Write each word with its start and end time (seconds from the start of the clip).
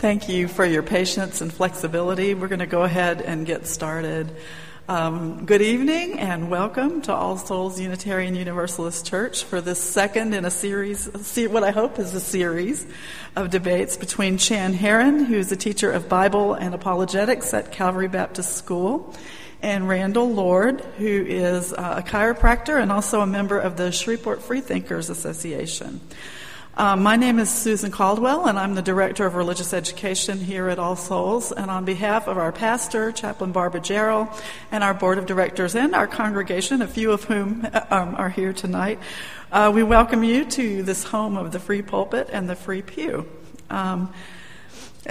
Thank 0.00 0.30
you 0.30 0.48
for 0.48 0.64
your 0.64 0.82
patience 0.82 1.42
and 1.42 1.52
flexibility. 1.52 2.32
We're 2.32 2.48
going 2.48 2.60
to 2.60 2.66
go 2.66 2.84
ahead 2.84 3.20
and 3.20 3.44
get 3.44 3.66
started. 3.66 4.34
Um, 4.88 5.44
good 5.44 5.60
evening 5.60 6.18
and 6.18 6.50
welcome 6.50 7.02
to 7.02 7.12
All 7.12 7.36
Souls 7.36 7.78
Unitarian 7.78 8.34
Universalist 8.34 9.06
Church 9.06 9.44
for 9.44 9.60
this 9.60 9.78
second 9.78 10.32
in 10.32 10.46
a 10.46 10.50
series, 10.50 11.06
what 11.50 11.64
I 11.64 11.70
hope 11.70 11.98
is 11.98 12.14
a 12.14 12.20
series 12.20 12.86
of 13.36 13.50
debates 13.50 13.98
between 13.98 14.38
Chan 14.38 14.72
Heron, 14.72 15.26
who's 15.26 15.52
a 15.52 15.56
teacher 15.56 15.92
of 15.92 16.08
Bible 16.08 16.54
and 16.54 16.74
apologetics 16.74 17.52
at 17.52 17.70
Calvary 17.70 18.08
Baptist 18.08 18.56
School, 18.56 19.14
and 19.60 19.86
Randall 19.86 20.32
Lord, 20.32 20.80
who 20.96 21.26
is 21.28 21.74
uh, 21.74 21.96
a 21.98 22.08
chiropractor 22.08 22.80
and 22.80 22.90
also 22.90 23.20
a 23.20 23.26
member 23.26 23.58
of 23.58 23.76
the 23.76 23.92
Shreveport 23.92 24.40
Freethinkers 24.40 25.10
Association. 25.10 26.00
Um, 26.76 27.02
my 27.02 27.16
name 27.16 27.40
is 27.40 27.50
Susan 27.50 27.90
Caldwell, 27.90 28.46
and 28.46 28.56
I'm 28.56 28.76
the 28.76 28.82
Director 28.82 29.26
of 29.26 29.34
Religious 29.34 29.74
Education 29.74 30.38
here 30.38 30.68
at 30.68 30.78
All 30.78 30.94
Souls. 30.94 31.50
And 31.50 31.68
on 31.68 31.84
behalf 31.84 32.28
of 32.28 32.38
our 32.38 32.52
pastor, 32.52 33.10
Chaplain 33.10 33.50
Barbara 33.50 33.80
Jarrell, 33.80 34.32
and 34.70 34.84
our 34.84 34.94
Board 34.94 35.18
of 35.18 35.26
Directors 35.26 35.74
and 35.74 35.96
our 35.96 36.06
congregation, 36.06 36.80
a 36.80 36.86
few 36.86 37.10
of 37.10 37.24
whom 37.24 37.66
um, 37.90 38.14
are 38.14 38.30
here 38.30 38.52
tonight, 38.52 39.00
uh, 39.50 39.72
we 39.74 39.82
welcome 39.82 40.22
you 40.22 40.44
to 40.44 40.84
this 40.84 41.02
home 41.02 41.36
of 41.36 41.50
the 41.50 41.58
free 41.58 41.82
pulpit 41.82 42.30
and 42.32 42.48
the 42.48 42.54
free 42.54 42.82
pew. 42.82 43.26
Um, 43.68 44.14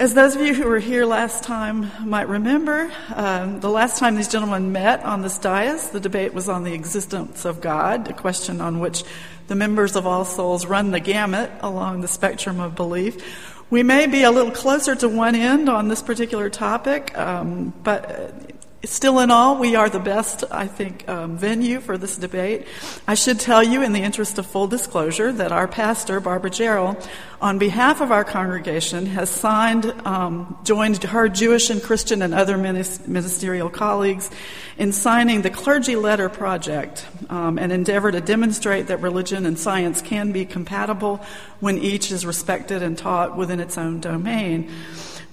as 0.00 0.14
those 0.14 0.34
of 0.34 0.40
you 0.40 0.54
who 0.54 0.66
were 0.66 0.78
here 0.78 1.04
last 1.04 1.44
time 1.44 1.90
might 2.08 2.26
remember, 2.26 2.90
um, 3.14 3.60
the 3.60 3.68
last 3.68 3.98
time 3.98 4.14
these 4.14 4.28
gentlemen 4.28 4.72
met 4.72 5.04
on 5.04 5.20
this 5.20 5.36
dais, 5.36 5.90
the 5.90 6.00
debate 6.00 6.32
was 6.32 6.48
on 6.48 6.64
the 6.64 6.72
existence 6.72 7.44
of 7.44 7.60
God, 7.60 8.08
a 8.08 8.14
question 8.14 8.62
on 8.62 8.80
which 8.80 9.04
the 9.48 9.54
members 9.54 9.96
of 9.96 10.06
All 10.06 10.24
Souls 10.24 10.64
run 10.64 10.90
the 10.90 11.00
gamut 11.00 11.52
along 11.60 12.00
the 12.00 12.08
spectrum 12.08 12.60
of 12.60 12.74
belief. 12.74 13.62
We 13.68 13.82
may 13.82 14.06
be 14.06 14.22
a 14.22 14.30
little 14.30 14.50
closer 14.50 14.94
to 14.94 15.06
one 15.06 15.34
end 15.34 15.68
on 15.68 15.88
this 15.88 16.00
particular 16.00 16.48
topic, 16.48 17.16
um, 17.18 17.74
but 17.82 18.52
Still 18.82 19.18
in 19.18 19.30
all, 19.30 19.58
we 19.58 19.76
are 19.76 19.90
the 19.90 20.00
best, 20.00 20.42
I 20.50 20.66
think, 20.66 21.06
um, 21.06 21.36
venue 21.36 21.80
for 21.80 21.98
this 21.98 22.16
debate. 22.16 22.66
I 23.06 23.12
should 23.12 23.38
tell 23.38 23.62
you, 23.62 23.82
in 23.82 23.92
the 23.92 24.00
interest 24.00 24.38
of 24.38 24.46
full 24.46 24.68
disclosure, 24.68 25.30
that 25.34 25.52
our 25.52 25.68
pastor, 25.68 26.18
Barbara 26.18 26.48
Jarrell, 26.48 27.06
on 27.42 27.58
behalf 27.58 28.00
of 28.00 28.10
our 28.10 28.24
congregation, 28.24 29.04
has 29.04 29.28
signed, 29.28 29.84
um, 30.06 30.58
joined 30.64 31.02
her 31.02 31.28
Jewish 31.28 31.68
and 31.68 31.82
Christian 31.82 32.22
and 32.22 32.32
other 32.32 32.56
ministerial 32.56 33.68
colleagues 33.68 34.30
in 34.78 34.92
signing 34.92 35.42
the 35.42 35.50
Clergy 35.50 35.94
Letter 35.94 36.30
Project, 36.30 37.06
um, 37.28 37.58
an 37.58 37.70
endeavor 37.72 38.10
to 38.10 38.22
demonstrate 38.22 38.86
that 38.86 39.02
religion 39.02 39.44
and 39.44 39.58
science 39.58 40.00
can 40.00 40.32
be 40.32 40.46
compatible 40.46 41.20
when 41.60 41.76
each 41.76 42.10
is 42.10 42.24
respected 42.24 42.82
and 42.82 42.96
taught 42.96 43.36
within 43.36 43.60
its 43.60 43.76
own 43.76 44.00
domain. 44.00 44.70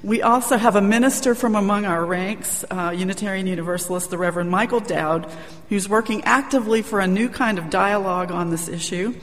We 0.03 0.21
also 0.21 0.57
have 0.57 0.75
a 0.75 0.81
minister 0.81 1.33
from 1.33 1.55
among 1.55 1.85
our 1.85 2.05
ranks, 2.05 2.63
uh, 2.69 2.93
Unitarian 2.95 3.47
Universalist, 3.47 4.11
the 4.11 4.17
Reverend 4.17 4.51
Michael 4.51 4.79
Dowd, 4.79 5.29
who's 5.69 5.89
working 5.89 6.23
actively 6.23 6.83
for 6.83 6.99
a 6.99 7.07
new 7.07 7.29
kind 7.29 7.57
of 7.57 7.71
dialogue 7.71 8.31
on 8.31 8.51
this 8.51 8.67
issue. 8.67 9.15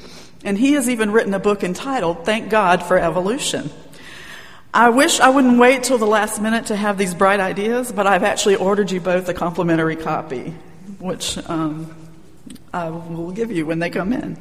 And 0.45 0.59
he 0.59 0.73
has 0.73 0.89
even 0.89 1.13
written 1.13 1.33
a 1.33 1.39
book 1.39 1.63
entitled 1.63 2.25
Thank 2.25 2.51
God 2.51 2.83
for 2.83 2.99
Evolution. 2.99 3.71
I 4.75 4.91
wish 4.91 5.21
I 5.21 5.29
wouldn't 5.29 5.61
wait 5.61 5.85
till 5.85 5.99
the 5.99 6.07
last 6.07 6.43
minute 6.43 6.67
to 6.67 6.77
have 6.77 6.99
these 6.99 7.15
bright 7.15 7.39
ideas, 7.39 7.93
but 7.93 8.09
I've 8.09 8.25
actually 8.25 8.57
ordered 8.57 8.91
you 8.91 9.01
both 9.01 9.29
a 9.29 9.35
complimentary 9.35 9.95
copy, 9.95 10.53
which 10.99 11.39
um, 11.49 11.95
I 12.73 12.91
will 12.91 13.31
give 13.31 13.53
you 13.53 13.65
when 13.65 13.79
they 13.79 13.91
come 13.91 14.13
in. 14.13 14.37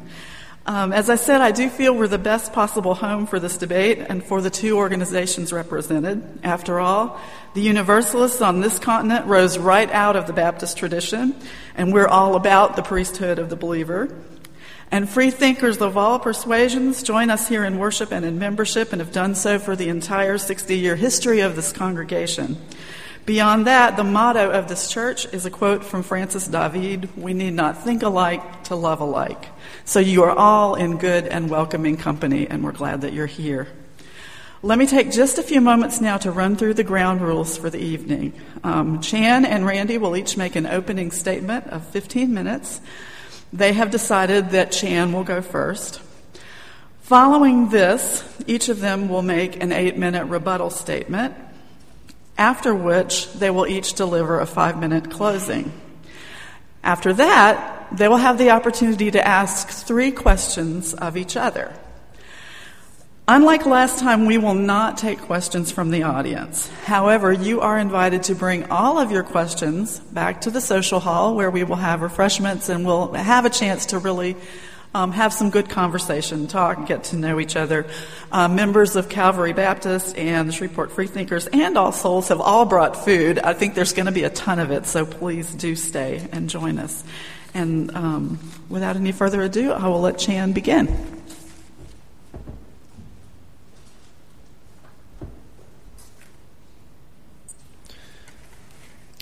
Um, 0.65 0.93
as 0.93 1.09
I 1.09 1.15
said, 1.15 1.41
I 1.41 1.51
do 1.51 1.69
feel 1.69 1.93
we're 1.93 2.07
the 2.07 2.17
best 2.17 2.53
possible 2.53 2.95
home 2.95 3.27
for 3.27 3.37
this 3.37 3.57
debate 3.57 3.97
and 3.99 4.23
for 4.23 4.41
the 4.41 4.49
two 4.49 4.77
organizations 4.77 5.51
represented. 5.51 6.39
After 6.41 6.79
all, 6.79 7.19
the 7.53 7.61
Universalists 7.61 8.41
on 8.41 8.61
this 8.61 8.79
continent 8.79 9.25
rose 9.25 9.57
right 9.57 9.91
out 9.91 10.15
of 10.15 10.25
the 10.25 10.31
Baptist 10.31 10.77
tradition, 10.77 11.35
and 11.75 11.91
we're 11.91 12.07
all 12.07 12.35
about 12.35 12.77
the 12.77 12.81
priesthood 12.81 13.39
of 13.39 13.49
the 13.49 13.57
believer. 13.57 14.15
And 14.89 15.09
free 15.09 15.31
thinkers 15.31 15.81
of 15.81 15.97
all 15.97 16.17
persuasions 16.17 17.03
join 17.03 17.29
us 17.29 17.49
here 17.49 17.65
in 17.65 17.77
worship 17.77 18.13
and 18.13 18.23
in 18.23 18.39
membership 18.39 18.93
and 18.93 19.01
have 19.01 19.11
done 19.11 19.35
so 19.35 19.59
for 19.59 19.75
the 19.75 19.89
entire 19.89 20.37
60 20.37 20.77
year 20.77 20.95
history 20.95 21.41
of 21.41 21.57
this 21.57 21.73
congregation. 21.73 22.55
Beyond 23.25 23.67
that, 23.67 23.95
the 23.95 24.03
motto 24.03 24.51
of 24.51 24.67
this 24.67 24.91
church 24.91 25.25
is 25.33 25.45
a 25.45 25.49
quote 25.49 25.85
from 25.85 26.03
Francis 26.03 26.45
David 26.45 27.15
We 27.15 27.33
need 27.33 27.53
not 27.53 27.81
think 27.81 28.03
alike 28.03 28.65
to 28.65 28.75
love 28.75 28.99
alike. 28.99 29.47
So 29.85 30.01
you 30.01 30.23
are 30.23 30.31
all 30.31 30.75
in 30.75 30.97
good 30.97 31.27
and 31.27 31.49
welcoming 31.49 31.95
company, 31.95 32.47
and 32.49 32.65
we're 32.65 32.73
glad 32.73 32.99
that 33.01 33.13
you're 33.13 33.25
here. 33.25 33.69
Let 34.61 34.77
me 34.77 34.85
take 34.85 35.09
just 35.09 35.37
a 35.37 35.43
few 35.43 35.61
moments 35.61 36.01
now 36.01 36.17
to 36.17 36.31
run 36.31 36.57
through 36.57 36.73
the 36.73 36.83
ground 36.83 37.21
rules 37.21 37.57
for 37.57 37.69
the 37.69 37.79
evening. 37.79 38.33
Um, 38.61 38.99
Chan 38.99 39.45
and 39.45 39.65
Randy 39.65 39.97
will 39.97 40.17
each 40.17 40.35
make 40.35 40.57
an 40.57 40.65
opening 40.65 41.11
statement 41.11 41.67
of 41.67 41.87
15 41.87 42.33
minutes. 42.33 42.81
They 43.53 43.71
have 43.71 43.89
decided 43.89 44.49
that 44.49 44.73
Chan 44.73 45.13
will 45.13 45.23
go 45.23 45.41
first. 45.41 46.01
Following 47.03 47.69
this, 47.69 48.25
each 48.47 48.67
of 48.67 48.81
them 48.81 49.07
will 49.07 49.21
make 49.21 49.61
an 49.63 49.71
eight 49.71 49.97
minute 49.97 50.25
rebuttal 50.25 50.71
statement 50.71 51.35
after 52.37 52.73
which 52.73 53.31
they 53.33 53.49
will 53.49 53.67
each 53.67 53.93
deliver 53.93 54.39
a 54.39 54.45
five 54.45 54.79
minute 54.79 55.11
closing. 55.11 55.71
After 56.83 57.13
that, 57.13 57.87
they 57.91 58.07
will 58.07 58.17
have 58.17 58.37
the 58.37 58.51
opportunity 58.51 59.11
to 59.11 59.25
ask 59.25 59.69
three 59.69 60.11
questions 60.11 60.93
of 60.93 61.15
each 61.15 61.37
other. 61.37 61.73
Unlike 63.25 63.65
last 63.65 63.99
time, 63.99 64.25
we 64.25 64.37
will 64.37 64.53
not 64.53 64.97
take 64.97 65.17
questions 65.21 65.71
from 65.71 65.91
the 65.91 66.03
audience. 66.03 66.67
However, 66.83 67.31
you 67.31 67.61
are 67.61 67.79
invited 67.79 68.23
to 68.23 68.35
bring 68.35 68.69
all 68.69 68.99
of 68.99 69.11
your 69.11 69.23
questions 69.23 69.99
back 69.99 70.41
to 70.41 70.51
the 70.51 70.59
social 70.59 70.99
hall 70.99 71.33
where 71.33 71.49
we 71.49 71.63
will 71.63 71.77
have 71.77 72.01
refreshments 72.01 72.67
and 72.67 72.85
we'll 72.85 73.13
have 73.13 73.45
a 73.45 73.49
chance 73.49 73.85
to 73.87 73.97
really 73.97 74.35
um, 74.93 75.11
have 75.11 75.33
some 75.33 75.49
good 75.49 75.69
conversation, 75.69 76.47
talk, 76.47 76.87
get 76.87 77.05
to 77.05 77.15
know 77.15 77.39
each 77.39 77.55
other. 77.55 77.87
Uh, 78.31 78.47
members 78.47 78.95
of 78.95 79.09
Calvary 79.09 79.53
Baptist 79.53 80.15
and 80.17 80.47
the 80.47 80.53
Shreveport 80.53 80.91
Freethinkers 80.91 81.47
and 81.47 81.77
All 81.77 81.91
Souls 81.91 82.27
have 82.27 82.39
all 82.39 82.65
brought 82.65 83.03
food. 83.03 83.39
I 83.39 83.53
think 83.53 83.73
there's 83.73 83.93
going 83.93 84.05
to 84.05 84.11
be 84.11 84.23
a 84.23 84.29
ton 84.29 84.59
of 84.59 84.71
it, 84.71 84.85
so 84.85 85.05
please 85.05 85.53
do 85.53 85.75
stay 85.75 86.27
and 86.31 86.49
join 86.49 86.77
us. 86.77 87.03
And 87.53 87.95
um, 87.95 88.39
without 88.69 88.95
any 88.95 89.11
further 89.11 89.41
ado, 89.41 89.71
I 89.71 89.87
will 89.87 90.01
let 90.01 90.17
Chan 90.17 90.53
begin. 90.53 91.22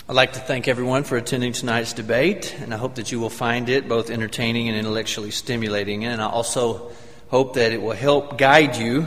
I'd 0.08 0.16
like 0.16 0.32
to 0.32 0.40
thank 0.40 0.66
everyone 0.66 1.04
for 1.04 1.16
attending 1.16 1.52
tonight's 1.52 1.92
debate, 1.92 2.56
and 2.60 2.74
I 2.74 2.76
hope 2.76 2.96
that 2.96 3.12
you 3.12 3.20
will 3.20 3.30
find 3.30 3.68
it 3.68 3.88
both 3.88 4.10
entertaining 4.10 4.68
and 4.68 4.76
intellectually 4.76 5.30
stimulating. 5.30 6.04
And 6.04 6.20
I 6.20 6.28
also 6.28 6.90
hope 7.28 7.54
that 7.54 7.70
it 7.70 7.80
will 7.80 7.92
help 7.92 8.36
guide 8.36 8.74
you 8.74 9.06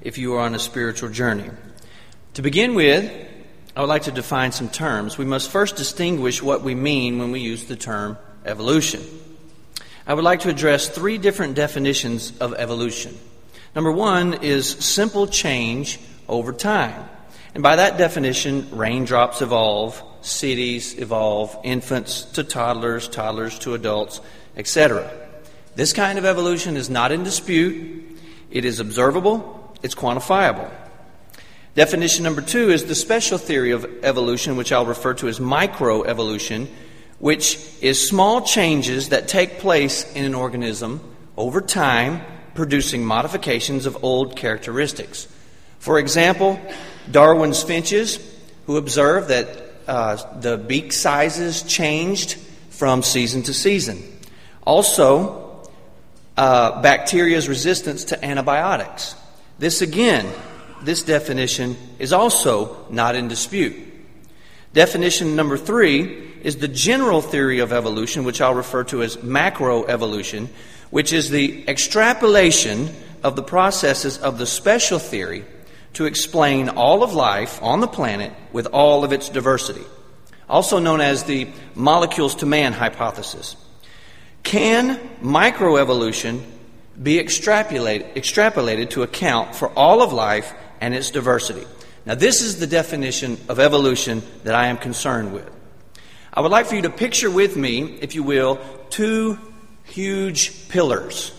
if 0.00 0.18
you 0.18 0.34
are 0.34 0.40
on 0.40 0.56
a 0.56 0.58
spiritual 0.58 1.08
journey. 1.08 1.48
To 2.34 2.42
begin 2.42 2.74
with, 2.74 3.12
I 3.76 3.80
would 3.80 3.88
like 3.88 4.02
to 4.02 4.10
define 4.10 4.50
some 4.50 4.68
terms. 4.68 5.16
We 5.16 5.24
must 5.24 5.52
first 5.52 5.76
distinguish 5.76 6.42
what 6.42 6.62
we 6.62 6.74
mean 6.74 7.20
when 7.20 7.30
we 7.30 7.38
use 7.38 7.66
the 7.66 7.76
term 7.76 8.18
evolution. 8.44 9.02
I 10.04 10.14
would 10.14 10.24
like 10.24 10.40
to 10.40 10.50
address 10.50 10.88
three 10.88 11.16
different 11.16 11.54
definitions 11.54 12.36
of 12.38 12.54
evolution. 12.54 13.16
Number 13.76 13.92
one 13.92 14.42
is 14.42 14.68
simple 14.68 15.28
change 15.28 16.00
over 16.28 16.52
time. 16.52 17.08
And 17.54 17.62
by 17.62 17.76
that 17.76 17.98
definition, 17.98 18.68
raindrops 18.72 19.40
evolve, 19.40 20.02
cities 20.24 20.98
evolve, 20.98 21.56
infants 21.62 22.22
to 22.22 22.42
toddlers, 22.42 23.08
toddlers 23.08 23.58
to 23.60 23.74
adults, 23.74 24.20
etc. 24.56 25.10
This 25.74 25.92
kind 25.92 26.18
of 26.18 26.24
evolution 26.24 26.76
is 26.76 26.88
not 26.88 27.12
in 27.12 27.24
dispute, 27.24 28.18
it 28.50 28.64
is 28.64 28.80
observable, 28.80 29.74
it's 29.82 29.94
quantifiable. 29.94 30.70
Definition 31.74 32.22
number 32.22 32.40
two 32.40 32.70
is 32.70 32.84
the 32.84 32.94
special 32.94 33.36
theory 33.36 33.72
of 33.72 33.84
evolution, 34.04 34.56
which 34.56 34.70
I'll 34.70 34.86
refer 34.86 35.14
to 35.14 35.28
as 35.28 35.40
microevolution, 35.40 36.68
which 37.18 37.58
is 37.80 38.08
small 38.08 38.42
changes 38.42 39.08
that 39.08 39.26
take 39.26 39.58
place 39.58 40.10
in 40.14 40.24
an 40.24 40.34
organism 40.34 41.00
over 41.36 41.60
time, 41.60 42.22
producing 42.54 43.04
modifications 43.04 43.86
of 43.86 44.04
old 44.04 44.36
characteristics. 44.36 45.26
For 45.80 45.98
example, 45.98 46.60
Darwin's 47.10 47.62
finches, 47.62 48.20
who 48.66 48.76
observed 48.76 49.28
that 49.28 49.63
uh, 49.86 50.16
the 50.40 50.56
beak 50.56 50.92
sizes 50.92 51.62
changed 51.62 52.36
from 52.70 53.02
season 53.02 53.42
to 53.44 53.54
season. 53.54 54.02
Also, 54.66 55.62
uh, 56.36 56.82
bacteria's 56.82 57.48
resistance 57.48 58.04
to 58.04 58.24
antibiotics. 58.24 59.14
This 59.58 59.82
again, 59.82 60.26
this 60.82 61.02
definition 61.02 61.76
is 61.98 62.12
also 62.12 62.86
not 62.90 63.14
in 63.14 63.28
dispute. 63.28 63.76
Definition 64.72 65.36
number 65.36 65.56
three 65.56 66.32
is 66.42 66.56
the 66.56 66.68
general 66.68 67.22
theory 67.22 67.60
of 67.60 67.72
evolution, 67.72 68.24
which 68.24 68.40
I'll 68.40 68.54
refer 68.54 68.84
to 68.84 69.02
as 69.02 69.16
macroevolution, 69.18 70.48
which 70.90 71.12
is 71.12 71.30
the 71.30 71.66
extrapolation 71.68 72.90
of 73.22 73.36
the 73.36 73.42
processes 73.42 74.18
of 74.18 74.38
the 74.38 74.46
special 74.46 74.98
theory 74.98 75.44
to 75.94 76.06
explain 76.06 76.68
all 76.68 77.02
of 77.02 77.14
life 77.14 77.62
on 77.62 77.80
the 77.80 77.86
planet 77.88 78.32
with 78.52 78.66
all 78.66 79.04
of 79.04 79.12
its 79.12 79.28
diversity, 79.28 79.84
also 80.48 80.78
known 80.78 81.00
as 81.00 81.24
the 81.24 81.48
molecules 81.74 82.34
to 82.36 82.46
man 82.46 82.72
hypothesis. 82.72 83.56
Can 84.42 84.98
microevolution 85.22 86.42
be 87.02 87.16
extrapolated, 87.16 88.14
extrapolated 88.14 88.90
to 88.90 89.02
account 89.02 89.54
for 89.54 89.68
all 89.70 90.02
of 90.02 90.12
life 90.12 90.52
and 90.80 90.94
its 90.94 91.10
diversity? 91.10 91.66
Now, 92.06 92.14
this 92.14 92.42
is 92.42 92.60
the 92.60 92.66
definition 92.66 93.38
of 93.48 93.58
evolution 93.58 94.22
that 94.44 94.54
I 94.54 94.66
am 94.66 94.76
concerned 94.76 95.32
with. 95.32 95.50
I 96.32 96.40
would 96.40 96.50
like 96.50 96.66
for 96.66 96.74
you 96.74 96.82
to 96.82 96.90
picture 96.90 97.30
with 97.30 97.56
me, 97.56 97.98
if 98.00 98.14
you 98.14 98.22
will, 98.22 98.58
two 98.90 99.38
huge 99.84 100.68
pillars, 100.68 101.32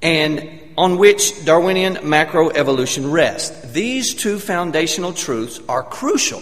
and 0.00 0.67
on 0.78 0.96
which 0.96 1.44
Darwinian 1.44 1.96
macroevolution 1.96 3.10
rests. 3.10 3.72
These 3.72 4.14
two 4.14 4.38
foundational 4.38 5.12
truths 5.12 5.60
are 5.68 5.82
crucial 5.82 6.40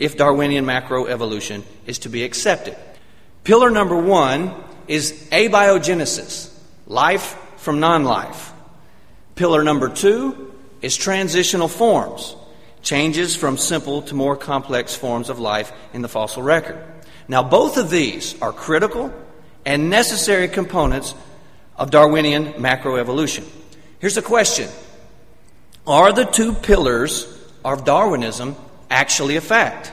if 0.00 0.16
Darwinian 0.16 0.64
macroevolution 0.64 1.62
is 1.86 2.00
to 2.00 2.08
be 2.08 2.24
accepted. 2.24 2.76
Pillar 3.44 3.70
number 3.70 3.96
one 3.96 4.52
is 4.88 5.12
abiogenesis, 5.30 6.52
life 6.88 7.38
from 7.58 7.78
non 7.78 8.02
life. 8.02 8.52
Pillar 9.36 9.62
number 9.62 9.88
two 9.88 10.52
is 10.82 10.96
transitional 10.96 11.68
forms, 11.68 12.34
changes 12.82 13.36
from 13.36 13.56
simple 13.56 14.02
to 14.02 14.16
more 14.16 14.34
complex 14.34 14.96
forms 14.96 15.30
of 15.30 15.38
life 15.38 15.70
in 15.92 16.02
the 16.02 16.08
fossil 16.08 16.42
record. 16.42 16.82
Now, 17.28 17.44
both 17.44 17.76
of 17.76 17.90
these 17.90 18.34
are 18.42 18.52
critical 18.52 19.14
and 19.64 19.90
necessary 19.90 20.48
components 20.48 21.14
of 21.76 21.92
Darwinian 21.92 22.54
macroevolution. 22.54 23.44
Here's 23.98 24.16
a 24.16 24.22
question 24.22 24.68
Are 25.86 26.12
the 26.12 26.24
two 26.24 26.52
pillars 26.52 27.26
of 27.64 27.84
Darwinism 27.84 28.56
actually 28.90 29.36
a 29.36 29.40
fact? 29.40 29.92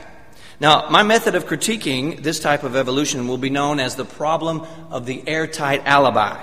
Now, 0.60 0.88
my 0.88 1.02
method 1.02 1.34
of 1.34 1.46
critiquing 1.46 2.22
this 2.22 2.38
type 2.38 2.62
of 2.62 2.76
evolution 2.76 3.26
will 3.26 3.38
be 3.38 3.50
known 3.50 3.80
as 3.80 3.96
the 3.96 4.04
problem 4.04 4.66
of 4.90 5.04
the 5.04 5.26
airtight 5.26 5.84
alibi. 5.84 6.40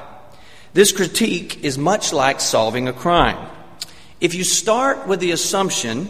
This 0.73 0.91
critique 0.91 1.63
is 1.63 1.77
much 1.77 2.13
like 2.13 2.39
solving 2.39 2.87
a 2.87 2.93
crime. 2.93 3.49
If 4.19 4.35
you 4.35 4.43
start 4.43 5.07
with 5.07 5.19
the 5.19 5.31
assumption 5.31 6.09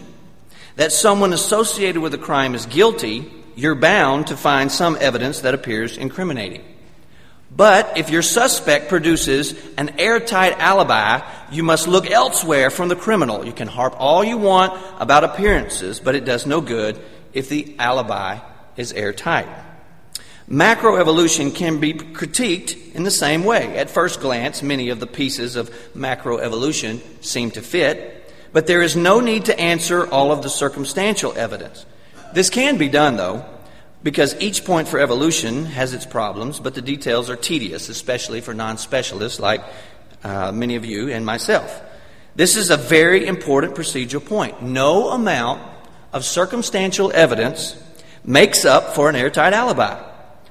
that 0.75 0.91
someone 0.91 1.33
associated 1.33 2.01
with 2.01 2.13
a 2.13 2.17
crime 2.17 2.55
is 2.55 2.65
guilty, 2.65 3.31
you're 3.55 3.75
bound 3.75 4.27
to 4.27 4.37
find 4.37 4.71
some 4.71 4.97
evidence 4.99 5.41
that 5.41 5.53
appears 5.53 5.97
incriminating. 5.97 6.63
But 7.53 7.97
if 7.97 8.09
your 8.09 8.21
suspect 8.21 8.87
produces 8.87 9.53
an 9.77 9.99
airtight 9.99 10.57
alibi, 10.59 11.19
you 11.51 11.63
must 11.63 11.87
look 11.87 12.09
elsewhere 12.09 12.69
from 12.69 12.87
the 12.87 12.95
criminal. 12.95 13.45
You 13.45 13.51
can 13.51 13.67
harp 13.67 13.93
all 13.99 14.23
you 14.23 14.37
want 14.37 14.81
about 14.99 15.25
appearances, 15.25 15.99
but 15.99 16.15
it 16.15 16.23
does 16.23 16.45
no 16.45 16.61
good 16.61 16.99
if 17.33 17.49
the 17.49 17.75
alibi 17.77 18.39
is 18.77 18.93
airtight. 18.93 19.49
Macroevolution 20.49 21.53
can 21.53 21.79
be 21.79 21.93
critiqued 21.93 22.95
in 22.95 23.03
the 23.03 23.11
same 23.11 23.43
way. 23.43 23.77
At 23.77 23.89
first 23.89 24.21
glance, 24.21 24.63
many 24.63 24.89
of 24.89 24.99
the 24.99 25.07
pieces 25.07 25.55
of 25.55 25.69
macroevolution 25.93 27.01
seem 27.23 27.51
to 27.51 27.61
fit, 27.61 28.33
but 28.53 28.67
there 28.67 28.81
is 28.81 28.95
no 28.95 29.19
need 29.19 29.45
to 29.45 29.59
answer 29.59 30.07
all 30.07 30.31
of 30.31 30.41
the 30.41 30.49
circumstantial 30.49 31.37
evidence. 31.37 31.85
This 32.33 32.49
can 32.49 32.77
be 32.77 32.89
done, 32.89 33.17
though, 33.17 33.45
because 34.03 34.39
each 34.39 34.65
point 34.65 34.87
for 34.87 34.99
evolution 34.99 35.65
has 35.65 35.93
its 35.93 36.05
problems, 36.05 36.59
but 36.59 36.73
the 36.73 36.81
details 36.81 37.29
are 37.29 37.35
tedious, 37.35 37.89
especially 37.89 38.41
for 38.41 38.53
non 38.53 38.77
specialists 38.77 39.39
like 39.39 39.61
uh, 40.23 40.51
many 40.51 40.75
of 40.75 40.85
you 40.85 41.09
and 41.09 41.25
myself. 41.25 41.81
This 42.35 42.55
is 42.55 42.69
a 42.69 42.77
very 42.77 43.27
important 43.27 43.75
procedural 43.75 44.25
point. 44.25 44.61
No 44.61 45.09
amount 45.09 45.61
of 46.13 46.25
circumstantial 46.25 47.11
evidence 47.13 47.81
makes 48.23 48.65
up 48.65 48.95
for 48.95 49.09
an 49.09 49.15
airtight 49.15 49.53
alibi. 49.53 50.01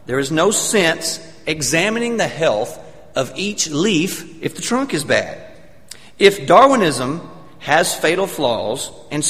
There 0.07 0.19
is 0.19 0.31
no 0.31 0.51
sense 0.51 1.27
examining 1.47 2.17
the 2.17 2.27
health 2.27 2.79
of 3.15 3.33
each 3.37 3.71
leaf 3.71 4.43
if 4.43 4.55
the 4.55 4.63
trunk 4.63 4.95
is 4.95 5.05
bad. 5.05 5.39
If 6.19 6.47
Darwinism 6.47 7.29
has 7.61 7.95
fatal 7.95 8.27
flaws 8.27 8.91
in, 9.11 9.23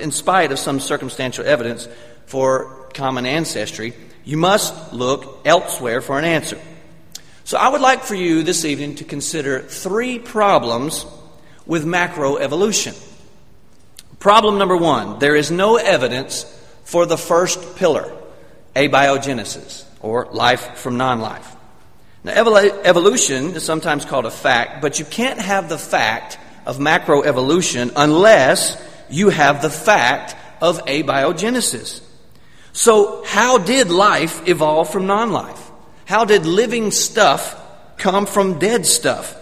in 0.00 0.10
spite 0.10 0.52
of 0.52 0.58
some 0.58 0.80
circumstantial 0.80 1.44
evidence 1.44 1.88
for 2.26 2.81
common 2.94 3.26
ancestry, 3.26 3.94
you 4.24 4.36
must 4.36 4.92
look 4.92 5.40
elsewhere 5.44 6.00
for 6.00 6.18
an 6.18 6.24
answer. 6.24 6.58
So 7.44 7.58
I 7.58 7.68
would 7.68 7.80
like 7.80 8.04
for 8.04 8.14
you 8.14 8.42
this 8.42 8.64
evening 8.64 8.96
to 8.96 9.04
consider 9.04 9.60
three 9.60 10.18
problems 10.18 11.04
with 11.66 11.84
macroevolution. 11.84 12.96
Problem 14.18 14.58
number 14.58 14.76
one 14.76 15.18
there 15.18 15.34
is 15.34 15.50
no 15.50 15.76
evidence 15.76 16.44
for 16.84 17.06
the 17.06 17.18
first 17.18 17.76
pillar, 17.76 18.12
abiogenesis, 18.76 19.84
or 20.00 20.28
life 20.30 20.76
from 20.76 20.96
non 20.96 21.20
life. 21.20 21.56
Now, 22.24 22.32
evolution 22.84 23.56
is 23.56 23.64
sometimes 23.64 24.04
called 24.04 24.26
a 24.26 24.30
fact, 24.30 24.80
but 24.80 25.00
you 25.00 25.04
can't 25.04 25.40
have 25.40 25.68
the 25.68 25.78
fact 25.78 26.38
of 26.64 26.78
macroevolution 26.78 27.92
unless 27.96 28.80
you 29.10 29.30
have 29.30 29.60
the 29.60 29.70
fact 29.70 30.36
of 30.62 30.84
abiogenesis. 30.86 32.00
So, 32.72 33.22
how 33.26 33.58
did 33.58 33.90
life 33.90 34.48
evolve 34.48 34.90
from 34.90 35.06
non 35.06 35.32
life? 35.32 35.70
How 36.06 36.24
did 36.24 36.46
living 36.46 36.90
stuff 36.90 37.60
come 37.98 38.26
from 38.26 38.58
dead 38.58 38.86
stuff? 38.86 39.36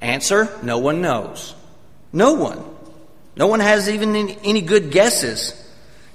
Answer 0.00 0.48
no 0.62 0.78
one 0.78 1.00
knows. 1.00 1.54
No 2.12 2.34
one. 2.34 2.62
No 3.36 3.46
one 3.46 3.60
has 3.60 3.88
even 3.88 4.14
any 4.16 4.60
good 4.60 4.90
guesses. 4.90 5.56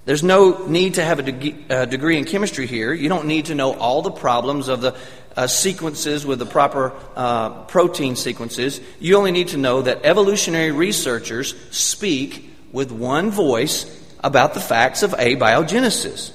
There's 0.06 0.22
no 0.22 0.68
need 0.68 0.96
to 0.96 1.04
have 1.04 1.20
a 1.20 1.86
degree 1.88 2.18
in 2.18 2.26
chemistry 2.26 2.68
here. 2.68 2.94
You 2.94 3.10
don't 3.10 3.26
need 3.26 3.46
to 3.46 3.56
know 3.56 3.74
all 3.74 4.04
the 4.04 4.12
problems 4.12 4.68
of 4.68 4.82
the 4.82 4.96
uh, 5.36 5.48
sequences 5.48 6.26
with 6.26 6.38
the 6.38 6.46
proper 6.46 6.94
uh, 7.16 7.64
protein 7.64 8.16
sequences. 8.16 8.80
You 9.00 9.18
only 9.18 9.32
need 9.32 9.50
to 9.50 9.58
know 9.58 9.82
that 9.82 10.02
evolutionary 10.04 10.72
researchers 10.72 11.56
speak 11.72 12.52
with 12.72 12.92
one 12.92 13.32
voice 13.32 13.86
about 14.24 14.54
the 14.54 14.60
facts 14.60 15.04
of 15.04 15.12
abiogenesis. 15.12 16.32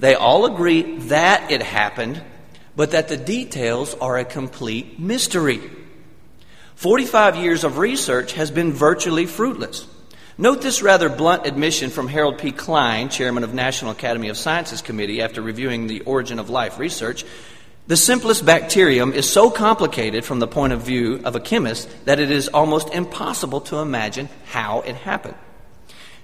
They 0.00 0.14
all 0.14 0.44
agree 0.44 0.98
that 1.08 1.50
it 1.50 1.62
happened, 1.62 2.22
but 2.76 2.90
that 2.90 3.08
the 3.08 3.16
details 3.16 3.94
are 3.94 4.18
a 4.18 4.24
complete 4.24 4.98
mystery. 4.98 5.60
45 6.76 7.36
years 7.36 7.64
of 7.64 7.78
research 7.78 8.32
has 8.32 8.50
been 8.50 8.72
virtually 8.72 9.26
fruitless. 9.26 9.86
Note 10.36 10.62
this 10.62 10.82
rather 10.82 11.08
blunt 11.08 11.46
admission 11.46 11.90
from 11.90 12.08
Harold 12.08 12.38
P. 12.38 12.50
Klein, 12.50 13.08
chairman 13.08 13.44
of 13.44 13.54
National 13.54 13.92
Academy 13.92 14.28
of 14.30 14.36
Sciences 14.36 14.82
Committee, 14.82 15.22
after 15.22 15.40
reviewing 15.40 15.86
the 15.86 16.00
origin 16.00 16.40
of 16.40 16.50
life 16.50 16.78
research. 16.78 17.24
The 17.86 17.96
simplest 17.96 18.44
bacterium 18.44 19.12
is 19.12 19.30
so 19.30 19.50
complicated 19.50 20.24
from 20.24 20.40
the 20.40 20.48
point 20.48 20.72
of 20.72 20.82
view 20.82 21.20
of 21.22 21.36
a 21.36 21.40
chemist 21.40 21.88
that 22.06 22.18
it 22.18 22.32
is 22.32 22.48
almost 22.48 22.92
impossible 22.92 23.60
to 23.62 23.76
imagine 23.76 24.28
how 24.46 24.80
it 24.80 24.96
happened. 24.96 25.36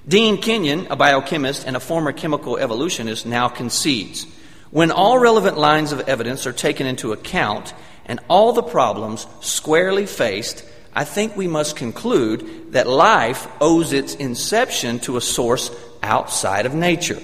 Dean 0.06 0.40
Kenyon, 0.40 0.86
a 0.90 0.96
biochemist 0.96 1.66
and 1.66 1.76
a 1.76 1.80
former 1.80 2.12
chemical 2.12 2.56
evolutionist, 2.56 3.26
now 3.26 3.48
concedes 3.48 4.26
when 4.70 4.92
all 4.92 5.18
relevant 5.18 5.58
lines 5.58 5.90
of 5.90 6.08
evidence 6.08 6.46
are 6.46 6.52
taken 6.52 6.86
into 6.86 7.12
account 7.12 7.74
and 8.06 8.20
all 8.28 8.52
the 8.52 8.62
problems 8.62 9.26
squarely 9.40 10.06
faced, 10.06 10.64
I 10.94 11.04
think 11.04 11.36
we 11.36 11.48
must 11.48 11.76
conclude 11.76 12.72
that 12.72 12.86
life 12.86 13.48
owes 13.60 13.92
its 13.92 14.14
inception 14.14 15.00
to 15.00 15.16
a 15.16 15.20
source 15.20 15.70
outside 16.02 16.66
of 16.66 16.74
nature. 16.74 17.20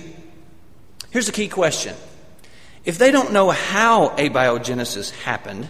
Here's 1.11 1.29
a 1.29 1.33
key 1.33 1.49
question 1.49 1.95
If 2.85 2.99
they 2.99 3.13
don't 3.13 3.33
know 3.33 3.51
how 3.51 4.09
abiogenesis 4.11 5.11
happened, 5.11 5.69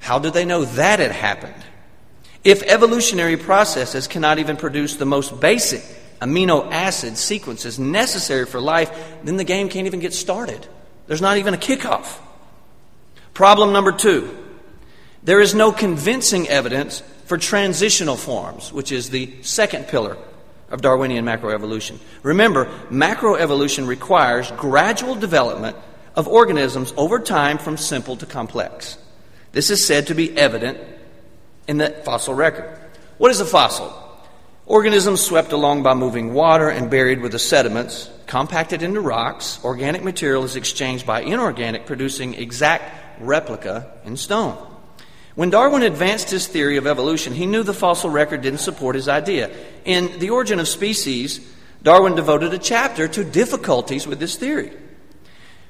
how 0.00 0.18
do 0.18 0.30
they 0.30 0.44
know 0.44 0.64
that 0.64 1.00
it 1.00 1.12
happened? 1.12 1.64
If 2.42 2.62
evolutionary 2.64 3.36
processes 3.36 4.08
cannot 4.08 4.38
even 4.38 4.56
produce 4.56 4.96
the 4.96 5.06
most 5.06 5.40
basic 5.40 5.82
amino 6.20 6.70
acid 6.72 7.16
sequences 7.16 7.78
necessary 7.78 8.46
for 8.46 8.60
life, 8.60 8.90
then 9.24 9.36
the 9.36 9.44
game 9.44 9.68
can't 9.68 9.86
even 9.86 10.00
get 10.00 10.12
started. 10.12 10.66
There's 11.06 11.22
not 11.22 11.38
even 11.38 11.54
a 11.54 11.58
kickoff. 11.58 12.18
Problem 13.34 13.72
number 13.72 13.92
two 13.92 14.36
there 15.22 15.40
is 15.40 15.54
no 15.54 15.72
convincing 15.72 16.48
evidence 16.48 17.02
for 17.26 17.36
transitional 17.36 18.16
forms, 18.16 18.72
which 18.72 18.92
is 18.92 19.10
the 19.10 19.42
second 19.42 19.88
pillar 19.88 20.16
of 20.70 20.80
Darwinian 20.80 21.24
macroevolution. 21.24 21.98
Remember, 22.22 22.66
macroevolution 22.90 23.86
requires 23.86 24.50
gradual 24.52 25.14
development 25.14 25.76
of 26.14 26.28
organisms 26.28 26.92
over 26.96 27.18
time 27.18 27.58
from 27.58 27.76
simple 27.76 28.16
to 28.16 28.26
complex. 28.26 28.96
This 29.52 29.70
is 29.70 29.86
said 29.86 30.06
to 30.08 30.14
be 30.14 30.36
evident 30.36 30.78
in 31.66 31.78
the 31.78 31.90
fossil 32.04 32.34
record. 32.34 32.78
What 33.18 33.30
is 33.30 33.40
a 33.40 33.44
fossil? 33.44 34.07
Organisms 34.68 35.22
swept 35.22 35.52
along 35.52 35.82
by 35.82 35.94
moving 35.94 36.34
water 36.34 36.68
and 36.68 36.90
buried 36.90 37.22
with 37.22 37.32
the 37.32 37.38
sediments, 37.38 38.10
compacted 38.26 38.82
into 38.82 39.00
rocks, 39.00 39.58
organic 39.64 40.04
material 40.04 40.44
is 40.44 40.56
exchanged 40.56 41.06
by 41.06 41.22
inorganic, 41.22 41.86
producing 41.86 42.34
exact 42.34 43.18
replica 43.18 43.90
in 44.04 44.18
stone. 44.18 44.58
When 45.34 45.48
Darwin 45.48 45.82
advanced 45.82 46.28
his 46.28 46.46
theory 46.46 46.76
of 46.76 46.86
evolution, 46.86 47.32
he 47.32 47.46
knew 47.46 47.62
the 47.62 47.72
fossil 47.72 48.10
record 48.10 48.42
didn't 48.42 48.60
support 48.60 48.94
his 48.94 49.08
idea. 49.08 49.50
In 49.86 50.18
The 50.18 50.28
Origin 50.28 50.60
of 50.60 50.68
Species, 50.68 51.40
Darwin 51.82 52.14
devoted 52.14 52.52
a 52.52 52.58
chapter 52.58 53.08
to 53.08 53.24
difficulties 53.24 54.06
with 54.06 54.18
this 54.18 54.36
theory. 54.36 54.72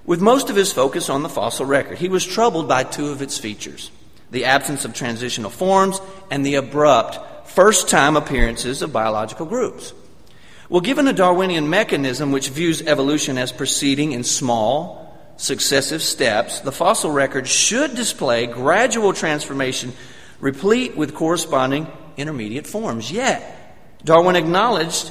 With 0.07 0.21
most 0.21 0.51
of 0.51 0.57
his 0.57 0.73
focus 0.73 1.09
on 1.09 1.23
the 1.23 1.29
fossil 1.29 1.67
record, 1.67 1.99
he 1.99 2.09
was 2.09 2.27
troubled 2.27 2.67
by 2.67 2.83
two 2.83 3.11
of 3.11 3.23
its 3.23 3.39
features 3.39 3.93
the 4.31 4.45
absence 4.45 4.85
of 4.85 4.93
transitional 4.93 5.51
forms 5.51 6.01
and 6.31 6.45
the 6.45 6.57
abrupt 6.57 7.38
first 7.49 7.89
time 7.89 8.17
appearances 8.17 8.83
of 8.83 8.93
biological 8.93 9.47
groups. 9.47 9.93
Well, 10.69 10.81
given 10.81 11.09
a 11.09 11.13
Darwinian 11.13 11.71
mechanism 11.71 12.31
which 12.31 12.51
views 12.51 12.83
evolution 12.83 13.39
as 13.39 13.53
proceeding 13.53 14.13
in 14.13 14.23
small, 14.23 15.19
successive 15.39 16.03
steps, 16.03 16.61
the 16.61 16.73
fossil 16.73 17.11
record 17.11 17.49
should 17.49 17.95
display 17.95 18.47
gradual 18.47 19.13
transformation 19.13 19.93
replete 20.41 20.97
with 20.97 21.15
corresponding 21.15 21.87
intermediate 22.17 22.67
forms. 22.67 23.11
Yet, 23.11 23.55
Darwin 24.05 24.37
acknowledged 24.37 25.11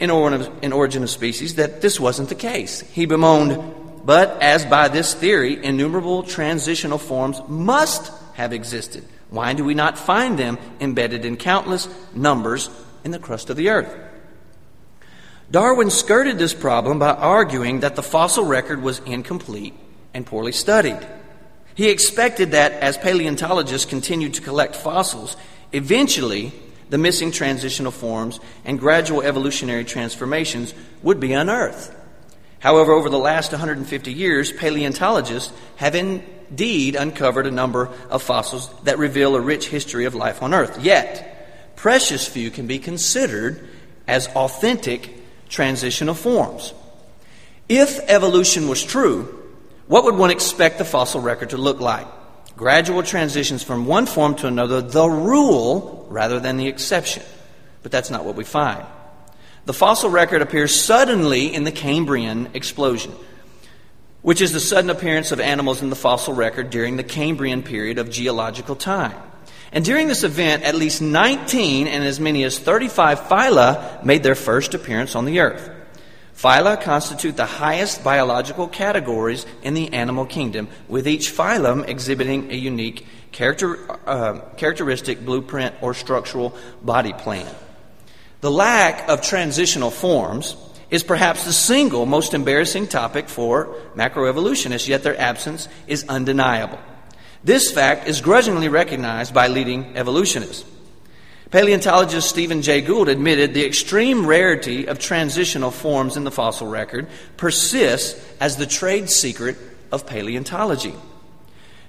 in 0.00 0.10
Origin 0.10 1.02
of 1.02 1.10
Species 1.10 1.56
that 1.56 1.80
this 1.80 2.00
wasn't 2.00 2.28
the 2.28 2.34
case. 2.34 2.80
He 2.80 3.06
bemoaned, 3.06 4.06
but 4.06 4.42
as 4.42 4.64
by 4.64 4.88
this 4.88 5.14
theory, 5.14 5.62
innumerable 5.62 6.22
transitional 6.22 6.98
forms 6.98 7.40
must 7.48 8.10
have 8.34 8.52
existed. 8.52 9.04
Why 9.34 9.52
do 9.52 9.64
we 9.64 9.74
not 9.74 9.98
find 9.98 10.38
them 10.38 10.58
embedded 10.80 11.24
in 11.24 11.36
countless 11.36 11.88
numbers 12.14 12.70
in 13.02 13.10
the 13.10 13.18
crust 13.18 13.50
of 13.50 13.56
the 13.56 13.70
earth? 13.70 13.92
Darwin 15.50 15.90
skirted 15.90 16.38
this 16.38 16.54
problem 16.54 17.00
by 17.00 17.10
arguing 17.10 17.80
that 17.80 17.96
the 17.96 18.02
fossil 18.02 18.44
record 18.44 18.80
was 18.80 19.00
incomplete 19.00 19.74
and 20.14 20.24
poorly 20.24 20.52
studied. 20.52 21.00
He 21.74 21.90
expected 21.90 22.52
that 22.52 22.72
as 22.74 22.96
paleontologists 22.96 23.90
continued 23.90 24.34
to 24.34 24.42
collect 24.42 24.76
fossils, 24.76 25.36
eventually 25.72 26.52
the 26.88 26.98
missing 26.98 27.32
transitional 27.32 27.90
forms 27.90 28.38
and 28.64 28.78
gradual 28.78 29.22
evolutionary 29.22 29.84
transformations 29.84 30.72
would 31.02 31.18
be 31.18 31.32
unearthed. 31.32 31.92
However, 32.60 32.92
over 32.92 33.10
the 33.10 33.18
last 33.18 33.50
150 33.50 34.12
years, 34.12 34.52
paleontologists 34.52 35.52
have 35.76 35.96
indeed 36.50 36.96
uncovered 36.96 37.46
a 37.46 37.50
number 37.50 37.90
of 38.10 38.22
fossils 38.22 38.70
that 38.82 38.98
reveal 38.98 39.36
a 39.36 39.40
rich 39.40 39.68
history 39.68 40.04
of 40.04 40.14
life 40.14 40.42
on 40.42 40.54
Earth. 40.54 40.80
Yet, 40.80 41.76
precious 41.76 42.26
few 42.26 42.50
can 42.50 42.66
be 42.66 42.78
considered 42.78 43.68
as 44.06 44.28
authentic 44.28 45.10
transitional 45.48 46.14
forms. 46.14 46.74
If 47.68 47.98
evolution 48.10 48.68
was 48.68 48.82
true, 48.82 49.42
what 49.86 50.04
would 50.04 50.16
one 50.16 50.30
expect 50.30 50.78
the 50.78 50.84
fossil 50.84 51.20
record 51.20 51.50
to 51.50 51.56
look 51.56 51.80
like? 51.80 52.06
Gradual 52.56 53.02
transitions 53.02 53.62
from 53.62 53.86
one 53.86 54.06
form 54.06 54.34
to 54.36 54.46
another, 54.46 54.80
the 54.80 55.08
rule 55.08 56.06
rather 56.08 56.38
than 56.38 56.56
the 56.56 56.68
exception. 56.68 57.22
But 57.82 57.90
that's 57.90 58.10
not 58.10 58.24
what 58.24 58.36
we 58.36 58.44
find. 58.44 58.84
The 59.66 59.72
fossil 59.72 60.10
record 60.10 60.42
appears 60.42 60.78
suddenly 60.78 61.52
in 61.52 61.64
the 61.64 61.72
Cambrian 61.72 62.50
explosion, 62.54 63.12
which 64.24 64.40
is 64.40 64.52
the 64.52 64.60
sudden 64.60 64.88
appearance 64.88 65.32
of 65.32 65.38
animals 65.38 65.82
in 65.82 65.90
the 65.90 65.96
fossil 65.96 66.32
record 66.32 66.70
during 66.70 66.96
the 66.96 67.04
Cambrian 67.04 67.62
period 67.62 67.98
of 67.98 68.08
geological 68.08 68.74
time. 68.74 69.14
And 69.70 69.84
during 69.84 70.08
this 70.08 70.24
event, 70.24 70.62
at 70.62 70.74
least 70.74 71.02
19 71.02 71.86
and 71.86 72.02
as 72.02 72.18
many 72.18 72.42
as 72.44 72.58
35 72.58 73.20
phyla 73.20 74.02
made 74.02 74.22
their 74.22 74.34
first 74.34 74.72
appearance 74.72 75.14
on 75.14 75.26
the 75.26 75.40
earth. 75.40 75.70
Phyla 76.34 76.80
constitute 76.80 77.36
the 77.36 77.44
highest 77.44 78.02
biological 78.02 78.66
categories 78.66 79.44
in 79.62 79.74
the 79.74 79.92
animal 79.92 80.24
kingdom, 80.24 80.68
with 80.88 81.06
each 81.06 81.30
phylum 81.30 81.86
exhibiting 81.86 82.50
a 82.50 82.54
unique 82.54 83.06
character, 83.30 83.78
uh, 84.08 84.38
characteristic 84.56 85.22
blueprint 85.22 85.74
or 85.82 85.92
structural 85.92 86.56
body 86.80 87.12
plan. 87.12 87.54
The 88.40 88.50
lack 88.50 89.06
of 89.06 89.20
transitional 89.20 89.90
forms 89.90 90.56
is 90.90 91.02
perhaps 91.02 91.44
the 91.44 91.52
single 91.52 92.06
most 92.06 92.34
embarrassing 92.34 92.86
topic 92.86 93.28
for 93.28 93.74
macroevolutionists, 93.94 94.88
yet 94.88 95.02
their 95.02 95.18
absence 95.18 95.68
is 95.86 96.04
undeniable. 96.08 96.78
This 97.42 97.70
fact 97.70 98.08
is 98.08 98.20
grudgingly 98.20 98.68
recognized 98.68 99.34
by 99.34 99.48
leading 99.48 99.96
evolutionists. 99.96 100.64
Paleontologist 101.50 102.28
Stephen 102.28 102.62
Jay 102.62 102.80
Gould 102.80 103.08
admitted 103.08 103.54
the 103.54 103.64
extreme 103.64 104.26
rarity 104.26 104.88
of 104.88 104.98
transitional 104.98 105.70
forms 105.70 106.16
in 106.16 106.24
the 106.24 106.30
fossil 106.30 106.66
record 106.66 107.06
persists 107.36 108.20
as 108.40 108.56
the 108.56 108.66
trade 108.66 109.08
secret 109.08 109.56
of 109.92 110.06
paleontology. 110.06 110.94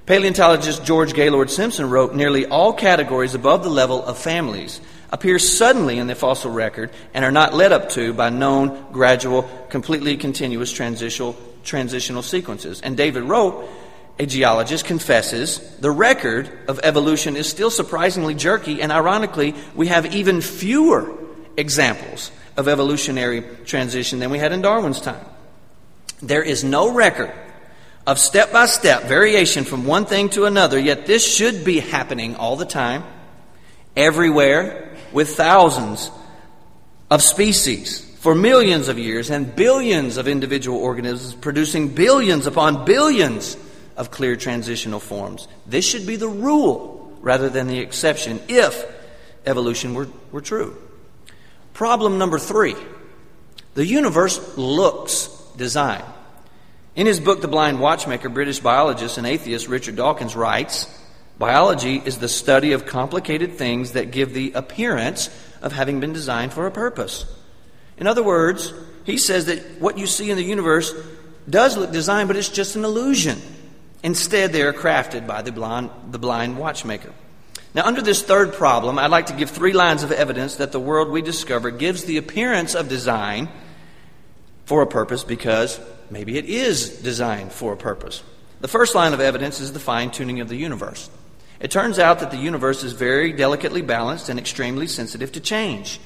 Paleontologist 0.06 0.86
George 0.86 1.16
Gaylord 1.16 1.50
Simpson 1.50 1.90
wrote 1.90 2.14
nearly 2.14 2.46
all 2.46 2.74
categories 2.74 3.34
above 3.34 3.64
the 3.64 3.70
level 3.70 4.06
of 4.06 4.20
families 4.20 4.80
appear 5.16 5.40
suddenly 5.40 5.98
in 5.98 6.08
the 6.08 6.14
fossil 6.14 6.52
record 6.52 6.92
and 7.14 7.24
are 7.24 7.32
not 7.32 7.54
led 7.54 7.72
up 7.72 7.88
to 7.88 8.12
by 8.12 8.30
known, 8.30 8.86
gradual, 8.92 9.44
completely 9.70 10.18
continuous 10.18 10.74
transitional, 10.74 11.38
transitional 11.64 12.22
sequences. 12.22 12.82
And 12.82 12.98
David 12.98 13.24
Raup, 13.24 13.66
a 14.20 14.26
geologist 14.26 14.84
confesses, 14.84 15.78
the 15.80 15.90
record 15.90 16.52
of 16.68 16.82
evolution 16.84 17.38
is 17.38 17.48
still 17.50 17.72
surprisingly 17.72 18.36
jerky, 18.36 18.82
and 18.82 18.92
ironically, 18.92 19.56
we 19.74 19.88
have 19.88 20.14
even 20.14 20.42
fewer 20.42 21.18
examples 21.56 22.30
of 22.58 22.68
evolutionary 22.68 23.42
transition 23.64 24.20
than 24.20 24.32
we 24.32 24.38
had 24.38 24.52
in 24.52 24.62
Darwin's 24.62 25.00
time. 25.00 25.26
There 26.22 26.44
is 26.44 26.66
no 26.66 26.94
record 26.94 27.32
of 28.06 28.20
step 28.20 28.52
by 28.52 28.66
step 28.66 29.04
variation 29.04 29.64
from 29.64 29.86
one 29.86 30.08
thing 30.08 30.28
to 30.32 30.44
another, 30.44 30.78
yet 30.78 31.06
this 31.06 31.26
should 31.26 31.64
be 31.64 31.80
happening 31.80 32.36
all 32.36 32.58
the 32.58 32.66
time, 32.66 33.06
everywhere, 33.96 34.95
with 35.16 35.36
thousands 35.36 36.12
of 37.10 37.24
species 37.24 38.02
for 38.20 38.36
millions 38.36 38.90
of 38.90 39.00
years 39.00 39.30
and 39.30 39.56
billions 39.56 40.18
of 40.18 40.28
individual 40.28 40.78
organisms 40.78 41.34
producing 41.36 41.88
billions 41.88 42.46
upon 42.48 42.84
billions 42.84 43.56
of 43.96 44.12
clear 44.12 44.36
transitional 44.36 45.00
forms. 45.00 45.48
This 45.66 45.86
should 45.86 46.06
be 46.06 46.18
the 46.18 46.28
rule 46.28 47.18
rather 47.22 47.48
than 47.50 47.68
the 47.68 47.80
exception 47.80 48.42
if 48.50 48.86
evolution 49.46 49.94
were, 49.94 50.10
were 50.34 50.42
true. 50.42 50.76
Problem 51.74 52.18
number 52.18 52.38
three 52.38 52.76
the 53.74 53.86
universe 53.86 54.58
looks 54.58 55.28
design. 55.56 56.04
In 56.96 57.06
his 57.06 57.22
book, 57.22 57.42
The 57.42 57.48
Blind 57.48 57.80
Watchmaker, 57.80 58.30
British 58.30 58.60
biologist 58.60 59.18
and 59.18 59.26
atheist 59.26 59.70
Richard 59.70 59.96
Dawkins 59.96 60.36
writes 60.36 60.88
Biology 61.38 62.02
is 62.06 62.20
the 62.20 62.30
study 62.30 62.72
of 62.72 62.86
complicated 62.86 63.54
things 63.54 63.92
that 63.92 64.12
give 64.12 64.34
the 64.34 64.54
appearance 64.54 65.30
of 65.62 65.74
having 65.74 66.00
been 66.00 66.14
designed 66.14 66.54
for 66.54 66.66
a 66.66 66.72
purpose. 66.72 67.26
In 67.98 68.08
other 68.08 68.24
words, 68.24 68.74
he 69.04 69.18
says 69.18 69.46
that 69.46 69.82
what 69.82 69.98
you 69.98 70.08
see 70.08 70.32
in 70.32 70.38
the 70.38 70.44
universe 70.44 70.94
does 71.50 71.78
look 71.78 71.92
designed, 71.92 72.28
but 72.28 72.38
it's 72.38 72.50
just 72.50 72.76
an 72.76 72.86
illusion. 72.86 73.42
Instead, 74.02 74.54
they 74.54 74.62
are 74.62 74.74
crafted 74.74 75.28
by 75.28 75.42
the 75.42 75.52
blind, 75.52 75.90
the 76.12 76.20
blind 76.20 76.58
watchmaker. 76.58 77.12
Now, 77.74 77.86
under 77.86 78.02
this 78.02 78.22
third 78.22 78.54
problem, 78.54 78.98
I'd 78.98 79.12
like 79.12 79.26
to 79.26 79.34
give 79.34 79.50
three 79.50 79.74
lines 79.74 80.04
of 80.04 80.12
evidence 80.14 80.56
that 80.58 80.72
the 80.72 80.80
world 80.80 81.10
we 81.10 81.22
discover 81.22 81.72
gives 81.72 82.06
the 82.06 82.18
appearance 82.18 82.74
of 82.74 82.88
design 82.88 83.50
for 84.66 84.82
a 84.82 84.88
purpose 84.88 85.26
because 85.26 85.80
maybe 86.10 86.38
it 86.38 86.46
is 86.46 87.02
designed 87.02 87.52
for 87.52 87.74
a 87.74 87.78
purpose. 87.78 88.24
The 88.62 88.70
first 88.70 88.96
line 88.96 89.14
of 89.14 89.20
evidence 89.20 89.60
is 89.60 89.74
the 89.74 89.80
fine 89.80 90.12
tuning 90.12 90.40
of 90.40 90.48
the 90.48 90.56
universe. 90.56 91.10
It 91.60 91.72
turns 91.72 92.00
out 92.00 92.20
that 92.20 92.32
the 92.32 92.38
universe 92.38 92.84
is 92.84 92.94
very 92.94 93.32
delicately 93.32 93.82
balanced 93.82 94.30
and 94.30 94.40
extremely 94.40 94.88
sensitive 94.88 95.32
to 95.34 95.40
change. 95.40 96.00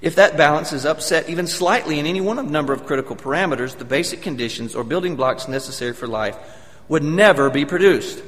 If 0.00 0.16
that 0.16 0.36
balance 0.36 0.72
is 0.72 0.84
upset 0.84 1.28
even 1.28 1.46
slightly 1.46 1.98
in 1.98 2.06
any 2.06 2.20
one 2.20 2.38
of 2.38 2.46
a 2.46 2.50
number 2.50 2.72
of 2.72 2.86
critical 2.86 3.16
parameters, 3.16 3.76
the 3.76 3.84
basic 3.84 4.20
conditions 4.20 4.74
or 4.74 4.84
building 4.84 5.16
blocks 5.16 5.48
necessary 5.48 5.92
for 5.92 6.06
life 6.06 6.36
would 6.88 7.02
never 7.02 7.50
be 7.50 7.64
produced. 7.64 8.22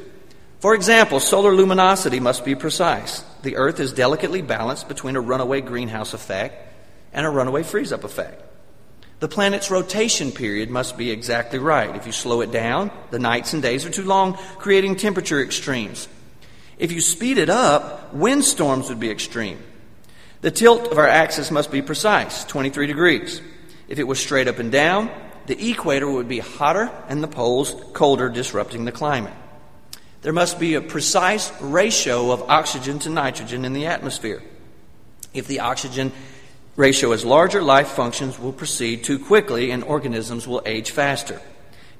For 0.60 0.74
example, 0.74 1.20
solar 1.20 1.54
luminosity 1.54 2.20
must 2.20 2.44
be 2.44 2.54
precise. 2.54 3.22
The 3.42 3.56
Earth 3.56 3.78
is 3.80 3.92
delicately 3.92 4.42
balanced 4.42 4.88
between 4.88 5.14
a 5.14 5.20
runaway 5.20 5.60
greenhouse 5.60 6.14
effect 6.14 6.74
and 7.12 7.24
a 7.24 7.30
runaway 7.30 7.62
freeze 7.62 7.92
up 7.92 8.02
effect. 8.02 8.42
The 9.20 9.28
planet's 9.28 9.70
rotation 9.70 10.32
period 10.32 10.70
must 10.70 10.96
be 10.96 11.10
exactly 11.10 11.58
right. 11.58 11.94
If 11.94 12.06
you 12.06 12.12
slow 12.12 12.40
it 12.40 12.50
down, 12.50 12.90
the 13.10 13.18
nights 13.18 13.52
and 13.52 13.62
days 13.62 13.84
are 13.84 13.90
too 13.90 14.04
long, 14.04 14.34
creating 14.58 14.96
temperature 14.96 15.42
extremes. 15.42 16.08
If 16.78 16.92
you 16.92 17.00
speed 17.00 17.38
it 17.38 17.50
up, 17.50 18.14
windstorms 18.14 18.88
would 18.88 19.00
be 19.00 19.10
extreme. 19.10 19.58
The 20.40 20.52
tilt 20.52 20.92
of 20.92 20.98
our 20.98 21.08
axis 21.08 21.50
must 21.50 21.72
be 21.72 21.82
precise, 21.82 22.44
23 22.44 22.86
degrees. 22.86 23.42
If 23.88 23.98
it 23.98 24.04
was 24.04 24.20
straight 24.20 24.46
up 24.46 24.60
and 24.60 24.70
down, 24.70 25.10
the 25.46 25.70
equator 25.70 26.08
would 26.08 26.28
be 26.28 26.38
hotter 26.38 26.90
and 27.08 27.22
the 27.22 27.28
poles 27.28 27.74
colder, 27.94 28.28
disrupting 28.28 28.84
the 28.84 28.92
climate. 28.92 29.32
There 30.22 30.32
must 30.32 30.60
be 30.60 30.74
a 30.74 30.80
precise 30.80 31.50
ratio 31.60 32.30
of 32.30 32.42
oxygen 32.42 33.00
to 33.00 33.10
nitrogen 33.10 33.64
in 33.64 33.72
the 33.72 33.86
atmosphere. 33.86 34.42
If 35.34 35.48
the 35.48 35.60
oxygen 35.60 36.12
ratio 36.76 37.10
is 37.12 37.24
larger, 37.24 37.62
life 37.62 37.88
functions 37.88 38.38
will 38.38 38.52
proceed 38.52 39.02
too 39.02 39.18
quickly 39.18 39.72
and 39.72 39.82
organisms 39.82 40.46
will 40.46 40.62
age 40.64 40.92
faster. 40.92 41.40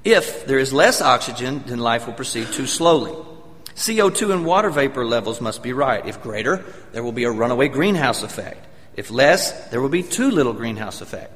If 0.05 0.45
there 0.45 0.59
is 0.59 0.71
less 0.71 1.01
oxygen, 1.01 1.63
then 1.65 1.79
life 1.79 2.07
will 2.07 2.13
proceed 2.13 2.47
too 2.47 2.67
slowly. 2.67 3.13
CO2 3.79 4.33
and 4.33 4.45
water 4.45 4.69
vapor 4.69 5.05
levels 5.05 5.39
must 5.39 5.63
be 5.63 5.71
right. 5.71 6.05
If 6.05 6.21
greater, 6.21 6.65
there 6.91 7.01
will 7.01 7.13
be 7.13 7.23
a 7.23 7.31
runaway 7.31 7.69
greenhouse 7.69 8.23
effect. 8.23 8.67
If 8.97 9.09
less, 9.09 9.69
there 9.69 9.79
will 9.79 9.87
be 9.87 10.03
too 10.03 10.29
little 10.31 10.51
greenhouse 10.51 10.99
effect. 10.99 11.31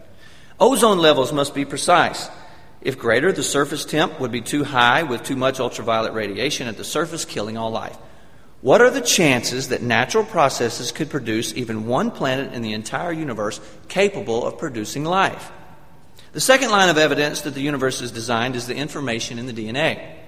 Ozone 0.60 1.00
levels 1.00 1.32
must 1.32 1.56
be 1.56 1.64
precise. 1.64 2.30
If 2.82 3.00
greater, 3.00 3.32
the 3.32 3.44
surface 3.44 3.86
temp 3.86 4.20
would 4.20 4.34
be 4.34 4.42
too 4.42 4.66
high 4.66 5.04
with 5.04 5.24
too 5.24 5.38
much 5.38 5.62
ultraviolet 5.62 6.12
radiation 6.12 6.68
at 6.68 6.76
the 6.76 6.84
surface, 6.84 7.24
killing 7.24 7.58
all 7.58 7.72
life. 7.72 7.98
What 8.60 8.82
are 8.82 8.90
the 8.90 9.00
chances 9.00 9.70
that 9.70 9.82
natural 9.82 10.26
processes 10.26 10.92
could 10.92 11.10
produce 11.10 11.54
even 11.54 11.86
one 11.86 12.12
planet 12.12 12.52
in 12.52 12.62
the 12.62 12.74
entire 12.74 13.14
universe 13.14 13.62
capable 13.88 14.46
of 14.46 14.58
producing 14.58 15.06
life? 15.06 15.50
The 16.34 16.42
second 16.42 16.72
line 16.72 16.90
of 16.90 16.98
evidence 16.98 17.42
that 17.42 17.54
the 17.54 17.62
universe 17.62 18.02
is 18.02 18.12
designed 18.12 18.58
is 18.58 18.68
the 18.68 18.76
information 18.76 19.40
in 19.40 19.46
the 19.46 19.54
DNA. 19.54 20.23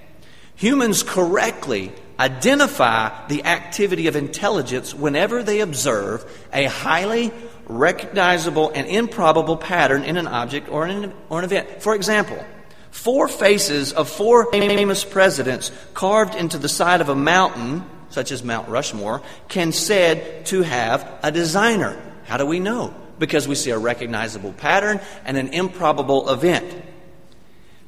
Humans 0.55 1.03
correctly 1.03 1.91
identify 2.17 3.27
the 3.27 3.43
activity 3.43 4.07
of 4.07 4.15
intelligence 4.15 4.93
whenever 4.93 5.43
they 5.43 5.59
observe 5.59 6.25
a 6.53 6.65
highly 6.65 7.31
recognizable 7.67 8.71
and 8.73 8.87
improbable 8.87 9.57
pattern 9.57 10.03
in 10.03 10.15
an 10.17 10.27
object 10.27 10.69
or 10.69 10.85
an, 10.85 11.13
or 11.29 11.39
an 11.39 11.45
event. 11.45 11.81
For 11.81 11.93
example, 11.93 12.43
four 12.91 13.27
faces 13.27 13.91
of 13.91 14.07
four 14.07 14.49
famous 14.51 15.03
presidents 15.03 15.71
carved 15.93 16.35
into 16.35 16.57
the 16.57 16.69
side 16.69 17.01
of 17.01 17.09
a 17.09 17.15
mountain, 17.15 17.83
such 18.09 18.31
as 18.31 18.43
Mount 18.43 18.69
Rushmore, 18.69 19.21
can 19.49 19.73
said 19.73 20.45
to 20.47 20.61
have 20.61 21.19
a 21.21 21.31
designer. 21.31 22.01
How 22.25 22.37
do 22.37 22.45
we 22.45 22.59
know? 22.59 22.93
Because 23.19 23.47
we 23.47 23.55
see 23.55 23.71
a 23.71 23.77
recognizable 23.77 24.53
pattern 24.53 25.01
and 25.25 25.35
an 25.35 25.49
improbable 25.49 26.29
event. 26.29 26.83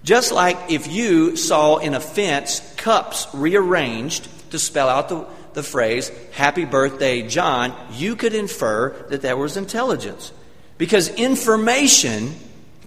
Just 0.07 0.31
like 0.31 0.71
if 0.71 0.87
you 0.87 1.35
saw 1.35 1.79
in 1.79 1.93
a 1.93 1.99
fence 1.99 2.61
cups 2.77 3.27
rearranged 3.33 4.29
to 4.51 4.57
spell 4.57 4.87
out 4.87 5.09
the, 5.09 5.27
the 5.51 5.63
phrase, 5.63 6.09
Happy 6.31 6.63
Birthday, 6.63 7.27
John, 7.27 7.75
you 7.91 8.15
could 8.15 8.33
infer 8.33 8.91
that 9.09 9.21
there 9.21 9.35
was 9.35 9.57
intelligence. 9.57 10.31
Because 10.77 11.09
information 11.09 12.35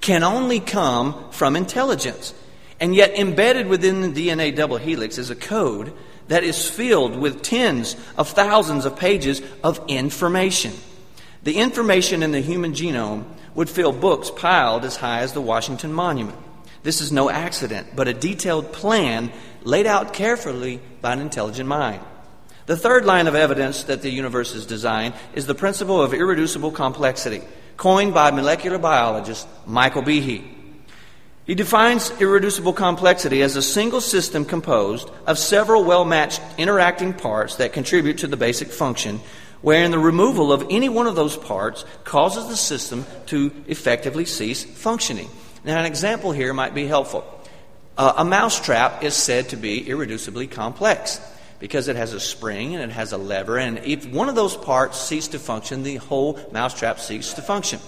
can 0.01 0.23
only 0.23 0.61
come 0.61 1.31
from 1.31 1.57
intelligence. 1.57 2.33
And 2.81 2.95
yet, 2.95 3.19
embedded 3.19 3.67
within 3.67 4.01
the 4.15 4.29
DNA 4.29 4.57
double 4.57 4.79
helix 4.79 5.19
is 5.19 5.29
a 5.29 5.37
code 5.37 5.93
that 6.29 6.43
is 6.43 6.71
filled 6.71 7.19
with 7.19 7.43
tens 7.43 7.97
of 8.17 8.31
thousands 8.31 8.87
of 8.87 8.97
pages 8.97 9.43
of 9.63 9.79
information. 9.89 10.73
The 11.43 11.59
information 11.59 12.23
in 12.23 12.33
the 12.33 12.41
human 12.41 12.73
genome 12.73 13.27
would 13.55 13.69
fill 13.69 13.93
books 13.93 14.31
piled 14.31 14.87
as 14.87 14.97
high 14.97 15.21
as 15.21 15.35
the 15.35 15.43
Washington 15.43 15.93
Monument. 15.93 16.39
This 16.83 17.01
is 17.01 17.13
no 17.13 17.29
accident, 17.29 17.89
but 17.95 18.09
a 18.09 18.15
detailed 18.15 18.73
plan 18.73 19.33
laid 19.63 19.87
out 19.87 20.15
carefully 20.15 20.81
by 21.03 21.13
an 21.13 21.21
intelligent 21.21 21.69
mind. 21.69 22.03
The 22.67 22.77
third 22.77 23.05
line 23.05 23.27
of 23.27 23.35
evidence 23.35 23.85
that 23.85 24.01
the 24.01 24.11
universe 24.11 24.55
is 24.55 24.65
designed 24.65 25.15
is 25.35 25.47
the 25.47 25.55
principle 25.55 26.01
of 26.01 26.15
irreducible 26.15 26.71
complexity, 26.71 27.43
coined 27.77 28.15
by 28.15 28.31
molecular 28.31 28.79
biologist 28.79 29.47
Michael 29.67 30.03
Behe. 30.03 30.57
He 31.45 31.55
defines 31.55 32.13
irreducible 32.21 32.75
complexity 32.75 33.43
as 33.43 33.57
a 33.57 33.63
single 33.63 34.01
system 34.01 34.45
composed 34.45 35.11
of 35.27 35.37
several 35.37 35.85
well 35.85 36.05
matched 36.05 36.41
interacting 36.59 37.13
parts 37.13 37.57
that 37.57 37.73
contribute 37.73 38.19
to 38.19 38.29
the 38.29 38.37
basic 38.37 38.69
function, 38.69 39.21
wherein 39.61 39.91
the 39.91 39.99
removal 39.99 40.53
of 40.53 40.67
any 40.71 40.89
one 40.89 41.09
of 41.09 41.17
those 41.17 41.37
parts 41.37 41.85
causes 42.05 42.49
the 42.49 42.57
system 42.57 43.05
to 43.27 43.53
effectively 43.67 44.25
cease 44.25 44.63
functioning. 44.63 45.29
Now, 45.63 45.79
an 45.79 45.85
example 45.85 46.33
here 46.33 46.55
might 46.55 46.75
be 46.75 46.87
helpful. 46.87 47.25
Uh, 47.97 48.15
a 48.19 48.25
mousetrap 48.25 49.03
is 49.03 49.15
said 49.15 49.51
to 49.51 49.57
be 49.57 49.85
irreducibly 49.85 50.51
complex 50.51 51.21
because 51.59 51.89
it 51.89 51.97
has 51.97 52.15
a 52.15 52.21
spring 52.21 52.75
and 52.75 52.83
it 52.83 52.95
has 52.95 53.13
a 53.13 53.19
lever, 53.19 53.59
and 53.59 53.79
if 53.81 54.07
one 54.07 54.31
of 54.31 54.35
those 54.35 54.57
parts 54.57 54.99
ceases 54.99 55.29
to 55.29 55.39
function, 55.39 55.83
the 55.83 55.97
whole 55.97 56.41
mousetrap 56.51 56.99
ceases 56.99 57.35
to 57.35 57.43
function. 57.43 57.79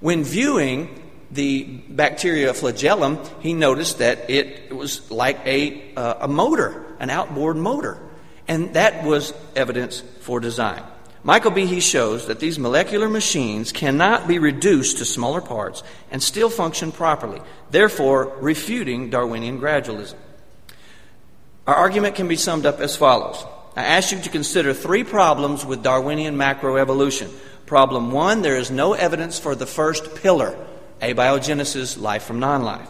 When 0.00 0.22
viewing 0.22 1.02
the 1.30 1.64
bacteria 1.88 2.52
flagellum, 2.52 3.18
he 3.40 3.54
noticed 3.54 3.98
that 3.98 4.28
it 4.28 4.74
was 4.74 5.10
like 5.10 5.38
a, 5.46 5.94
uh, 5.96 6.14
a 6.20 6.28
motor, 6.28 6.84
an 7.00 7.08
outboard 7.08 7.56
motor, 7.56 7.98
and 8.46 8.74
that 8.74 9.04
was 9.04 9.32
evidence 9.56 10.02
for 10.20 10.40
design. 10.40 10.82
Michael 11.26 11.52
Behe 11.52 11.80
shows 11.80 12.26
that 12.26 12.38
these 12.38 12.58
molecular 12.58 13.08
machines 13.08 13.72
cannot 13.72 14.28
be 14.28 14.38
reduced 14.38 14.98
to 14.98 15.06
smaller 15.06 15.40
parts 15.40 15.82
and 16.10 16.22
still 16.22 16.50
function 16.50 16.92
properly, 16.92 17.40
therefore 17.70 18.36
refuting 18.40 19.08
Darwinian 19.08 19.58
gradualism. 19.58 20.16
Our 21.66 21.74
argument 21.74 22.14
can 22.14 22.28
be 22.28 22.36
summed 22.36 22.66
up 22.66 22.78
as 22.78 22.94
follows. 22.94 23.42
I 23.74 23.84
ask 23.84 24.12
you 24.12 24.20
to 24.20 24.28
consider 24.28 24.74
three 24.74 25.02
problems 25.02 25.64
with 25.64 25.82
Darwinian 25.82 26.36
macroevolution. 26.36 27.32
Problem 27.64 28.12
one, 28.12 28.42
there 28.42 28.58
is 28.58 28.70
no 28.70 28.92
evidence 28.92 29.38
for 29.38 29.54
the 29.54 29.66
first 29.66 30.16
pillar, 30.16 30.54
abiogenesis, 31.00 31.98
life 31.98 32.24
from 32.24 32.38
non 32.38 32.62
life. 32.64 32.88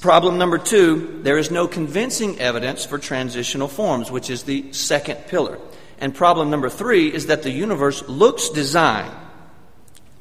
Problem 0.00 0.38
number 0.38 0.58
two, 0.58 1.20
there 1.24 1.36
is 1.36 1.50
no 1.50 1.66
convincing 1.66 2.38
evidence 2.38 2.86
for 2.86 2.98
transitional 2.98 3.66
forms, 3.66 4.08
which 4.08 4.30
is 4.30 4.44
the 4.44 4.72
second 4.72 5.16
pillar. 5.26 5.58
And 6.00 6.14
problem 6.14 6.50
number 6.50 6.68
three 6.68 7.12
is 7.12 7.26
that 7.26 7.42
the 7.42 7.50
universe 7.50 8.06
looks 8.08 8.50
designed 8.50 9.14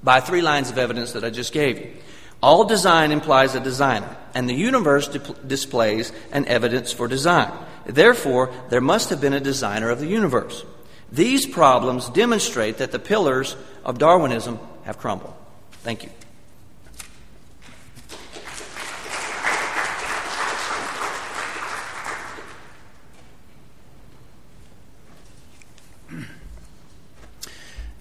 by 0.03 0.19
three 0.19 0.41
lines 0.41 0.69
of 0.69 0.77
evidence 0.77 1.13
that 1.13 1.23
I 1.23 1.29
just 1.29 1.53
gave 1.53 1.77
you. 1.77 1.91
All 2.41 2.65
design 2.65 3.11
implies 3.11 3.55
a 3.55 3.59
designer, 3.59 4.15
and 4.35 4.47
the 4.47 4.53
universe 4.53 5.07
di- 5.07 5.19
displays 5.45 6.11
an 6.31 6.45
evidence 6.45 6.91
for 6.91 7.07
design. 7.07 7.51
Therefore, 7.85 8.51
there 8.69 8.81
must 8.81 9.09
have 9.09 9.21
been 9.21 9.33
a 9.33 9.39
designer 9.39 9.89
of 9.89 9.99
the 9.99 10.07
universe. 10.07 10.63
These 11.11 11.45
problems 11.45 12.09
demonstrate 12.09 12.77
that 12.77 12.91
the 12.91 12.99
pillars 12.99 13.55
of 13.83 13.97
Darwinism 13.97 14.59
have 14.83 14.97
crumbled. 14.97 15.33
Thank 15.83 16.03
you. 16.03 16.09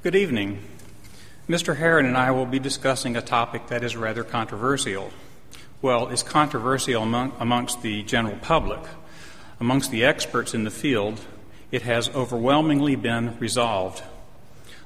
Good 0.06 0.14
evening. 0.14 0.62
Mr. 1.48 1.78
Heron 1.78 2.06
and 2.06 2.16
I 2.16 2.30
will 2.30 2.46
be 2.46 2.60
discussing 2.60 3.16
a 3.16 3.20
topic 3.20 3.66
that 3.66 3.82
is 3.82 3.96
rather 3.96 4.22
controversial. 4.22 5.10
Well, 5.82 6.10
it's 6.10 6.22
controversial 6.22 7.02
among, 7.02 7.32
amongst 7.40 7.82
the 7.82 8.04
general 8.04 8.36
public. 8.36 8.78
Amongst 9.58 9.90
the 9.90 10.04
experts 10.04 10.54
in 10.54 10.62
the 10.62 10.70
field, 10.70 11.22
it 11.72 11.82
has 11.82 12.08
overwhelmingly 12.10 12.94
been 12.94 13.36
resolved. 13.40 14.04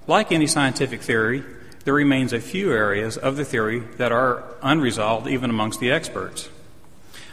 Like 0.07 0.33
any 0.33 0.47
scientific 0.47 1.03
theory, 1.03 1.45
there 1.85 1.93
remains 1.93 2.33
a 2.33 2.41
few 2.41 2.73
areas 2.73 3.19
of 3.19 3.37
the 3.37 3.45
theory 3.45 3.81
that 3.99 4.13
are 4.13 4.43
unresolved 4.63 5.29
even 5.29 5.51
amongst 5.51 5.81
the 5.81 5.93
experts. 5.93 6.49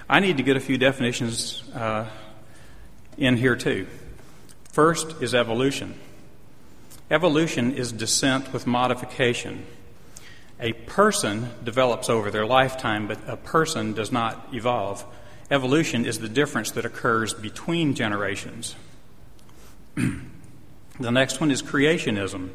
I 0.09 0.19
need 0.19 0.35
to 0.35 0.43
get 0.43 0.57
a 0.57 0.59
few 0.59 0.77
definitions 0.77 1.63
uh, 1.73 2.07
in 3.17 3.37
here 3.37 3.55
too. 3.55 3.87
First 4.73 5.21
is 5.21 5.33
evolution. 5.33 5.97
Evolution 7.09 7.73
is 7.73 7.91
descent 7.91 8.51
with 8.51 8.67
modification. 8.67 9.65
A 10.59 10.73
person 10.73 11.49
develops 11.63 12.09
over 12.09 12.29
their 12.31 12.45
lifetime, 12.45 13.07
but 13.07 13.19
a 13.27 13.37
person 13.37 13.93
does 13.93 14.11
not 14.11 14.49
evolve. 14.53 15.05
Evolution 15.49 16.05
is 16.05 16.19
the 16.19 16.27
difference 16.27 16.71
that 16.71 16.83
occurs 16.83 17.33
between 17.33 17.93
generations. 17.93 18.75
the 19.95 21.11
next 21.11 21.39
one 21.39 21.51
is 21.51 21.63
creationism. 21.63 22.49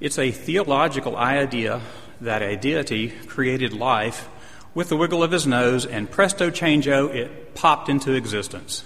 It's 0.00 0.18
a 0.18 0.32
theological 0.32 1.16
idea 1.16 1.80
that 2.20 2.42
a 2.42 2.56
deity 2.56 3.10
created 3.26 3.72
life 3.72 4.28
with 4.74 4.88
the 4.88 4.96
wiggle 4.96 5.22
of 5.22 5.30
his 5.30 5.46
nose, 5.46 5.84
and 5.84 6.10
presto 6.10 6.50
changeo, 6.50 7.14
it 7.14 7.54
popped 7.54 7.88
into 7.88 8.14
existence. 8.14 8.84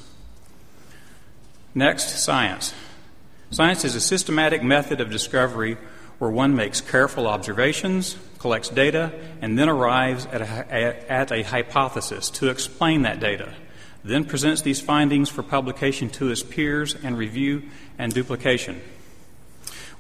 Next, 1.74 2.18
science. 2.18 2.74
Science 3.50 3.84
is 3.84 3.94
a 3.94 4.00
systematic 4.00 4.62
method 4.62 5.00
of 5.00 5.10
discovery 5.10 5.76
where 6.18 6.30
one 6.30 6.56
makes 6.56 6.80
careful 6.80 7.26
observations, 7.26 8.16
collects 8.38 8.68
data, 8.68 9.12
and 9.40 9.58
then 9.58 9.68
arrives 9.68 10.26
at 10.26 10.40
a, 10.40 11.12
at 11.12 11.30
a 11.30 11.42
hypothesis 11.42 12.28
to 12.28 12.48
explain 12.48 13.02
that 13.02 13.20
data, 13.20 13.54
then 14.02 14.24
presents 14.24 14.62
these 14.62 14.80
findings 14.80 15.28
for 15.28 15.42
publication 15.42 16.10
to 16.10 16.26
his 16.26 16.42
peers 16.42 16.94
and 17.02 17.16
review 17.16 17.62
and 17.98 18.12
duplication. 18.12 18.80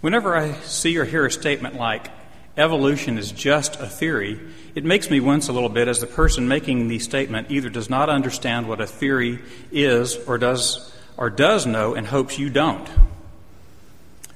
Whenever 0.00 0.36
I 0.36 0.52
see 0.62 0.96
or 0.98 1.04
hear 1.04 1.24
a 1.24 1.30
statement 1.30 1.76
like, 1.76 2.10
evolution 2.56 3.16
is 3.16 3.30
just 3.30 3.76
a 3.76 3.86
theory, 3.86 4.40
it 4.74 4.84
makes 4.84 5.08
me 5.08 5.20
wince 5.20 5.48
a 5.48 5.52
little 5.52 5.68
bit 5.68 5.88
as 5.88 6.00
the 6.00 6.06
person 6.06 6.48
making 6.48 6.88
the 6.88 6.98
statement 6.98 7.50
either 7.50 7.68
does 7.68 7.88
not 7.88 8.08
understand 8.08 8.68
what 8.68 8.80
a 8.80 8.86
theory 8.86 9.38
is 9.70 10.16
or 10.26 10.36
does, 10.36 10.92
or 11.16 11.30
does 11.30 11.64
know 11.64 11.94
and 11.94 12.06
hopes 12.06 12.38
you 12.38 12.50
don't. 12.50 12.88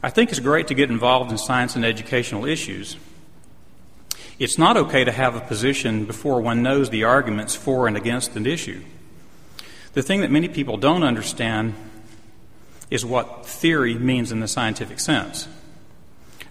I 0.03 0.11
think 0.11 0.31
it's 0.31 0.41
great 0.41 0.69
to 0.69 0.75
get 0.75 0.91
involved 0.91 1.31
in 1.31 1.39
science 1.39 1.77
and 1.77 1.85
educational 1.85 2.47
issues. 2.47 2.97
It's 4.39 4.57
not 4.57 4.79
okay 4.79 5.05
to 5.05 5.13
have 5.13 5.37
a 5.37 5.41
position 5.41 6.07
before 6.07 6.41
one 6.41 6.63
knows 6.63 6.89
the 6.89 7.05
arguments 7.05 7.55
for 7.55 7.87
and 7.87 7.97
against 7.97 8.35
an 8.37 8.47
issue. 8.47 8.81
The 9.93 10.03
thing 10.03 10.23
that 10.23 10.31
many 10.31 10.49
people 10.49 10.79
don't 10.79 11.03
understand 11.03 11.75
is 12.91 13.05
what 13.05 13.45
theory 13.45 13.95
means 13.95 14.33
in 14.33 14.41
the 14.41 14.49
scientific 14.49 14.99
sense. 14.99 15.47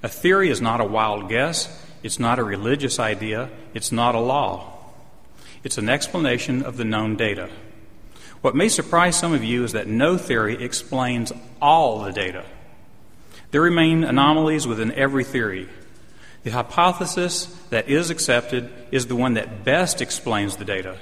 A 0.03 0.07
theory 0.07 0.49
is 0.49 0.61
not 0.61 0.79
a 0.79 0.85
wild 0.85 1.29
guess, 1.29 1.83
it's 2.03 2.19
not 2.19 2.37
a 2.37 2.43
religious 2.43 2.99
idea, 2.99 3.49
it's 3.73 3.91
not 3.91 4.13
a 4.13 4.19
law. 4.19 4.75
It's 5.63 5.77
an 5.77 5.89
explanation 5.89 6.63
of 6.63 6.77
the 6.77 6.85
known 6.85 7.15
data. 7.15 7.49
What 8.41 8.55
may 8.55 8.69
surprise 8.69 9.17
some 9.17 9.33
of 9.33 9.43
you 9.43 9.63
is 9.63 9.73
that 9.73 9.87
no 9.87 10.17
theory 10.17 10.63
explains 10.63 11.33
all 11.61 12.03
the 12.03 12.11
data. 12.11 12.45
There 13.51 13.61
remain 13.61 14.03
anomalies 14.03 14.67
within 14.67 14.91
every 14.91 15.23
theory. 15.23 15.67
The 16.43 16.51
hypothesis 16.51 17.45
that 17.69 17.89
is 17.89 18.09
accepted 18.09 18.71
is 18.91 19.07
the 19.07 19.15
one 19.15 19.33
that 19.33 19.63
best 19.63 20.01
explains 20.01 20.57
the 20.57 20.65
data. 20.65 20.97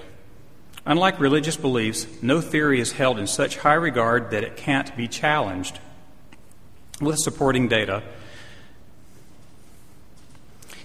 Unlike 0.86 1.20
religious 1.20 1.58
beliefs, 1.58 2.08
no 2.22 2.40
theory 2.40 2.80
is 2.80 2.94
held 2.94 3.20
in 3.20 3.28
such 3.28 3.58
high 3.58 3.74
regard 3.74 4.32
that 4.32 4.44
it 4.44 4.56
can't 4.56 4.96
be 4.96 5.08
challenged. 5.08 5.80
With 7.02 7.20
supporting 7.20 7.68
data, 7.68 8.02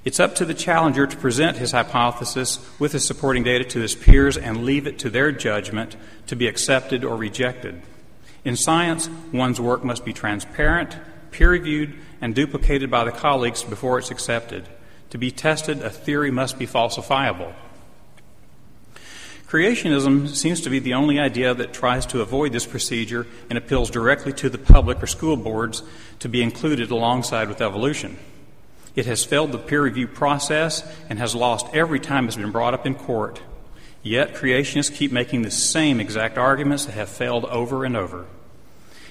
it's 0.04 0.18
up 0.18 0.34
to 0.34 0.44
the 0.44 0.54
challenger 0.54 1.06
to 1.06 1.16
present 1.16 1.58
his 1.58 1.70
hypothesis 1.70 2.58
with 2.80 2.92
his 2.92 3.06
supporting 3.06 3.44
data 3.44 3.64
to 3.64 3.80
his 3.80 3.94
peers 3.94 4.36
and 4.36 4.64
leave 4.64 4.88
it 4.88 4.98
to 4.98 5.10
their 5.10 5.30
judgment 5.30 5.96
to 6.26 6.34
be 6.34 6.48
accepted 6.48 7.04
or 7.04 7.16
rejected. 7.16 7.80
In 8.44 8.56
science, 8.56 9.08
one's 9.32 9.60
work 9.60 9.84
must 9.84 10.04
be 10.04 10.12
transparent, 10.12 10.96
peer 11.32 11.50
reviewed, 11.50 11.94
and 12.20 12.34
duplicated 12.34 12.90
by 12.90 13.04
the 13.04 13.10
colleagues 13.10 13.64
before 13.64 13.98
it's 13.98 14.10
accepted. 14.10 14.68
To 15.10 15.18
be 15.18 15.30
tested, 15.30 15.82
a 15.82 15.90
theory 15.90 16.30
must 16.30 16.58
be 16.58 16.66
falsifiable. 16.66 17.54
Creationism 19.48 20.34
seems 20.34 20.62
to 20.62 20.70
be 20.70 20.78
the 20.78 20.94
only 20.94 21.18
idea 21.18 21.52
that 21.52 21.74
tries 21.74 22.06
to 22.06 22.22
avoid 22.22 22.52
this 22.52 22.64
procedure 22.64 23.26
and 23.50 23.58
appeals 23.58 23.90
directly 23.90 24.32
to 24.32 24.48
the 24.48 24.56
public 24.56 25.02
or 25.02 25.06
school 25.06 25.36
boards 25.36 25.82
to 26.20 26.28
be 26.30 26.42
included 26.42 26.90
alongside 26.90 27.48
with 27.48 27.60
evolution. 27.60 28.16
It 28.96 29.04
has 29.04 29.26
failed 29.26 29.52
the 29.52 29.58
peer 29.58 29.82
review 29.82 30.06
process 30.06 30.82
and 31.10 31.18
has 31.18 31.34
lost 31.34 31.66
every 31.74 32.00
time 32.00 32.26
it's 32.26 32.36
been 32.36 32.50
brought 32.50 32.72
up 32.72 32.86
in 32.86 32.94
court. 32.94 33.42
Yet 34.02 34.34
creationists 34.34 34.94
keep 34.94 35.12
making 35.12 35.42
the 35.42 35.50
same 35.50 36.00
exact 36.00 36.38
arguments 36.38 36.86
that 36.86 36.92
have 36.92 37.10
failed 37.10 37.44
over 37.44 37.84
and 37.84 37.94
over. 37.94 38.26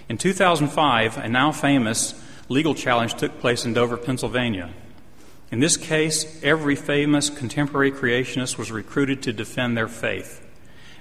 In 0.09 0.17
2005, 0.17 1.17
a 1.17 1.29
now 1.29 1.51
famous 1.51 2.13
legal 2.49 2.75
challenge 2.75 3.13
took 3.15 3.39
place 3.39 3.65
in 3.65 3.73
Dover, 3.73 3.97
Pennsylvania. 3.97 4.71
In 5.51 5.59
this 5.59 5.77
case, 5.77 6.41
every 6.43 6.75
famous 6.75 7.29
contemporary 7.29 7.91
creationist 7.91 8.57
was 8.57 8.71
recruited 8.71 9.23
to 9.23 9.33
defend 9.33 9.77
their 9.77 9.87
faith, 9.87 10.45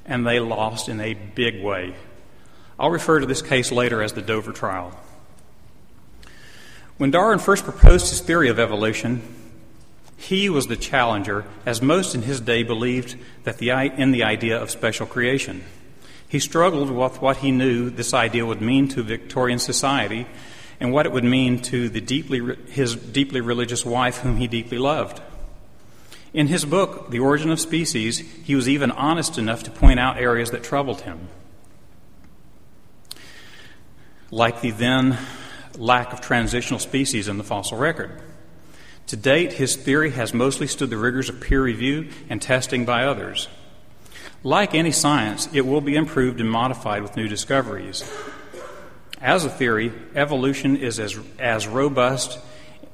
and 0.05 0.27
they 0.27 0.41
lost 0.41 0.89
in 0.89 1.01
a 1.01 1.15
big 1.15 1.63
way. 1.63 1.95
I'll 2.79 2.91
refer 2.91 3.21
to 3.21 3.27
this 3.27 3.43
case 3.43 3.71
later 3.71 4.03
as 4.03 4.13
the 4.13 4.23
Dover 4.23 4.53
trial. 4.53 4.99
When 6.97 7.11
Darwin 7.11 7.39
first 7.39 7.65
proposed 7.65 8.11
his 8.11 8.21
theory 8.21 8.49
of 8.49 8.59
evolution, 8.59 9.23
he 10.17 10.49
was 10.49 10.67
the 10.67 10.77
challenger, 10.77 11.45
as 11.65 11.81
most 11.81 12.15
in 12.15 12.23
his 12.23 12.41
day 12.41 12.63
believed 12.63 13.17
that 13.45 13.59
the, 13.59 13.71
in 13.71 14.11
the 14.11 14.25
idea 14.25 14.61
of 14.61 14.71
special 14.71 15.07
creation. 15.07 15.65
He 16.31 16.38
struggled 16.38 16.93
with 16.93 17.21
what 17.21 17.38
he 17.38 17.51
knew 17.51 17.90
this 17.90 18.14
idea 18.14 18.47
would 18.47 18.61
mean 18.61 18.87
to 18.90 19.03
Victorian 19.03 19.59
society 19.59 20.29
and 20.79 20.93
what 20.93 21.05
it 21.05 21.11
would 21.11 21.25
mean 21.25 21.61
to 21.62 21.88
the 21.88 22.01
deeply, 22.01 22.57
his 22.71 22.95
deeply 22.95 23.40
religious 23.40 23.85
wife, 23.85 24.19
whom 24.19 24.37
he 24.37 24.47
deeply 24.47 24.79
loved. 24.79 25.21
In 26.33 26.47
his 26.47 26.64
book, 26.64 27.11
The 27.11 27.19
Origin 27.19 27.51
of 27.51 27.59
Species, 27.59 28.21
he 28.45 28.55
was 28.55 28.69
even 28.69 28.93
honest 28.93 29.38
enough 29.38 29.64
to 29.64 29.73
point 29.73 29.99
out 29.99 30.19
areas 30.19 30.53
that 30.53 30.62
troubled 30.62 31.01
him, 31.01 31.27
like 34.31 34.61
the 34.61 34.71
then 34.71 35.19
lack 35.77 36.12
of 36.12 36.21
transitional 36.21 36.79
species 36.79 37.27
in 37.27 37.38
the 37.38 37.45
fossil 37.45 37.77
record. 37.77 38.23
To 39.09 39.16
date, 39.16 39.55
his 39.55 39.75
theory 39.75 40.12
has 40.12 40.33
mostly 40.33 40.69
stood 40.69 40.90
the 40.90 40.97
rigors 40.97 41.29
of 41.29 41.40
peer 41.40 41.61
review 41.61 42.11
and 42.29 42.40
testing 42.40 42.85
by 42.85 43.05
others. 43.05 43.49
Like 44.42 44.74
any 44.74 44.92
science, 44.92 45.48
it 45.53 45.66
will 45.66 45.83
be 45.83 45.96
improved 45.96 46.40
and 46.40 46.50
modified 46.50 47.03
with 47.03 47.16
new 47.16 47.29
discoveries. 47.29 48.11
As 49.20 49.44
a 49.44 49.50
theory, 49.50 49.92
evolution 50.14 50.76
is 50.76 50.98
as, 50.98 51.18
as 51.38 51.66
robust 51.66 52.38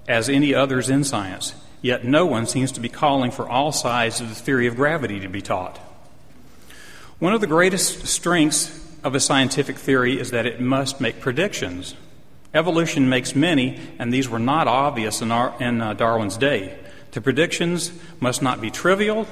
as 0.08 0.28
any 0.28 0.54
others 0.54 0.90
in 0.90 1.04
science, 1.04 1.54
yet 1.82 2.04
no 2.04 2.26
one 2.26 2.46
seems 2.46 2.72
to 2.72 2.80
be 2.80 2.88
calling 2.88 3.30
for 3.30 3.48
all 3.48 3.70
sides 3.70 4.20
of 4.20 4.28
the 4.28 4.34
theory 4.34 4.66
of 4.66 4.74
gravity 4.74 5.20
to 5.20 5.28
be 5.28 5.40
taught. 5.40 5.78
One 7.20 7.32
of 7.32 7.40
the 7.40 7.46
greatest 7.46 8.08
strengths 8.08 8.84
of 9.04 9.14
a 9.14 9.20
scientific 9.20 9.78
theory 9.78 10.18
is 10.18 10.32
that 10.32 10.46
it 10.46 10.60
must 10.60 11.00
make 11.00 11.20
predictions. 11.20 11.94
Evolution 12.54 13.08
makes 13.08 13.36
many, 13.36 13.78
and 14.00 14.12
these 14.12 14.28
were 14.28 14.40
not 14.40 14.66
obvious 14.66 15.22
in, 15.22 15.30
our, 15.30 15.54
in 15.62 15.80
uh, 15.80 15.94
Darwin's 15.94 16.36
day. 16.36 16.76
The 17.12 17.20
predictions 17.20 17.92
must 18.18 18.42
not 18.42 18.60
be 18.60 18.70
trivial, 18.70 19.28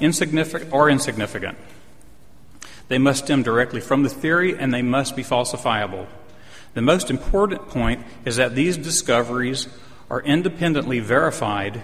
insignificant, 0.00 0.72
or 0.72 0.90
insignificant. 0.90 1.58
They 2.88 2.98
must 2.98 3.24
stem 3.24 3.42
directly 3.42 3.80
from 3.80 4.02
the 4.02 4.08
theory, 4.08 4.58
and 4.58 4.74
they 4.74 4.82
must 4.82 5.14
be 5.14 5.22
falsifiable. 5.22 6.06
The 6.74 6.82
most 6.82 7.10
important 7.10 7.68
point 7.68 8.04
is 8.24 8.36
that 8.36 8.54
these 8.54 8.76
discoveries 8.76 9.68
are 10.10 10.22
independently 10.22 10.98
verified 11.00 11.82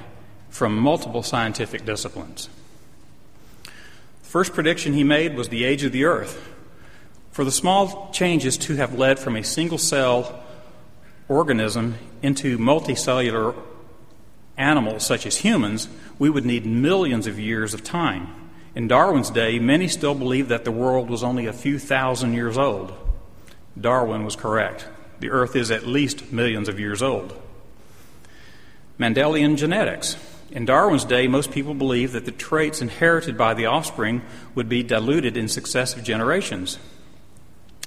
from 0.50 0.76
multiple 0.76 1.22
scientific 1.22 1.84
disciplines. 1.84 2.48
The 3.64 4.28
first 4.28 4.52
prediction 4.52 4.94
he 4.94 5.04
made 5.04 5.36
was 5.36 5.48
the 5.48 5.64
age 5.64 5.84
of 5.84 5.92
the 5.92 6.04
Earth. 6.04 6.52
For 7.30 7.44
the 7.44 7.52
small 7.52 8.10
changes 8.12 8.56
to 8.58 8.76
have 8.76 8.98
led 8.98 9.18
from 9.18 9.36
a 9.36 9.44
single 9.44 9.78
cell 9.78 10.42
organism 11.28 11.96
into 12.22 12.58
multicellular 12.58 13.54
animals 14.56 15.04
such 15.06 15.26
as 15.26 15.38
humans, 15.38 15.88
we 16.18 16.30
would 16.30 16.46
need 16.46 16.66
millions 16.66 17.26
of 17.26 17.38
years 17.38 17.74
of 17.74 17.84
time. 17.84 18.28
In 18.74 18.88
Darwin's 18.88 19.30
day, 19.30 19.58
many 19.58 19.88
still 19.88 20.14
believed 20.14 20.48
that 20.50 20.64
the 20.64 20.70
world 20.70 21.08
was 21.08 21.22
only 21.22 21.46
a 21.46 21.52
few 21.52 21.78
thousand 21.78 22.34
years 22.34 22.58
old. 22.58 22.92
Darwin 23.78 24.24
was 24.24 24.36
correct. 24.36 24.86
The 25.20 25.30
Earth 25.30 25.56
is 25.56 25.70
at 25.70 25.86
least 25.86 26.32
millions 26.32 26.68
of 26.68 26.78
years 26.78 27.02
old. 27.02 27.40
Mendelian 28.98 29.56
genetics. 29.56 30.16
In 30.50 30.64
Darwin's 30.64 31.04
day, 31.04 31.26
most 31.26 31.50
people 31.50 31.74
believed 31.74 32.12
that 32.12 32.24
the 32.24 32.32
traits 32.32 32.80
inherited 32.80 33.36
by 33.36 33.54
the 33.54 33.66
offspring 33.66 34.22
would 34.54 34.68
be 34.68 34.82
diluted 34.82 35.36
in 35.36 35.48
successive 35.48 36.04
generations. 36.04 36.78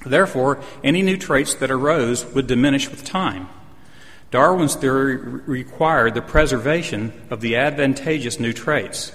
Therefore, 0.06 0.62
any 0.84 1.02
new 1.02 1.18
traits 1.18 1.54
that 1.56 1.72
arose 1.72 2.26
would 2.34 2.48
diminish 2.48 2.90
with 2.90 3.04
time. 3.04 3.48
Darwin's 4.32 4.76
theory 4.76 5.18
required 5.18 6.14
the 6.14 6.22
preservation 6.22 7.14
of 7.30 7.42
the 7.42 7.56
advantageous 7.56 8.40
new 8.40 8.54
traits. 8.54 9.12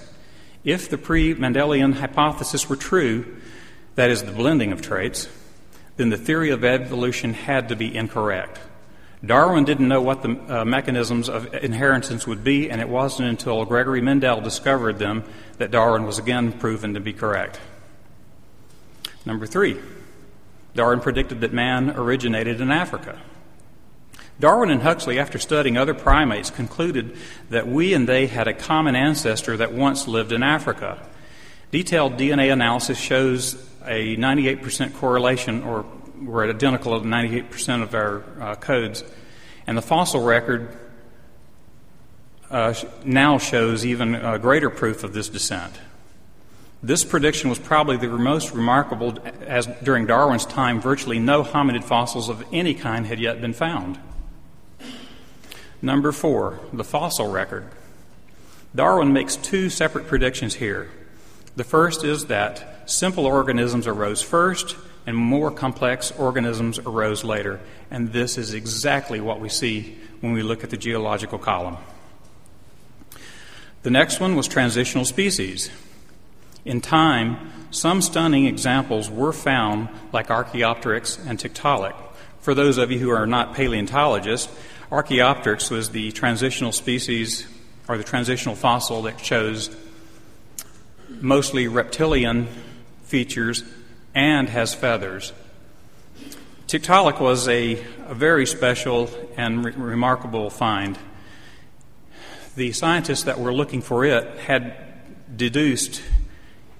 If 0.64 0.88
the 0.88 0.98
pre 0.98 1.34
Mendelian 1.34 1.94
hypothesis 1.94 2.68
were 2.68 2.76
true, 2.76 3.36
that 3.94 4.10
is, 4.10 4.22
the 4.22 4.32
blending 4.32 4.72
of 4.72 4.82
traits, 4.82 5.28
then 5.96 6.10
the 6.10 6.16
theory 6.16 6.50
of 6.50 6.64
evolution 6.64 7.34
had 7.34 7.68
to 7.68 7.76
be 7.76 7.94
incorrect. 7.94 8.58
Darwin 9.24 9.64
didn't 9.64 9.88
know 9.88 10.02
what 10.02 10.22
the 10.22 10.30
uh, 10.48 10.64
mechanisms 10.64 11.28
of 11.28 11.54
inheritance 11.54 12.26
would 12.26 12.42
be, 12.42 12.70
and 12.70 12.80
it 12.80 12.88
wasn't 12.88 13.28
until 13.28 13.64
Gregory 13.64 14.00
Mendel 14.00 14.40
discovered 14.40 14.98
them 14.98 15.24
that 15.58 15.70
Darwin 15.70 16.04
was 16.04 16.18
again 16.18 16.52
proven 16.52 16.94
to 16.94 17.00
be 17.00 17.12
correct. 17.12 17.60
Number 19.24 19.46
three, 19.46 19.78
Darwin 20.74 21.00
predicted 21.00 21.40
that 21.40 21.52
man 21.52 21.90
originated 21.90 22.60
in 22.60 22.70
Africa. 22.70 23.18
Darwin 24.40 24.70
and 24.70 24.82
Huxley, 24.82 25.18
after 25.18 25.38
studying 25.38 25.76
other 25.76 25.94
primates, 25.94 26.50
concluded 26.50 27.16
that 27.50 27.68
we 27.68 27.94
and 27.94 28.08
they 28.08 28.26
had 28.26 28.48
a 28.48 28.52
common 28.52 28.96
ancestor 28.96 29.56
that 29.56 29.72
once 29.72 30.08
lived 30.08 30.32
in 30.32 30.42
Africa. 30.42 30.98
Detailed 31.70 32.14
DNA 32.14 32.52
analysis 32.52 32.98
shows 32.98 33.54
a 33.84 34.16
98% 34.16 34.94
correlation, 34.94 35.62
or 35.62 35.84
we're 36.20 36.48
identical 36.48 37.00
to 37.00 37.06
98% 37.06 37.82
of 37.82 37.94
our 37.94 38.24
uh, 38.40 38.54
codes. 38.56 39.04
And 39.66 39.78
the 39.78 39.82
fossil 39.82 40.22
record 40.22 40.76
uh, 42.50 42.74
now 43.04 43.38
shows 43.38 43.86
even 43.86 44.14
uh, 44.16 44.38
greater 44.38 44.70
proof 44.70 45.04
of 45.04 45.12
this 45.12 45.28
descent. 45.28 45.74
This 46.82 47.02
prediction 47.04 47.50
was 47.50 47.58
probably 47.58 47.96
the 47.96 48.08
most 48.08 48.52
remarkable, 48.52 49.18
as 49.46 49.66
during 49.82 50.06
Darwin's 50.06 50.44
time, 50.44 50.80
virtually 50.80 51.18
no 51.18 51.42
hominid 51.42 51.84
fossils 51.84 52.28
of 52.28 52.44
any 52.52 52.74
kind 52.74 53.06
had 53.06 53.20
yet 53.20 53.40
been 53.40 53.54
found. 53.54 53.98
Number 55.84 56.12
four, 56.12 56.60
the 56.72 56.82
fossil 56.82 57.30
record. 57.30 57.66
Darwin 58.74 59.12
makes 59.12 59.36
two 59.36 59.68
separate 59.68 60.06
predictions 60.06 60.54
here. 60.54 60.88
The 61.56 61.62
first 61.62 62.04
is 62.04 62.24
that 62.28 62.90
simple 62.90 63.26
organisms 63.26 63.86
arose 63.86 64.22
first 64.22 64.76
and 65.06 65.14
more 65.14 65.50
complex 65.50 66.10
organisms 66.12 66.78
arose 66.78 67.22
later. 67.22 67.60
And 67.90 68.14
this 68.14 68.38
is 68.38 68.54
exactly 68.54 69.20
what 69.20 69.40
we 69.40 69.50
see 69.50 69.98
when 70.22 70.32
we 70.32 70.42
look 70.42 70.64
at 70.64 70.70
the 70.70 70.78
geological 70.78 71.38
column. 71.38 71.76
The 73.82 73.90
next 73.90 74.20
one 74.20 74.36
was 74.36 74.48
transitional 74.48 75.04
species. 75.04 75.70
In 76.64 76.80
time, 76.80 77.66
some 77.70 78.00
stunning 78.00 78.46
examples 78.46 79.10
were 79.10 79.34
found, 79.34 79.90
like 80.14 80.30
Archaeopteryx 80.30 81.18
and 81.26 81.38
Tiktaalik. 81.38 81.94
For 82.40 82.54
those 82.54 82.78
of 82.78 82.90
you 82.90 82.98
who 82.98 83.10
are 83.10 83.26
not 83.26 83.54
paleontologists, 83.54 84.50
Archaeopteryx 84.94 85.70
was 85.70 85.90
the 85.90 86.12
transitional 86.12 86.70
species 86.70 87.48
or 87.88 87.98
the 87.98 88.04
transitional 88.04 88.54
fossil 88.54 89.02
that 89.02 89.18
shows 89.18 89.74
mostly 91.20 91.66
reptilian 91.66 92.46
features 93.02 93.64
and 94.14 94.48
has 94.48 94.72
feathers. 94.72 95.32
Tiktaalik 96.68 97.18
was 97.18 97.48
a, 97.48 97.84
a, 98.06 98.14
very 98.14 98.46
special 98.46 99.10
and 99.36 99.64
re- 99.64 99.72
remarkable 99.72 100.48
find. 100.48 100.96
The 102.54 102.70
scientists 102.70 103.24
that 103.24 103.40
were 103.40 103.52
looking 103.52 103.82
for 103.82 104.04
it 104.04 104.38
had 104.38 104.76
deduced 105.36 106.02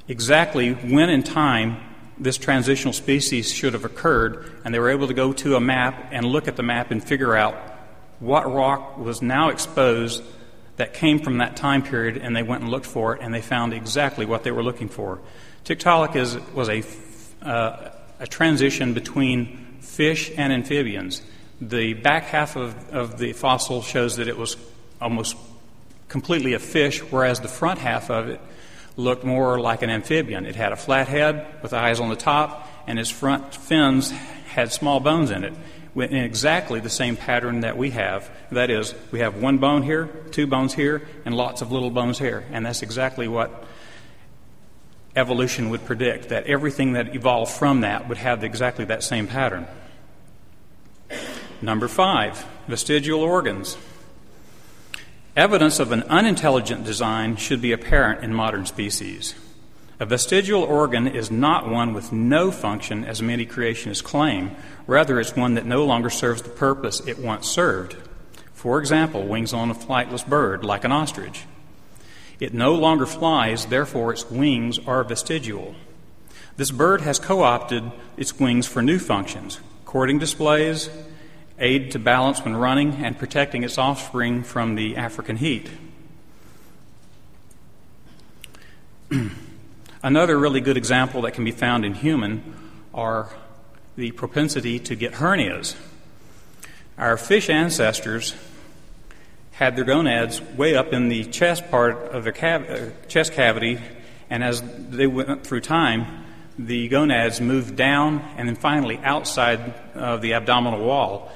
exactly 0.07 0.73
when 0.73 1.11
in 1.11 1.25
time 1.25 1.81
this 2.17 2.39
transitional 2.39 2.93
species 2.93 3.53
should 3.53 3.73
have 3.73 3.85
occurred, 3.85 4.53
and 4.65 4.73
they 4.73 4.79
were 4.79 4.91
able 4.91 5.09
to 5.09 5.15
go 5.15 5.33
to 5.33 5.57
a 5.57 5.61
map 5.61 6.11
and 6.13 6.25
look 6.25 6.47
at 6.47 6.55
the 6.55 6.63
map 6.63 6.93
and 6.93 7.03
figure 7.03 7.35
out 7.35 7.74
what 8.21 8.53
rock 8.53 8.99
was 8.99 9.23
now 9.23 9.49
exposed 9.49 10.23
that 10.77 10.95
came 10.95 11.21
from 11.21 11.39
that 11.39 11.57
time 11.57 11.83
period, 11.83 12.17
and 12.17 12.35
they 12.35 12.43
went 12.43 12.63
and 12.63 12.71
looked 12.71 12.87
for 12.87 13.15
it, 13.15 13.23
and 13.23 13.33
they 13.33 13.41
found 13.41 13.73
exactly 13.73 14.27
what 14.27 14.43
they 14.43 14.51
were 14.51 14.63
looking 14.63 14.89
for. 14.89 15.21
Tiktaalik 15.65 16.17
is, 16.17 16.37
was 16.53 16.69
a, 16.69 16.83
uh, 17.47 17.91
a 18.19 18.27
transition 18.27 18.93
between 18.93 19.79
fish 19.81 20.31
and 20.37 20.53
amphibians. 20.53 21.23
The 21.61 21.95
back 21.95 22.25
half 22.25 22.57
of, 22.57 22.91
of 22.91 23.19
the 23.19 23.33
fossil 23.33 23.83
shows 23.83 24.17
that 24.17 24.27
it 24.29 24.37
was 24.37 24.57
almost 25.01 25.37
completely 26.09 26.55
a 26.55 26.59
fish, 26.59 27.01
whereas 27.01 27.41
the 27.41 27.49
front 27.49 27.79
half 27.79 28.11
of 28.11 28.29
it 28.29 28.41
looked 28.97 29.25
more 29.25 29.61
like 29.61 29.83
an 29.83 29.91
amphibian. 29.91 30.47
It 30.47 30.57
had 30.57 30.73
a 30.73 30.77
flat 30.77 31.09
head 31.09 31.47
with 31.63 31.73
eyes 31.73 32.01
on 32.01 32.09
the 32.09 32.17
top, 32.17 32.69
and 32.87 32.99
its 32.99 33.11
front 33.11 33.55
fins 33.55 34.11
had 34.11 34.73
small 34.73 35.01
bones 35.01 35.31
in 35.31 35.45
it, 35.45 35.55
in 35.95 36.17
exactly 36.17 36.81
the 36.81 36.91
same 36.91 37.17
pattern 37.17 37.61
that 37.61 37.77
we 37.77 37.91
have. 37.91 38.31
That 38.51 38.71
is, 38.71 38.95
we 39.13 39.21
have 39.21 39.37
one 39.37 39.59
bone 39.59 39.83
here, 39.83 40.07
two 40.33 40.47
bones 40.47 40.75
here, 40.75 41.07
and 41.25 41.37
lots 41.37 41.63
of 41.63 41.71
little 41.71 41.91
bones 41.91 42.19
here. 42.19 42.45
And 42.51 42.67
that's 42.67 42.83
exactly 42.83 43.29
what 43.29 43.65
evolution 45.17 45.71
would 45.71 45.85
predict 45.85 46.31
that 46.31 46.47
everything 46.47 46.95
that 46.95 47.15
evolved 47.15 47.53
from 47.53 47.83
that 47.83 48.09
would 48.09 48.19
have 48.19 48.43
exactly 48.43 48.85
that 48.87 49.03
same 49.03 49.27
pattern. 49.27 49.67
Number 51.63 51.89
five, 51.89 52.45
vestigial 52.67 53.21
organs. 53.21 53.77
Evidence 55.37 55.79
of 55.81 55.93
an 55.93 56.03
unintelligent 56.05 56.85
design 56.85 57.37
should 57.37 57.63
be 57.63 57.73
apparent 57.73 58.23
in 58.23 58.35
modern 58.35 58.67
species. 58.67 59.35
A 60.01 60.07
vestigial 60.07 60.63
organ 60.63 61.07
is 61.07 61.31
not 61.31 61.69
one 61.69 61.95
with 61.95 62.13
no 62.13 62.51
function, 62.51 63.05
as 63.05 63.23
many 63.23 63.47
creationists 63.47 64.03
claim. 64.03 64.51
Rather, 64.87 65.19
it's 65.19 65.35
one 65.35 65.55
that 65.55 65.65
no 65.65 65.85
longer 65.85 66.11
serves 66.11 66.43
the 66.43 66.51
purpose 66.51 67.01
it 67.07 67.19
once 67.19 67.49
served. 67.49 67.97
For 68.53 68.79
example, 68.79 69.27
wings 69.27 69.53
on 69.53 69.71
a 69.71 69.75
flightless 69.75 70.27
bird, 70.27 70.65
like 70.65 70.85
an 70.85 70.93
ostrich. 70.93 71.45
It 72.41 72.53
no 72.53 72.75
longer 72.75 73.07
flies, 73.07 73.67
therefore, 73.67 74.13
its 74.13 74.31
wings 74.31 74.79
are 74.87 75.05
vestigial. 75.05 75.75
This 76.57 76.71
bird 76.71 77.01
has 77.01 77.19
co 77.19 77.43
opted 77.43 77.91
its 78.17 78.39
wings 78.39 78.67
for 78.67 78.83
new 78.83 78.99
functions 78.99 79.61
courting 79.85 80.19
displays, 80.19 80.91
aid 81.61 81.93
to 81.93 82.01
balance 82.01 82.45
when 82.45 82.57
running, 82.57 83.05
and 83.05 83.17
protecting 83.17 83.63
its 83.63 83.79
offspring 83.79 84.43
from 84.43 84.75
the 84.75 84.97
African 84.97 85.37
heat. 85.37 85.71
Another 90.03 90.37
really 90.37 90.61
good 90.61 90.77
example 90.77 91.23
that 91.23 91.31
can 91.31 91.45
be 91.45 91.53
found 91.53 91.85
in 91.85 91.95
human 91.95 92.43
are 92.93 93.31
the 93.97 94.11
propensity 94.13 94.79
to 94.81 94.95
get 94.95 95.15
hernias. 95.15 95.77
Our 96.99 97.17
fish 97.17 97.49
ancestors 97.49 98.35
had 99.53 99.77
their 99.77 99.85
gonads 99.85 100.41
way 100.41 100.75
up 100.75 100.93
in 100.93 101.09
the 101.09 101.25
chest 101.25 101.71
part 101.71 101.97
of 102.13 102.25
their 102.25 102.33
cav- 102.33 102.71
uh, 102.71 103.07
chest 103.07 103.33
cavity, 103.33 103.79
and 104.29 104.43
as 104.43 104.63
they 104.91 105.07
went 105.07 105.47
through 105.47 105.61
time, 105.61 106.25
the 106.59 106.89
gonads 106.89 107.41
moved 107.41 107.77
down 107.77 108.21
and 108.37 108.49
then 108.49 108.57
finally 108.57 108.99
outside 108.99 109.75
of 109.95 110.23
the 110.23 110.35
abdominal 110.35 110.85
wall 110.85 111.33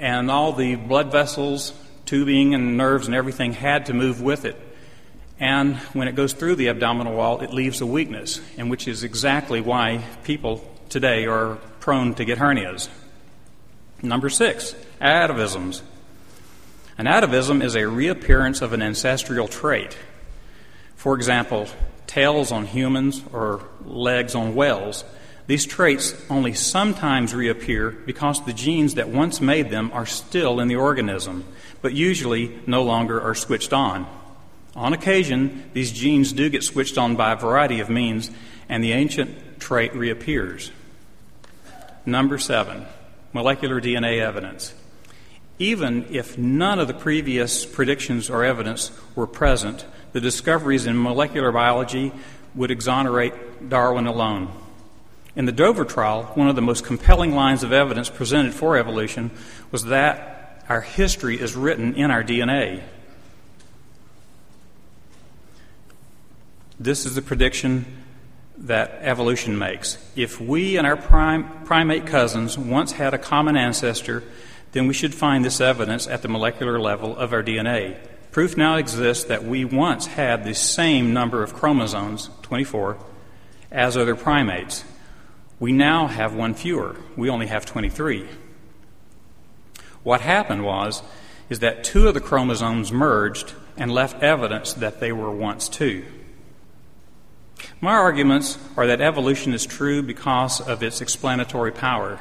and 0.00 0.30
all 0.30 0.52
the 0.52 0.74
blood 0.76 1.12
vessels, 1.12 1.74
tubing, 2.06 2.54
and 2.54 2.76
nerves 2.76 3.06
and 3.06 3.14
everything 3.14 3.52
had 3.52 3.86
to 3.86 3.94
move 3.94 4.20
with 4.20 4.44
it. 4.44 4.56
And 5.38 5.76
when 5.92 6.08
it 6.08 6.14
goes 6.14 6.32
through 6.32 6.56
the 6.56 6.68
abdominal 6.68 7.14
wall, 7.14 7.40
it 7.40 7.52
leaves 7.52 7.80
a 7.80 7.86
weakness, 7.86 8.40
and 8.56 8.70
which 8.70 8.88
is 8.88 9.04
exactly 9.04 9.60
why 9.60 10.02
people 10.24 10.66
today 10.90 11.26
are 11.26 11.56
prone 11.80 12.14
to 12.16 12.24
get 12.24 12.38
hernias. 12.38 12.88
Number 14.02 14.28
six, 14.28 14.74
atavisms. 15.00 15.80
An 16.98 17.06
atavism 17.06 17.62
is 17.62 17.74
a 17.74 17.88
reappearance 17.88 18.60
of 18.60 18.72
an 18.72 18.82
ancestral 18.82 19.48
trait. 19.48 19.96
For 20.96 21.14
example, 21.14 21.66
tails 22.06 22.52
on 22.52 22.66
humans 22.66 23.22
or 23.32 23.64
legs 23.84 24.34
on 24.34 24.54
whales 24.54 25.04
these 25.50 25.66
traits 25.66 26.14
only 26.30 26.54
sometimes 26.54 27.34
reappear 27.34 27.90
because 27.90 28.44
the 28.44 28.52
genes 28.52 28.94
that 28.94 29.08
once 29.08 29.40
made 29.40 29.68
them 29.68 29.90
are 29.92 30.06
still 30.06 30.60
in 30.60 30.68
the 30.68 30.76
organism, 30.76 31.44
but 31.82 31.92
usually 31.92 32.56
no 32.68 32.84
longer 32.84 33.20
are 33.20 33.34
switched 33.34 33.72
on. 33.72 34.06
On 34.76 34.92
occasion, 34.92 35.68
these 35.72 35.90
genes 35.90 36.32
do 36.32 36.50
get 36.50 36.62
switched 36.62 36.96
on 36.96 37.16
by 37.16 37.32
a 37.32 37.36
variety 37.36 37.80
of 37.80 37.90
means, 37.90 38.30
and 38.68 38.84
the 38.84 38.92
ancient 38.92 39.58
trait 39.58 39.92
reappears. 39.92 40.70
Number 42.06 42.38
seven, 42.38 42.86
molecular 43.32 43.80
DNA 43.80 44.20
evidence. 44.20 44.74
Even 45.58 46.06
if 46.10 46.38
none 46.38 46.78
of 46.78 46.88
the 46.88 46.94
previous 46.94 47.66
predictions 47.66 48.30
or 48.30 48.44
evidence 48.44 48.90
were 49.14 49.26
present, 49.26 49.84
the 50.12 50.20
discoveries 50.20 50.86
in 50.86 51.00
molecular 51.00 51.52
biology 51.52 52.12
would 52.54 52.70
exonerate 52.70 53.68
Darwin 53.68 54.06
alone. 54.06 54.50
In 55.36 55.44
the 55.44 55.52
Dover 55.52 55.84
trial, 55.84 56.24
one 56.34 56.48
of 56.48 56.56
the 56.56 56.62
most 56.62 56.84
compelling 56.84 57.34
lines 57.34 57.62
of 57.62 57.72
evidence 57.72 58.08
presented 58.08 58.54
for 58.54 58.76
evolution 58.76 59.30
was 59.70 59.84
that 59.84 60.64
our 60.68 60.80
history 60.80 61.38
is 61.38 61.54
written 61.54 61.94
in 61.94 62.10
our 62.10 62.24
DNA. 62.24 62.82
This 66.78 67.04
is 67.04 67.14
the 67.14 67.22
prediction 67.22 67.84
that 68.60 68.98
evolution 69.00 69.58
makes. 69.58 69.98
If 70.14 70.40
we 70.40 70.76
and 70.76 70.86
our 70.86 70.96
prim- 70.96 71.64
primate 71.64 72.06
cousins 72.06 72.58
once 72.58 72.92
had 72.92 73.14
a 73.14 73.18
common 73.18 73.56
ancestor, 73.56 74.22
then 74.72 74.86
we 74.86 74.94
should 74.94 75.14
find 75.14 75.44
this 75.44 75.60
evidence 75.60 76.06
at 76.06 76.22
the 76.22 76.28
molecular 76.28 76.78
level 76.78 77.16
of 77.16 77.32
our 77.32 77.42
DNA. 77.42 77.96
Proof 78.30 78.56
now 78.56 78.76
exists 78.76 79.24
that 79.24 79.44
we 79.44 79.64
once 79.64 80.06
had 80.06 80.44
the 80.44 80.54
same 80.54 81.12
number 81.12 81.42
of 81.42 81.54
chromosomes, 81.54 82.30
24, 82.42 82.98
as 83.72 83.96
other 83.96 84.14
primates. 84.14 84.84
We 85.58 85.72
now 85.72 86.06
have 86.06 86.34
one 86.34 86.54
fewer. 86.54 86.96
We 87.16 87.28
only 87.28 87.48
have 87.48 87.66
23. 87.66 88.28
What 90.02 90.20
happened 90.20 90.64
was 90.64 91.02
is 91.48 91.58
that 91.58 91.82
two 91.82 92.06
of 92.06 92.14
the 92.14 92.20
chromosomes 92.20 92.92
merged 92.92 93.54
and 93.76 93.90
left 93.90 94.22
evidence 94.22 94.72
that 94.74 95.00
they 95.00 95.12
were 95.12 95.30
once 95.30 95.68
two. 95.68 96.04
My 97.80 97.92
arguments 97.92 98.58
are 98.76 98.86
that 98.86 99.00
evolution 99.00 99.54
is 99.54 99.66
true 99.66 100.02
because 100.02 100.60
of 100.60 100.82
its 100.82 101.00
explanatory 101.00 101.72
power. 101.72 102.20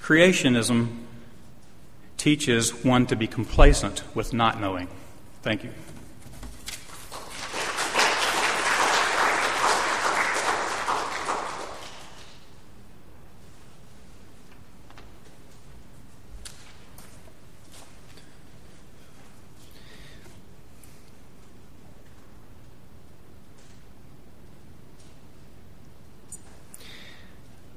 Creationism 0.00 0.98
teaches 2.16 2.84
one 2.84 3.06
to 3.06 3.16
be 3.16 3.26
complacent 3.26 4.02
with 4.14 4.32
not 4.32 4.60
knowing. 4.60 4.88
Thank 5.42 5.64
you. 5.64 5.70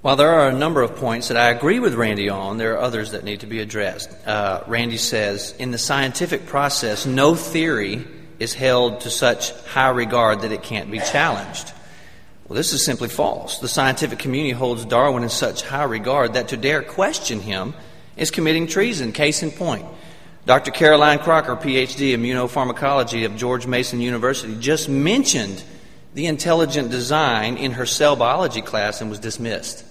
While 0.06 0.18
there 0.18 0.30
are 0.30 0.50
a 0.50 0.54
number 0.54 0.84
of 0.84 0.98
points 0.98 1.30
that 1.30 1.38
I 1.38 1.50
agree 1.50 1.80
with 1.80 1.96
Randy 1.96 2.30
on, 2.30 2.58
there 2.58 2.76
are 2.76 2.80
others 2.80 3.10
that 3.14 3.24
need 3.24 3.40
to 3.40 3.48
be 3.48 3.60
addressed. 3.60 4.08
Uh, 4.24 4.62
Randy 4.68 4.98
says, 4.98 5.56
in 5.58 5.72
the 5.72 5.80
scientific 5.80 6.46
process, 6.46 7.08
no 7.08 7.34
theory 7.34 8.06
is 8.38 8.54
held 8.54 9.00
to 9.00 9.10
such 9.10 9.52
high 9.64 9.90
regard 9.90 10.42
that 10.42 10.52
it 10.52 10.62
can't 10.62 10.92
be 10.92 11.00
challenged. 11.00 11.74
Well, 12.48 12.56
this 12.56 12.72
is 12.72 12.86
simply 12.86 13.10
false. 13.10 13.58
The 13.58 13.68
scientific 13.68 14.20
community 14.20 14.52
holds 14.52 14.86
Darwin 14.86 15.24
in 15.24 15.30
such 15.30 15.64
high 15.64 15.86
regard 15.86 16.34
that 16.34 16.50
to 16.50 16.58
dare 16.58 16.84
question 16.84 17.40
him 17.40 17.74
is 18.16 18.30
committing 18.30 18.68
treason. 18.68 19.12
Case 19.12 19.42
in 19.42 19.50
point. 19.50 19.88
Dr. 20.46 20.70
Caroline 20.70 21.18
Crocker, 21.18 21.56
PhD, 21.56 22.16
immunopharmacology 22.16 23.26
of 23.26 23.38
George 23.38 23.66
Mason 23.66 24.02
University, 24.02 24.56
just 24.60 24.88
mentioned 24.88 25.64
the 26.14 26.28
intelligent 26.28 26.92
design 26.92 27.58
in 27.58 27.72
her 27.72 27.88
cell 27.88 28.16
biology 28.16 28.62
class 28.62 29.02
and 29.02 29.10
was 29.10 29.18
dismissed. 29.18 29.84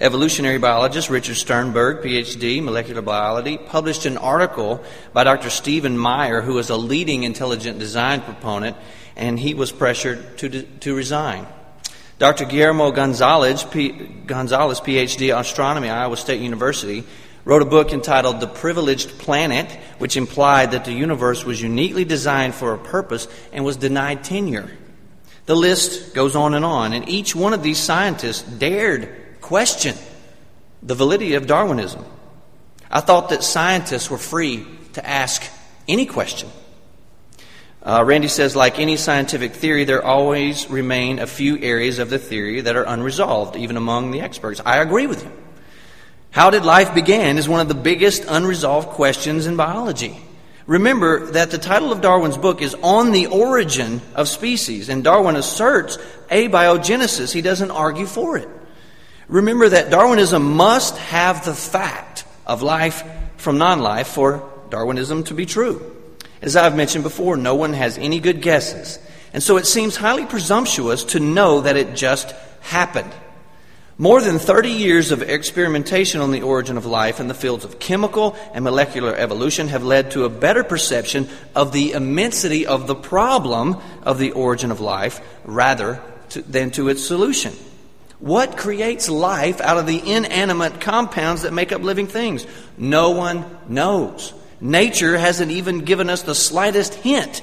Evolutionary 0.00 0.58
biologist 0.58 1.10
Richard 1.10 1.34
Sternberg, 1.34 2.04
PhD, 2.04 2.62
molecular 2.62 3.02
biology, 3.02 3.58
published 3.58 4.06
an 4.06 4.16
article 4.16 4.80
by 5.12 5.24
Dr. 5.24 5.50
Stephen 5.50 5.98
Meyer, 5.98 6.40
who 6.40 6.56
is 6.58 6.70
a 6.70 6.76
leading 6.76 7.24
intelligent 7.24 7.80
design 7.80 8.20
proponent, 8.20 8.76
and 9.16 9.40
he 9.40 9.54
was 9.54 9.72
pressured 9.72 10.38
to, 10.38 10.62
to 10.62 10.94
resign. 10.94 11.48
Dr. 12.20 12.44
Guillermo 12.44 12.92
Gonzalez, 12.92 13.64
P, 13.64 13.88
Gonzalez, 13.88 14.80
PhD, 14.80 15.36
astronomy, 15.36 15.88
Iowa 15.88 16.16
State 16.16 16.40
University, 16.40 17.02
wrote 17.44 17.62
a 17.62 17.64
book 17.64 17.92
entitled 17.92 18.38
The 18.38 18.46
Privileged 18.46 19.18
Planet, 19.18 19.68
which 19.98 20.16
implied 20.16 20.70
that 20.72 20.84
the 20.84 20.92
universe 20.92 21.44
was 21.44 21.60
uniquely 21.60 22.04
designed 22.04 22.54
for 22.54 22.72
a 22.72 22.78
purpose 22.78 23.26
and 23.52 23.64
was 23.64 23.76
denied 23.76 24.22
tenure. 24.22 24.70
The 25.46 25.56
list 25.56 26.14
goes 26.14 26.36
on 26.36 26.54
and 26.54 26.64
on, 26.64 26.92
and 26.92 27.08
each 27.08 27.34
one 27.34 27.52
of 27.52 27.64
these 27.64 27.78
scientists 27.78 28.42
dared 28.42 29.24
question 29.48 29.96
the 30.82 30.94
validity 30.94 31.32
of 31.32 31.46
Darwinism. 31.46 32.04
I 32.90 33.00
thought 33.00 33.30
that 33.30 33.42
scientists 33.42 34.10
were 34.10 34.18
free 34.18 34.66
to 34.92 35.08
ask 35.08 35.42
any 35.88 36.04
question. 36.04 36.50
Uh, 37.82 38.04
Randy 38.06 38.28
says, 38.28 38.54
like 38.54 38.78
any 38.78 38.98
scientific 38.98 39.54
theory, 39.54 39.84
there 39.84 40.04
always 40.04 40.68
remain 40.68 41.18
a 41.18 41.26
few 41.26 41.58
areas 41.58 41.98
of 41.98 42.10
the 42.10 42.18
theory 42.18 42.60
that 42.60 42.76
are 42.76 42.84
unresolved, 42.84 43.56
even 43.56 43.78
among 43.78 44.10
the 44.10 44.20
experts. 44.20 44.60
I 44.66 44.82
agree 44.82 45.06
with 45.06 45.22
him. 45.22 45.32
How 46.30 46.50
did 46.50 46.66
life 46.66 46.94
begin 46.94 47.38
is 47.38 47.48
one 47.48 47.60
of 47.60 47.68
the 47.68 47.74
biggest 47.74 48.26
unresolved 48.28 48.90
questions 48.90 49.46
in 49.46 49.56
biology. 49.56 50.20
Remember 50.66 51.30
that 51.30 51.50
the 51.50 51.56
title 51.56 51.90
of 51.90 52.02
Darwin's 52.02 52.36
book 52.36 52.60
is 52.60 52.76
On 52.82 53.12
the 53.12 53.28
Origin 53.28 54.02
of 54.14 54.28
Species, 54.28 54.90
and 54.90 55.02
Darwin 55.02 55.36
asserts 55.36 55.96
abiogenesis. 56.30 57.32
He 57.32 57.40
doesn't 57.40 57.70
argue 57.70 58.04
for 58.04 58.36
it. 58.36 58.48
Remember 59.28 59.68
that 59.68 59.90
Darwinism 59.90 60.54
must 60.54 60.96
have 60.96 61.44
the 61.44 61.54
fact 61.54 62.24
of 62.46 62.62
life 62.62 63.04
from 63.36 63.58
non 63.58 63.80
life 63.80 64.08
for 64.08 64.48
Darwinism 64.70 65.24
to 65.24 65.34
be 65.34 65.46
true. 65.46 65.94
As 66.40 66.56
I've 66.56 66.76
mentioned 66.76 67.04
before, 67.04 67.36
no 67.36 67.54
one 67.54 67.72
has 67.72 67.98
any 67.98 68.20
good 68.20 68.40
guesses. 68.40 68.98
And 69.32 69.42
so 69.42 69.56
it 69.56 69.66
seems 69.66 69.96
highly 69.96 70.24
presumptuous 70.24 71.04
to 71.04 71.20
know 71.20 71.60
that 71.60 71.76
it 71.76 71.94
just 71.94 72.34
happened. 72.60 73.12
More 74.00 74.22
than 74.22 74.38
30 74.38 74.70
years 74.70 75.10
of 75.10 75.22
experimentation 75.22 76.20
on 76.20 76.30
the 76.30 76.42
origin 76.42 76.76
of 76.76 76.86
life 76.86 77.18
in 77.18 77.26
the 77.26 77.34
fields 77.34 77.64
of 77.64 77.80
chemical 77.80 78.36
and 78.54 78.62
molecular 78.62 79.14
evolution 79.14 79.68
have 79.68 79.82
led 79.82 80.12
to 80.12 80.24
a 80.24 80.30
better 80.30 80.62
perception 80.62 81.28
of 81.54 81.72
the 81.72 81.92
immensity 81.92 82.64
of 82.64 82.86
the 82.86 82.94
problem 82.94 83.76
of 84.04 84.18
the 84.18 84.30
origin 84.30 84.70
of 84.70 84.80
life 84.80 85.20
rather 85.44 86.00
to, 86.30 86.42
than 86.42 86.70
to 86.70 86.88
its 86.88 87.04
solution. 87.04 87.52
What 88.20 88.56
creates 88.56 89.08
life 89.08 89.60
out 89.60 89.76
of 89.76 89.86
the 89.86 89.98
inanimate 90.12 90.80
compounds 90.80 91.42
that 91.42 91.52
make 91.52 91.70
up 91.70 91.82
living 91.82 92.08
things? 92.08 92.46
No 92.76 93.10
one 93.10 93.44
knows. 93.68 94.34
Nature 94.60 95.16
hasn't 95.16 95.52
even 95.52 95.80
given 95.80 96.10
us 96.10 96.22
the 96.22 96.34
slightest 96.34 96.94
hint. 96.94 97.42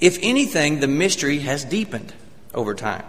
If 0.00 0.18
anything, 0.22 0.80
the 0.80 0.88
mystery 0.88 1.40
has 1.40 1.64
deepened 1.64 2.14
over 2.54 2.74
time. 2.74 3.04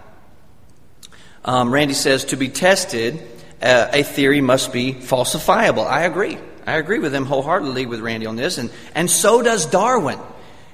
Um, 1.46 1.74
Randy 1.74 1.94
says 1.94 2.26
to 2.26 2.38
be 2.38 2.50
tested, 2.50 3.22
uh, 3.62 3.90
a 3.94 4.04
theory 4.04 4.42
must 4.42 4.74
be 4.74 4.94
falsifiable. 4.94 5.88
I 5.88 6.02
agree. 6.02 6.38
I 6.68 6.78
agree 6.78 7.00
with 7.00 7.16
him 7.16 7.26
wholeheartedly 7.26 7.86
with 7.86 8.02
Randy 8.02 8.26
on 8.26 8.36
this, 8.36 8.58
and, 8.58 8.70
and 8.94 9.10
so 9.10 9.42
does 9.42 9.66
Darwin. 9.66 10.20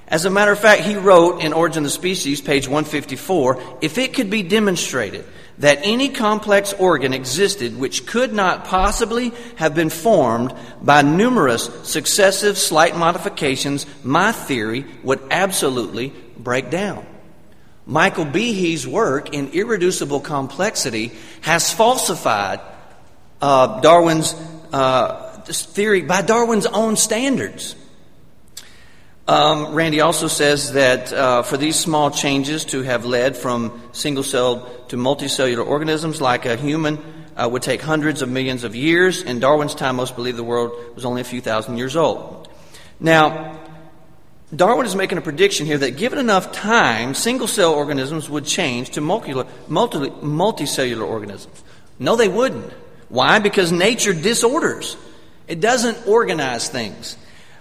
As 0.08 0.26
a 0.26 0.30
matter 0.30 0.52
of 0.52 0.60
fact, 0.60 0.82
he 0.82 0.96
wrote 0.96 1.42
in 1.42 1.54
Origin 1.54 1.80
of 1.80 1.84
the 1.86 1.90
Species, 1.92 2.42
page 2.42 2.68
154, 2.68 3.78
if 3.82 3.98
it 3.98 4.14
could 4.14 4.30
be 4.30 4.44
demonstrated 4.44 5.26
that 5.60 5.80
any 5.84 6.10
complex 6.10 6.74
organ 6.74 7.14
existed 7.14 7.78
which 7.78 8.06
could 8.06 8.34
not 8.34 8.66
possibly 8.66 9.32
have 9.56 9.74
been 9.74 9.90
formed 9.90 10.54
by 10.82 11.02
numerous 11.02 11.70
successive 11.84 12.58
slight 12.58 12.98
modifications, 12.98 13.86
my 14.04 14.32
theory 14.32 14.86
would 15.04 15.22
absolutely 15.32 16.14
break 16.38 16.70
down. 16.70 17.06
Michael 17.86 18.26
Behe's 18.26 18.88
work 18.88 19.34
in 19.34 19.50
irreducible 19.50 20.20
complexity 20.20 21.12
has 21.42 21.72
falsified 21.72 22.60
uh, 23.42 23.80
Darwin's 23.82 24.34
uh, 24.74 25.42
theory 25.46 26.02
by 26.02 26.22
Darwin's 26.22 26.66
own 26.66 26.98
standards. 26.98 27.76
Um, 29.28 29.74
Randy 29.74 30.02
also 30.02 30.28
says 30.28 30.74
that 30.74 31.12
uh, 31.12 31.42
for 31.44 31.58
these 31.58 31.76
small 31.76 32.12
changes 32.12 32.66
to 32.66 32.84
have 32.84 33.06
led 33.06 33.36
from 33.36 33.82
single 33.92 34.24
celled 34.24 34.70
to 34.90 34.98
multicellular 34.98 35.66
organisms 35.66 36.22
like 36.22 36.46
a 36.46 36.56
human 36.56 37.00
uh, 37.36 37.50
would 37.52 37.62
take 37.62 37.82
hundreds 37.82 38.22
of 38.22 38.30
millions 38.30 38.64
of 38.64 38.76
years. 38.76 39.22
In 39.22 39.40
Darwin's 39.40 39.76
time, 39.76 39.98
most 39.98 40.16
believed 40.16 40.38
the 40.38 40.44
world 40.44 40.72
was 40.96 41.06
only 41.06 41.22
a 41.22 41.26
few 41.26 41.42
thousand 41.42 41.78
years 41.78 41.96
old. 41.96 42.48
Now, 43.00 43.60
Darwin 44.56 44.86
is 44.86 44.96
making 44.96 45.18
a 45.18 45.22
prediction 45.22 45.66
here 45.66 45.78
that 45.80 45.98
given 45.98 46.20
enough 46.20 46.52
time, 46.52 47.14
single 47.14 47.48
cell 47.48 47.74
organisms 47.74 48.30
would 48.30 48.46
change 48.46 48.92
to 48.92 49.02
multi- 49.02 49.34
multicellular 49.34 51.06
organisms. 51.06 51.64
No, 52.00 52.16
they 52.16 52.28
wouldn't. 52.28 52.72
Why? 53.10 53.40
Because 53.40 53.72
nature 53.72 54.14
disorders, 54.14 54.98
it 55.48 55.60
doesn't 55.60 56.08
organize 56.08 56.70
things. 56.70 57.18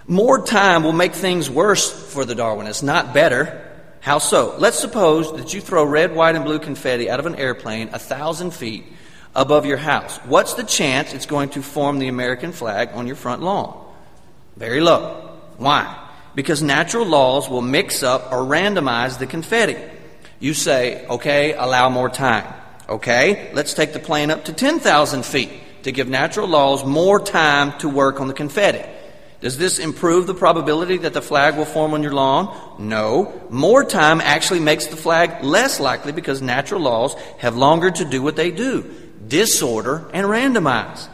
More 0.07 0.45
time 0.45 0.83
will 0.83 0.93
make 0.93 1.13
things 1.13 1.49
worse 1.49 2.13
for 2.13 2.25
the 2.25 2.35
Darwinists, 2.35 2.83
not 2.83 3.13
better. 3.13 3.64
How 4.05 4.19
so? 4.19 4.55
Let's 4.59 4.77
suppose 4.77 5.33
that 5.33 5.55
you 5.55 5.61
throw 5.61 5.83
red, 5.83 6.13
white, 6.13 6.35
and 6.35 6.45
blue 6.45 6.59
confetti 6.59 7.09
out 7.09 7.19
of 7.19 7.25
an 7.25 7.33
airplane 7.37 7.89
a 7.91 7.97
thousand 7.97 8.51
feet 8.51 8.85
above 9.33 9.65
your 9.65 9.77
house. 9.77 10.17
What's 10.25 10.53
the 10.53 10.63
chance 10.63 11.11
it's 11.15 11.25
going 11.25 11.49
to 11.49 11.63
form 11.63 11.97
the 11.97 12.07
American 12.07 12.51
flag 12.51 12.89
on 12.93 13.07
your 13.07 13.15
front 13.15 13.41
lawn? 13.41 13.83
Very 14.57 14.79
low. 14.79 15.39
Why? 15.57 16.07
Because 16.35 16.61
natural 16.61 17.07
laws 17.07 17.49
will 17.49 17.63
mix 17.63 18.03
up 18.03 18.31
or 18.31 18.43
randomize 18.43 19.17
the 19.17 19.25
confetti. 19.25 19.77
You 20.39 20.53
say, 20.53 21.07
okay, 21.07 21.53
allow 21.53 21.89
more 21.89 22.11
time. 22.11 22.45
Okay, 22.87 23.51
let's 23.55 23.73
take 23.73 23.93
the 23.93 23.99
plane 23.99 24.29
up 24.29 24.45
to 24.45 24.53
10,000 24.53 25.25
feet 25.25 25.49
to 25.81 25.91
give 25.91 26.07
natural 26.07 26.47
laws 26.47 26.85
more 26.85 27.19
time 27.19 27.75
to 27.79 27.89
work 27.89 28.21
on 28.21 28.27
the 28.27 28.35
confetti. 28.35 28.87
Does 29.41 29.57
this 29.57 29.79
improve 29.79 30.27
the 30.27 30.33
probability 30.33 30.97
that 30.97 31.13
the 31.13 31.21
flag 31.21 31.57
will 31.57 31.65
form 31.65 31.93
on 31.93 32.01
your 32.01 32.13
lawn? 32.13 32.55
No. 32.79 33.47
More 33.49 33.83
time 33.83 34.21
actually 34.21 34.59
makes 34.59 34.87
the 34.87 34.95
flag 34.95 35.43
less 35.43 35.79
likely 35.79 36.11
because 36.11 36.41
natural 36.41 36.81
laws 36.81 37.15
have 37.39 37.55
longer 37.55 37.91
to 37.91 38.05
do 38.05 38.21
what 38.21 38.35
they 38.35 38.51
do 38.51 38.91
disorder 39.27 40.07
and 40.13 40.27
randomize. 40.27 41.07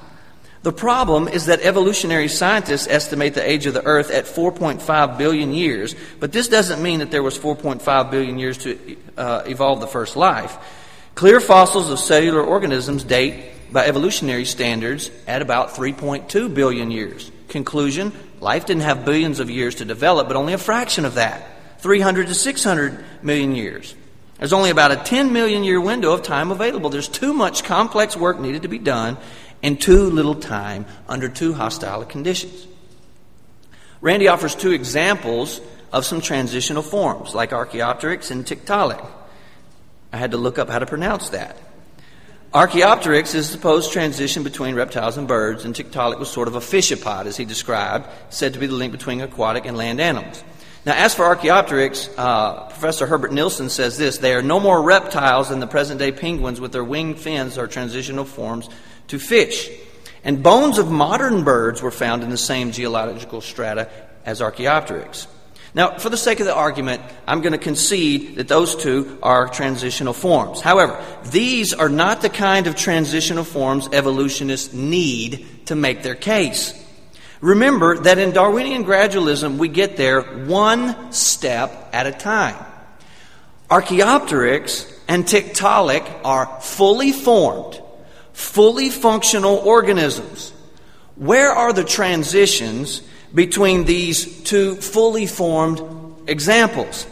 The 0.63 0.71
problem 0.71 1.27
is 1.27 1.47
that 1.47 1.61
evolutionary 1.61 2.27
scientists 2.27 2.87
estimate 2.87 3.33
the 3.33 3.49
age 3.49 3.65
of 3.65 3.73
the 3.73 3.83
Earth 3.83 4.11
at 4.11 4.25
4.5 4.25 5.17
billion 5.17 5.53
years, 5.53 5.95
but 6.19 6.31
this 6.31 6.47
doesn't 6.47 6.83
mean 6.83 6.99
that 6.99 7.09
there 7.09 7.23
was 7.23 7.37
4.5 7.37 8.11
billion 8.11 8.37
years 8.37 8.59
to 8.59 8.97
uh, 9.17 9.43
evolve 9.47 9.79
the 9.79 9.87
first 9.87 10.15
life. 10.15 10.57
Clear 11.15 11.39
fossils 11.39 11.89
of 11.89 11.99
cellular 11.99 12.43
organisms 12.43 13.03
date 13.03 13.73
by 13.73 13.85
evolutionary 13.85 14.45
standards 14.45 15.09
at 15.25 15.41
about 15.41 15.69
3.2 15.69 16.53
billion 16.53 16.91
years. 16.91 17.31
Conclusion 17.51 18.13
life 18.39 18.65
didn't 18.65 18.83
have 18.83 19.03
billions 19.03 19.41
of 19.41 19.49
years 19.49 19.75
to 19.75 19.85
develop, 19.85 20.29
but 20.29 20.37
only 20.37 20.53
a 20.53 20.57
fraction 20.57 21.03
of 21.03 21.15
that 21.15 21.45
300 21.79 22.27
to 22.27 22.33
600 22.33 23.03
million 23.21 23.53
years. 23.55 23.93
There's 24.37 24.53
only 24.53 24.69
about 24.69 24.93
a 24.93 24.95
10 24.95 25.33
million 25.33 25.65
year 25.65 25.81
window 25.81 26.13
of 26.13 26.23
time 26.23 26.49
available. 26.51 26.89
There's 26.89 27.09
too 27.09 27.33
much 27.33 27.65
complex 27.65 28.15
work 28.15 28.39
needed 28.39 28.61
to 28.61 28.69
be 28.69 28.79
done 28.79 29.17
in 29.61 29.75
too 29.75 30.09
little 30.09 30.35
time 30.35 30.85
under 31.09 31.27
too 31.27 31.53
hostile 31.53 32.05
conditions. 32.05 32.67
Randy 33.99 34.29
offers 34.29 34.55
two 34.55 34.71
examples 34.71 35.59
of 35.91 36.05
some 36.05 36.21
transitional 36.21 36.81
forms, 36.81 37.35
like 37.35 37.51
Archaeopteryx 37.51 38.31
and 38.31 38.45
Tiktaalik. 38.45 39.05
I 40.13 40.17
had 40.17 40.31
to 40.31 40.37
look 40.37 40.57
up 40.57 40.69
how 40.69 40.79
to 40.79 40.85
pronounce 40.85 41.29
that. 41.29 41.57
Archaeopteryx 42.53 43.33
is 43.33 43.47
the 43.47 43.53
supposed 43.53 43.93
transition 43.93 44.43
between 44.43 44.75
reptiles 44.75 45.17
and 45.17 45.25
birds, 45.25 45.63
and 45.63 45.73
Tiktaalik 45.73 46.19
was 46.19 46.29
sort 46.29 46.49
of 46.49 46.55
a 46.55 46.59
fishapod, 46.59 47.25
as 47.25 47.37
he 47.37 47.45
described, 47.45 48.09
said 48.29 48.53
to 48.53 48.59
be 48.59 48.67
the 48.67 48.73
link 48.73 48.91
between 48.91 49.21
aquatic 49.21 49.65
and 49.65 49.77
land 49.77 50.01
animals. 50.01 50.43
Now, 50.85 50.95
as 50.95 51.15
for 51.15 51.23
Archaeopteryx, 51.23 52.09
uh, 52.17 52.65
Professor 52.67 53.07
Herbert 53.07 53.31
Nielsen 53.31 53.69
says 53.69 53.97
this 53.97 54.17
they 54.17 54.33
are 54.33 54.41
no 54.41 54.59
more 54.59 54.81
reptiles 54.81 55.47
than 55.47 55.61
the 55.61 55.67
present 55.67 55.99
day 55.99 56.11
penguins 56.11 56.59
with 56.59 56.73
their 56.73 56.83
winged 56.83 57.19
fins 57.19 57.57
are 57.57 57.67
transitional 57.67 58.25
forms 58.25 58.67
to 59.07 59.17
fish. 59.17 59.69
And 60.25 60.43
bones 60.43 60.77
of 60.77 60.91
modern 60.91 61.45
birds 61.45 61.81
were 61.81 61.89
found 61.89 62.21
in 62.21 62.31
the 62.31 62.37
same 62.37 62.73
geological 62.73 63.39
strata 63.39 63.89
as 64.25 64.41
Archaeopteryx. 64.41 65.25
Now, 65.73 65.97
for 65.97 66.09
the 66.09 66.17
sake 66.17 66.41
of 66.41 66.45
the 66.45 66.53
argument, 66.53 67.01
I'm 67.25 67.41
going 67.41 67.53
to 67.53 67.57
concede 67.57 68.35
that 68.35 68.49
those 68.49 68.75
two 68.75 69.17
are 69.23 69.47
transitional 69.47 70.13
forms. 70.13 70.59
However, 70.59 71.01
these 71.25 71.73
are 71.73 71.87
not 71.87 72.21
the 72.21 72.29
kind 72.29 72.67
of 72.67 72.75
transitional 72.75 73.45
forms 73.45 73.87
evolutionists 73.93 74.73
need 74.73 75.67
to 75.67 75.75
make 75.75 76.03
their 76.03 76.15
case. 76.15 76.77
Remember 77.39 77.97
that 77.99 78.17
in 78.19 78.31
Darwinian 78.31 78.83
gradualism, 78.83 79.57
we 79.57 79.69
get 79.69 79.95
there 79.95 80.21
one 80.21 81.11
step 81.13 81.89
at 81.93 82.05
a 82.05 82.11
time. 82.11 82.57
Archaeopteryx 83.69 84.85
and 85.07 85.23
Tiktaalik 85.23 86.21
are 86.25 86.59
fully 86.61 87.13
formed, 87.13 87.81
fully 88.33 88.89
functional 88.89 89.55
organisms. 89.55 90.51
Where 91.15 91.51
are 91.51 91.71
the 91.71 91.85
transitions 91.85 93.01
between 93.33 93.85
these 93.85 94.43
two 94.43 94.75
fully 94.75 95.25
formed 95.25 95.81
examples? 96.27 97.07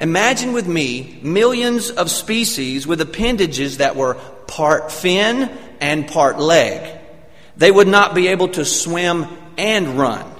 Imagine 0.00 0.52
with 0.52 0.66
me 0.66 1.18
millions 1.22 1.90
of 1.90 2.10
species 2.10 2.86
with 2.86 3.00
appendages 3.00 3.78
that 3.78 3.96
were 3.96 4.14
part 4.46 4.90
fin 4.90 5.50
and 5.80 6.06
part 6.08 6.38
leg. 6.38 6.98
They 7.56 7.70
would 7.70 7.88
not 7.88 8.14
be 8.14 8.28
able 8.28 8.48
to 8.48 8.64
swim 8.64 9.26
and 9.56 9.98
run. 9.98 10.30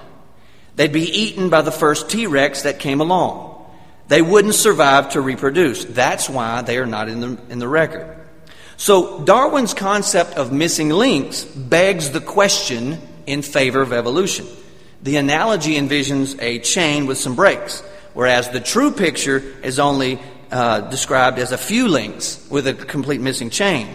They'd 0.76 0.92
be 0.92 1.08
eaten 1.08 1.50
by 1.50 1.62
the 1.62 1.70
first 1.70 2.10
T 2.10 2.26
Rex 2.26 2.62
that 2.62 2.80
came 2.80 3.00
along. 3.00 3.52
They 4.08 4.22
wouldn't 4.22 4.54
survive 4.54 5.10
to 5.10 5.20
reproduce. 5.20 5.84
That's 5.84 6.28
why 6.28 6.62
they 6.62 6.78
are 6.78 6.86
not 6.86 7.08
in 7.08 7.20
the, 7.20 7.38
in 7.48 7.58
the 7.58 7.68
record. 7.68 8.18
So 8.76 9.22
Darwin's 9.24 9.72
concept 9.72 10.34
of 10.34 10.52
missing 10.52 10.90
links 10.90 11.44
begs 11.44 12.10
the 12.10 12.20
question 12.20 13.00
in 13.26 13.42
favor 13.42 13.80
of 13.80 13.92
evolution. 13.92 14.46
The 15.04 15.16
analogy 15.16 15.74
envisions 15.74 16.40
a 16.40 16.60
chain 16.60 17.04
with 17.04 17.18
some 17.18 17.36
breaks, 17.36 17.82
whereas 18.14 18.48
the 18.48 18.58
true 18.58 18.90
picture 18.90 19.36
is 19.62 19.78
only 19.78 20.18
uh, 20.50 20.80
described 20.80 21.38
as 21.38 21.52
a 21.52 21.58
few 21.58 21.88
links 21.88 22.46
with 22.48 22.66
a 22.66 22.72
complete 22.72 23.20
missing 23.20 23.50
chain. 23.50 23.86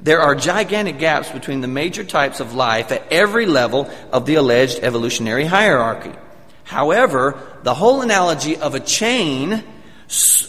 There 0.00 0.20
are 0.20 0.34
gigantic 0.34 0.98
gaps 0.98 1.30
between 1.30 1.60
the 1.60 1.68
major 1.68 2.02
types 2.02 2.40
of 2.40 2.52
life 2.52 2.90
at 2.90 3.12
every 3.12 3.46
level 3.46 3.88
of 4.10 4.26
the 4.26 4.34
alleged 4.34 4.80
evolutionary 4.82 5.44
hierarchy. 5.44 6.18
However, 6.64 7.40
the 7.62 7.74
whole 7.74 8.02
analogy 8.02 8.56
of 8.56 8.74
a 8.74 8.80
chain 8.80 9.62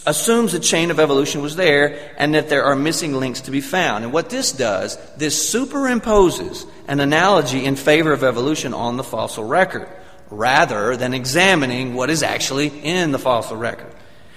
assumes 0.06 0.52
the 0.52 0.58
chain 0.58 0.90
of 0.90 0.98
evolution 0.98 1.40
was 1.40 1.54
there 1.54 2.12
and 2.16 2.34
that 2.34 2.48
there 2.48 2.64
are 2.64 2.74
missing 2.74 3.14
links 3.14 3.42
to 3.42 3.50
be 3.50 3.60
found. 3.60 4.04
And 4.04 4.12
what 4.12 4.28
this 4.28 4.50
does, 4.50 4.98
this 5.16 5.54
superimposes 5.54 6.66
an 6.88 6.98
analogy 6.98 7.64
in 7.64 7.76
favor 7.76 8.12
of 8.12 8.24
evolution 8.24 8.74
on 8.74 8.96
the 8.96 9.04
fossil 9.04 9.44
record 9.44 9.88
rather 10.30 10.96
than 10.96 11.14
examining 11.14 11.94
what 11.94 12.10
is 12.10 12.22
actually 12.22 12.68
in 12.68 13.12
the 13.12 13.18
fossil 13.18 13.56
record. 13.56 13.94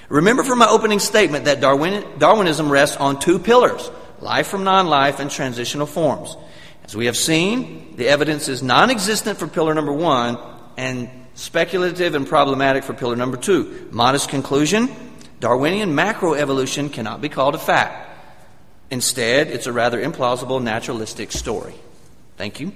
Remember 0.10 0.44
from 0.44 0.60
my 0.60 0.68
opening 0.70 1.00
statement 1.00 1.46
that 1.46 1.60
Darwin, 1.60 2.06
Darwinism 2.20 2.72
rests 2.72 2.98
on 2.98 3.20
two 3.20 3.40
pillars 3.40 3.90
life 4.20 4.48
from 4.48 4.64
non 4.64 4.88
life, 4.88 5.20
and 5.20 5.30
transitional 5.30 5.86
forms. 5.86 6.36
As 6.84 6.96
we 6.96 7.08
have 7.08 7.18
seen, 7.18 7.96
the 7.96 8.08
evidence 8.08 8.48
is 8.48 8.62
non 8.62 8.90
existent 8.90 9.40
for 9.40 9.48
pillar 9.48 9.74
number 9.74 9.94
one 9.94 10.38
and 10.78 11.10
speculative 11.34 12.16
and 12.16 12.28
problematic 12.28 12.84
for 12.84 12.94
pillar 12.94 13.16
number 13.16 13.38
two. 13.38 13.88
Modest 13.92 14.30
conclusion 14.30 14.90
Darwinian 15.46 15.94
macroevolution 15.94 16.92
cannot 16.92 17.22
be 17.22 17.30
called 17.30 17.54
a 17.54 17.60
fact. 17.60 18.10
Instead, 18.90 19.46
it's 19.46 19.68
a 19.68 19.72
rather 19.72 20.04
implausible 20.04 20.60
naturalistic 20.60 21.32
story. 21.32 21.76
Thank 22.36 22.60
you. 22.60 22.72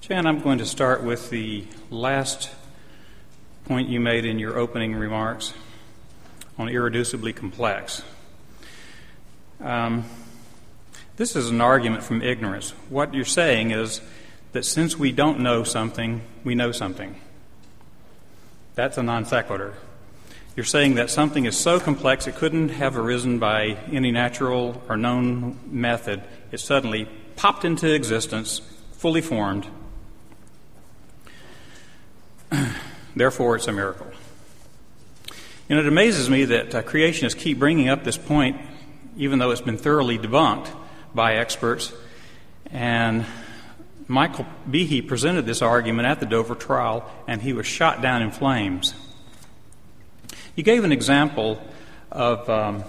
Jan, 0.00 0.26
I'm 0.26 0.40
going 0.40 0.58
to 0.58 0.66
start 0.66 1.04
with 1.04 1.30
the 1.30 1.64
last 1.90 2.50
point 3.66 3.88
you 3.88 4.00
made 4.00 4.24
in 4.24 4.40
your 4.40 4.58
opening 4.58 4.96
remarks 4.96 5.54
on 6.58 6.66
irreducibly 6.66 7.32
complex. 7.32 8.02
Um, 9.60 10.04
this 11.16 11.34
is 11.34 11.50
an 11.50 11.60
argument 11.60 12.02
from 12.02 12.22
ignorance. 12.22 12.70
What 12.88 13.14
you're 13.14 13.24
saying 13.24 13.72
is 13.72 14.00
that 14.52 14.64
since 14.64 14.96
we 14.96 15.12
don't 15.12 15.40
know 15.40 15.64
something, 15.64 16.22
we 16.44 16.54
know 16.54 16.72
something. 16.72 17.20
That's 18.74 18.98
a 18.98 19.02
non 19.02 19.24
sequitur. 19.24 19.74
You're 20.56 20.64
saying 20.64 20.94
that 20.94 21.10
something 21.10 21.44
is 21.44 21.56
so 21.56 21.78
complex 21.78 22.26
it 22.26 22.34
couldn't 22.36 22.70
have 22.70 22.96
arisen 22.96 23.38
by 23.38 23.78
any 23.92 24.10
natural 24.10 24.82
or 24.88 24.96
known 24.96 25.58
method. 25.66 26.22
It 26.50 26.58
suddenly 26.58 27.08
popped 27.36 27.64
into 27.64 27.92
existence, 27.92 28.60
fully 28.92 29.20
formed, 29.20 29.68
Therefore, 33.16 33.56
it's 33.56 33.66
a 33.66 33.72
miracle. 33.72 34.06
You 35.68 35.76
know, 35.76 35.82
it 35.82 35.88
amazes 35.88 36.30
me 36.30 36.44
that 36.46 36.74
uh, 36.74 36.82
creationists 36.82 37.36
keep 37.36 37.58
bringing 37.58 37.88
up 37.88 38.04
this 38.04 38.16
point, 38.16 38.60
even 39.18 39.38
though 39.38 39.50
it's 39.50 39.60
been 39.60 39.76
thoroughly 39.76 40.18
debunked 40.18 40.70
by 41.14 41.34
experts. 41.34 41.92
And 42.70 43.26
Michael 44.06 44.46
Behe 44.70 45.06
presented 45.06 45.44
this 45.44 45.60
argument 45.60 46.08
at 46.08 46.20
the 46.20 46.26
Dover 46.26 46.54
trial, 46.54 47.08
and 47.26 47.42
he 47.42 47.52
was 47.52 47.66
shot 47.66 48.00
down 48.00 48.22
in 48.22 48.30
flames. 48.30 48.94
He 50.56 50.62
gave 50.62 50.84
an 50.84 50.92
example 50.92 51.60
of, 52.10 52.48
um, 52.48 52.84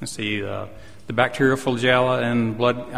let's 0.00 0.12
see, 0.12 0.44
uh, 0.44 0.66
the 1.06 1.12
bacterial 1.12 1.56
flagella 1.56 2.22
and 2.22 2.58
blood, 2.58 2.90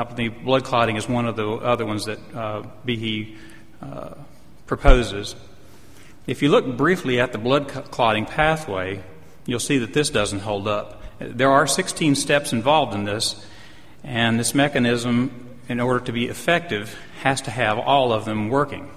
blood 0.42 0.64
clotting 0.64 0.96
is 0.96 1.08
one 1.08 1.26
of 1.26 1.36
the 1.36 1.46
other 1.46 1.84
ones 1.84 2.06
that 2.06 2.18
uh, 2.34 2.62
Behe 2.86 3.36
uh, 3.82 4.14
proposes. 4.66 5.34
If 6.26 6.42
you 6.42 6.48
look 6.48 6.76
briefly 6.76 7.20
at 7.20 7.32
the 7.32 7.38
blood 7.38 7.68
clotting 7.68 8.26
pathway, 8.26 9.02
you'll 9.44 9.60
see 9.60 9.78
that 9.78 9.92
this 9.92 10.10
doesn't 10.10 10.40
hold 10.40 10.68
up. 10.68 10.97
There 11.18 11.50
are 11.50 11.66
16 11.66 12.14
steps 12.14 12.52
involved 12.52 12.94
in 12.94 13.04
this, 13.04 13.44
and 14.04 14.38
this 14.38 14.54
mechanism, 14.54 15.58
in 15.68 15.80
order 15.80 16.04
to 16.06 16.12
be 16.12 16.26
effective, 16.26 16.96
has 17.22 17.40
to 17.42 17.50
have 17.50 17.78
all 17.78 18.12
of 18.12 18.24
them 18.24 18.48
working. 18.48 18.90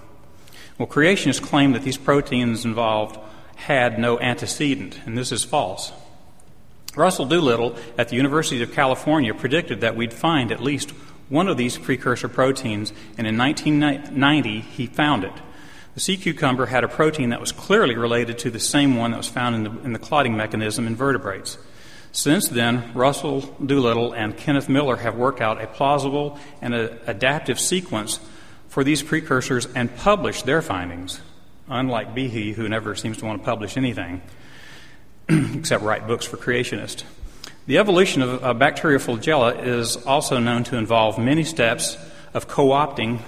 Well, 0.77 0.87
creationists 0.87 1.41
claim 1.41 1.71
that 1.73 1.83
these 1.83 1.97
proteins 1.97 2.63
involved 2.63 3.17
had 3.55 3.99
no 3.99 4.19
antecedent, 4.19 4.99
and 5.05 5.17
this 5.17 5.31
is 5.31 5.43
false. 5.43 5.91
Russell 6.95 7.25
Doolittle 7.25 7.75
at 7.97 8.09
the 8.09 8.15
University 8.15 8.61
of 8.61 8.73
California 8.73 9.33
predicted 9.33 9.81
that 9.81 9.95
we'd 9.95 10.13
find 10.13 10.51
at 10.51 10.61
least 10.61 10.91
one 11.29 11.47
of 11.47 11.57
these 11.57 11.77
precursor 11.77 12.27
proteins, 12.27 12.91
and 13.17 13.25
in 13.25 13.37
1990 13.37 14.59
he 14.59 14.85
found 14.85 15.23
it. 15.23 15.33
The 15.93 15.99
sea 15.99 16.17
cucumber 16.17 16.67
had 16.67 16.83
a 16.83 16.87
protein 16.87 17.29
that 17.29 17.39
was 17.39 17.51
clearly 17.51 17.95
related 17.95 18.37
to 18.39 18.51
the 18.51 18.59
same 18.59 18.95
one 18.95 19.11
that 19.11 19.17
was 19.17 19.27
found 19.27 19.55
in 19.55 19.63
the, 19.63 19.81
in 19.83 19.93
the 19.93 19.99
clotting 19.99 20.35
mechanism 20.35 20.85
in 20.87 20.95
vertebrates. 20.95 21.57
Since 22.11 22.49
then, 22.49 22.91
Russell 22.93 23.41
Doolittle 23.65 24.13
and 24.13 24.35
Kenneth 24.35 24.67
Miller 24.67 24.97
have 24.97 25.15
worked 25.15 25.41
out 25.41 25.61
a 25.61 25.67
plausible 25.67 26.37
and 26.61 26.73
a 26.73 26.97
adaptive 27.09 27.59
sequence 27.59 28.19
for 28.67 28.83
these 28.83 29.01
precursors 29.01 29.65
and 29.75 29.95
published 29.95 30.45
their 30.45 30.61
findings, 30.61 31.21
unlike 31.67 32.13
Behe, 32.13 32.53
who 32.53 32.67
never 32.67 32.95
seems 32.95 33.17
to 33.17 33.25
want 33.25 33.41
to 33.41 33.45
publish 33.45 33.77
anything 33.77 34.21
except 35.29 35.83
write 35.83 36.07
books 36.07 36.25
for 36.25 36.37
creationists. 36.37 37.03
The 37.67 37.77
evolution 37.77 38.21
of 38.21 38.43
a 38.43 38.53
bacterial 38.53 38.99
flagella 38.99 39.65
is 39.65 39.95
also 40.05 40.39
known 40.39 40.63
to 40.65 40.77
involve 40.77 41.17
many 41.17 41.43
steps 41.43 41.97
of 42.33 42.47
co 42.47 42.69
opting 42.69 43.19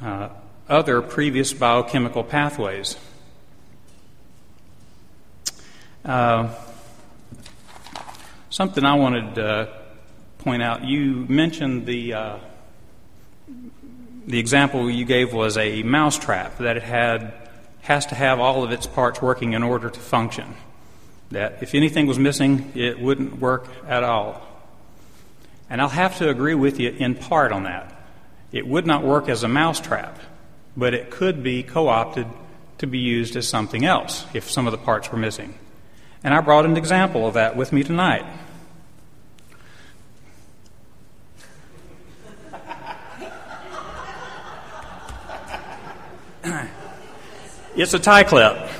uh, 0.00 0.30
other 0.68 1.02
previous 1.02 1.52
biochemical 1.52 2.24
pathways. 2.24 2.96
Uh, 6.04 6.54
something 8.50 8.84
I 8.84 8.94
wanted 8.94 9.34
to 9.36 9.68
point 10.38 10.62
out 10.62 10.84
you 10.84 11.26
mentioned 11.28 11.86
the, 11.86 12.14
uh, 12.14 12.38
the 14.26 14.38
example 14.38 14.90
you 14.90 15.04
gave 15.04 15.32
was 15.32 15.56
a 15.56 15.82
mousetrap, 15.82 16.58
that 16.58 16.76
it 16.76 16.82
had, 16.82 17.34
has 17.82 18.06
to 18.06 18.14
have 18.14 18.40
all 18.40 18.64
of 18.64 18.70
its 18.70 18.86
parts 18.86 19.20
working 19.20 19.52
in 19.52 19.62
order 19.62 19.90
to 19.90 20.00
function. 20.00 20.54
That 21.30 21.62
if 21.62 21.74
anything 21.74 22.06
was 22.06 22.18
missing, 22.18 22.72
it 22.74 22.98
wouldn't 22.98 23.38
work 23.38 23.66
at 23.86 24.02
all. 24.02 24.42
And 25.68 25.80
I'll 25.80 25.88
have 25.88 26.18
to 26.18 26.28
agree 26.30 26.54
with 26.54 26.80
you 26.80 26.90
in 26.90 27.14
part 27.14 27.52
on 27.52 27.64
that. 27.64 27.94
It 28.52 28.66
would 28.66 28.86
not 28.86 29.04
work 29.04 29.28
as 29.28 29.42
a 29.42 29.48
mousetrap 29.48 30.18
but 30.78 30.94
it 30.94 31.10
could 31.10 31.42
be 31.42 31.64
co 31.64 31.88
opted 31.88 32.26
to 32.78 32.86
be 32.86 32.98
used 32.98 33.34
as 33.36 33.48
something 33.48 33.84
else 33.84 34.24
if 34.32 34.48
some 34.48 34.66
of 34.66 34.70
the 34.70 34.78
parts 34.78 35.10
were 35.10 35.18
missing. 35.18 35.58
And 36.24 36.34
I 36.34 36.40
brought 36.40 36.64
an 36.64 36.76
example 36.76 37.26
of 37.26 37.34
that 37.34 37.56
with 37.56 37.72
me 37.72 37.84
tonight. 37.84 38.24
it's 47.76 47.94
a 47.94 47.98
tie 47.98 48.24
clip. 48.24 48.70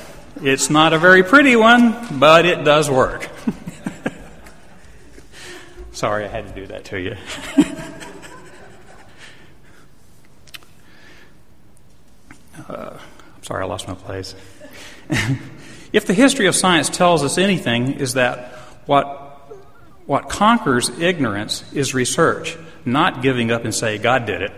It's 0.42 0.70
not 0.70 0.92
a 0.92 0.98
very 0.98 1.22
pretty 1.22 1.56
one, 1.56 2.18
but 2.18 2.46
it 2.46 2.64
does 2.64 2.90
work. 2.90 3.28
Sorry, 5.92 6.24
I 6.24 6.28
had 6.28 6.46
to 6.48 6.54
do 6.54 6.66
that 6.68 6.84
to 6.86 7.00
you. 7.00 7.16
Uh, 12.68 12.98
I'm 13.34 13.42
sorry, 13.42 13.64
I 13.64 13.66
lost 13.66 13.88
my 13.88 13.94
place. 13.94 14.34
if 15.92 16.06
the 16.06 16.14
history 16.14 16.46
of 16.46 16.54
science 16.54 16.88
tells 16.88 17.22
us 17.22 17.38
anything, 17.38 17.94
is 17.94 18.14
that 18.14 18.52
what, 18.86 19.06
what 20.06 20.28
conquers 20.28 20.88
ignorance 20.98 21.64
is 21.72 21.94
research, 21.94 22.56
not 22.84 23.22
giving 23.22 23.50
up 23.50 23.64
and 23.64 23.74
say, 23.74 23.98
God 23.98 24.26
did 24.26 24.42
it. 24.42 24.52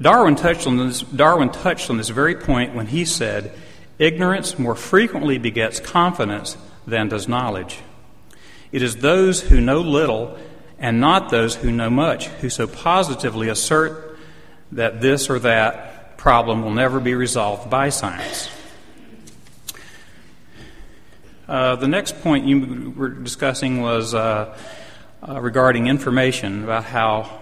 Darwin 0.00 0.36
touched 0.36 0.66
on 0.66 0.76
this, 0.76 1.02
Darwin 1.02 1.50
touched 1.50 1.90
on 1.90 1.96
this 1.96 2.08
very 2.08 2.34
point 2.34 2.74
when 2.74 2.86
he 2.86 3.04
said, 3.04 3.52
Ignorance 3.98 4.58
more 4.58 4.74
frequently 4.74 5.38
begets 5.38 5.78
confidence 5.78 6.56
than 6.86 7.08
does 7.08 7.28
knowledge. 7.28 7.78
It 8.72 8.82
is 8.82 8.96
those 8.96 9.42
who 9.42 9.60
know 9.60 9.80
little 9.80 10.38
and 10.78 11.00
not 11.00 11.30
those 11.30 11.54
who 11.54 11.70
know 11.70 11.90
much 11.90 12.26
who 12.26 12.48
so 12.48 12.66
positively 12.66 13.48
assert 13.48 14.18
that 14.72 15.00
this 15.00 15.30
or 15.30 15.38
that 15.40 16.16
problem 16.16 16.62
will 16.62 16.72
never 16.72 16.98
be 16.98 17.14
resolved 17.14 17.70
by 17.70 17.90
science. 17.90 18.48
Uh, 21.52 21.76
the 21.76 21.86
next 21.86 22.18
point 22.22 22.46
you 22.46 22.94
were 22.96 23.10
discussing 23.10 23.82
was 23.82 24.14
uh, 24.14 24.56
uh, 25.28 25.38
regarding 25.38 25.86
information, 25.86 26.64
about 26.64 26.82
how 26.82 27.40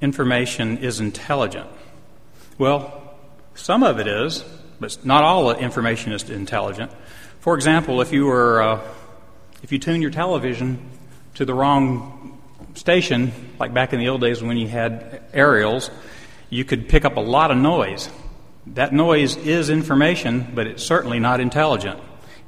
information 0.00 0.78
is 0.78 0.98
intelligent. 0.98 1.68
Well, 2.56 3.18
some 3.54 3.82
of 3.82 3.98
it 4.00 4.06
is, 4.06 4.42
but 4.80 5.04
not 5.04 5.24
all 5.24 5.54
information 5.54 6.12
is 6.12 6.30
intelligent. 6.30 6.90
For 7.40 7.54
example, 7.54 8.00
if 8.00 8.14
you 8.14 8.24
were 8.24 8.62
uh, 8.62 8.80
if 9.62 9.72
you 9.72 9.78
tune 9.78 10.00
your 10.00 10.10
television 10.10 10.78
to 11.34 11.44
the 11.44 11.52
wrong 11.52 12.40
station, 12.76 13.30
like 13.60 13.74
back 13.74 13.92
in 13.92 13.98
the 13.98 14.08
old 14.08 14.22
days 14.22 14.42
when 14.42 14.56
you 14.56 14.68
had 14.68 15.20
aerials, 15.34 15.90
you 16.48 16.64
could 16.64 16.88
pick 16.88 17.04
up 17.04 17.18
a 17.18 17.20
lot 17.36 17.50
of 17.50 17.58
noise. 17.58 18.08
That 18.68 18.94
noise 18.94 19.36
is 19.36 19.68
information, 19.68 20.50
but 20.54 20.66
it's 20.66 20.82
certainly 20.82 21.20
not 21.20 21.40
intelligent. 21.40 22.00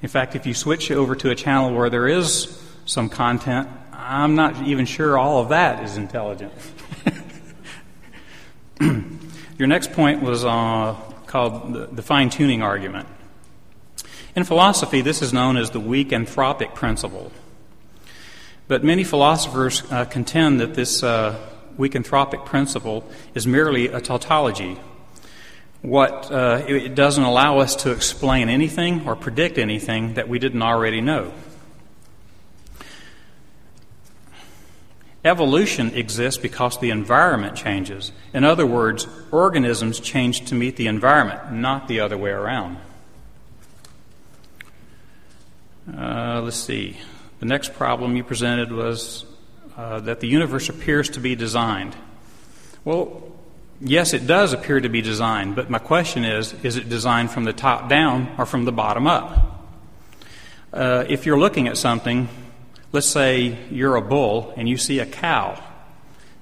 In 0.03 0.09
fact, 0.09 0.35
if 0.35 0.47
you 0.47 0.55
switch 0.55 0.91
over 0.91 1.15
to 1.17 1.31
a 1.31 1.35
channel 1.35 1.75
where 1.75 1.91
there 1.91 2.09
is 2.09 2.59
some 2.87 3.09
content, 3.09 3.69
I'm 3.93 4.35
not 4.35 4.63
even 4.63 4.87
sure 4.87 5.19
all 5.19 5.43
of 5.43 5.51
that 5.51 5.85
is 5.85 5.97
intelligent. 5.97 6.53
Your 9.59 9.69
next 9.69 9.93
point 9.93 10.23
was 10.23 10.45
uh, 10.45 10.97
called 11.27 11.75
the, 11.75 11.87
the 11.87 12.03
fine 12.03 12.31
tuning 12.31 12.63
argument. 12.63 13.07
In 14.35 14.45
philosophy, 14.45 15.03
this 15.03 15.21
is 15.21 15.33
known 15.33 15.57
as 15.57 15.71
the 15.71 15.81
weak 15.81 16.11
anthropic 16.11 16.75
principle. 16.75 17.31
But 18.69 18.83
many 18.83 19.05
philosophers 19.05 19.83
uh, 19.91 20.07
contend 20.07 20.61
that 20.61 20.75
this 20.75 21.03
uh, 21.03 21.37
weak 21.77 21.93
anthropic 21.93 22.47
principle 22.47 23.05
is 23.35 23.47
merely 23.47 23.89
a 23.89 24.01
tautology. 24.01 24.79
What 25.83 26.31
uh, 26.31 26.62
it 26.68 26.95
doesn't 26.95 27.24
allow 27.24 27.59
us 27.59 27.76
to 27.76 27.91
explain 27.91 28.49
anything 28.49 29.09
or 29.09 29.16
predict 29.16 29.57
anything 29.57 30.14
that 30.14 30.28
we 30.28 30.39
didn't 30.39 30.62
already 30.62 31.01
know. 31.01 31.33
Evolution 35.24 35.95
exists 35.95 36.41
because 36.41 36.78
the 36.78 36.91
environment 36.91 37.55
changes. 37.55 38.11
In 38.33 38.45
other 38.45 38.64
words, 38.64 39.07
organisms 39.31 40.01
change 40.01 40.47
to 40.47 40.55
meet 40.55 40.76
the 40.76 40.87
environment, 40.87 41.53
not 41.53 41.89
the 41.89 42.01
other 42.01 42.16
way 42.16 42.31
around. 42.31 42.78
Uh, 45.95 46.41
let's 46.43 46.57
see. 46.57 46.97
The 47.41 47.47
next 47.47 47.74
problem 47.74 48.16
you 48.16 48.24
presented 48.24 48.72
was 48.72 49.26
uh, 49.76 50.01
that 50.01 50.20
the 50.20 50.28
universe 50.28 50.68
appears 50.68 51.11
to 51.11 51.20
be 51.20 51.35
designed. 51.35 51.97
Well, 52.85 53.22
yes, 53.81 54.12
it 54.12 54.26
does 54.26 54.53
appear 54.53 54.81
to 54.81 54.89
be 54.89 55.03
designed, 55.03 55.57
but 55.57 55.70
my 55.70 55.78
question 55.78 56.24
is 56.24 56.55
is 56.62 56.76
it 56.76 56.89
designed 56.89 57.31
from 57.31 57.45
the 57.45 57.53
top 57.53 57.89
down 57.89 58.35
or 58.39 58.47
from 58.47 58.64
the 58.64 58.72
bottom 58.72 59.07
up? 59.07 59.66
Uh, 60.72 61.05
if 61.09 61.26
you're 61.26 61.39
looking 61.39 61.66
at 61.66 61.76
something 61.76 62.28
Let's 62.93 63.07
say 63.07 63.57
you're 63.70 63.95
a 63.95 64.03
bull 64.03 64.53
and 64.57 64.68
you 64.68 64.76
see 64.76 64.99
a 64.99 65.07
cow. 65.07 65.62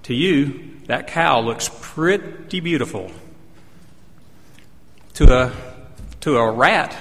To 0.04 0.14
you, 0.14 0.70
that 0.86 1.06
cow 1.06 1.40
looks 1.40 1.68
pretty 1.82 2.60
beautiful. 2.60 3.10
To 5.14 5.30
a, 5.30 5.52
to 6.20 6.38
a 6.38 6.50
rat, 6.50 6.96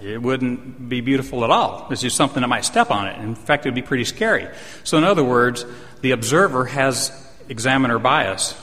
it 0.00 0.22
wouldn't 0.22 0.88
be 0.88 1.00
beautiful 1.00 1.42
at 1.42 1.50
all. 1.50 1.88
It's 1.90 2.02
just 2.02 2.16
something 2.16 2.42
that 2.42 2.48
might 2.48 2.64
step 2.64 2.92
on 2.92 3.08
it. 3.08 3.18
In 3.18 3.34
fact, 3.34 3.66
it 3.66 3.70
would 3.70 3.74
be 3.74 3.82
pretty 3.82 4.04
scary. 4.04 4.46
So, 4.84 4.98
in 4.98 5.04
other 5.04 5.24
words, 5.24 5.64
the 6.00 6.12
observer 6.12 6.66
has 6.66 7.10
examiner 7.48 7.98
bias. 7.98 8.54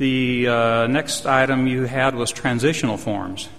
The 0.00 0.48
uh, 0.48 0.86
next 0.86 1.26
item 1.26 1.66
you 1.66 1.82
had 1.82 2.14
was 2.14 2.32
transitional 2.32 2.96
forms. 2.96 3.50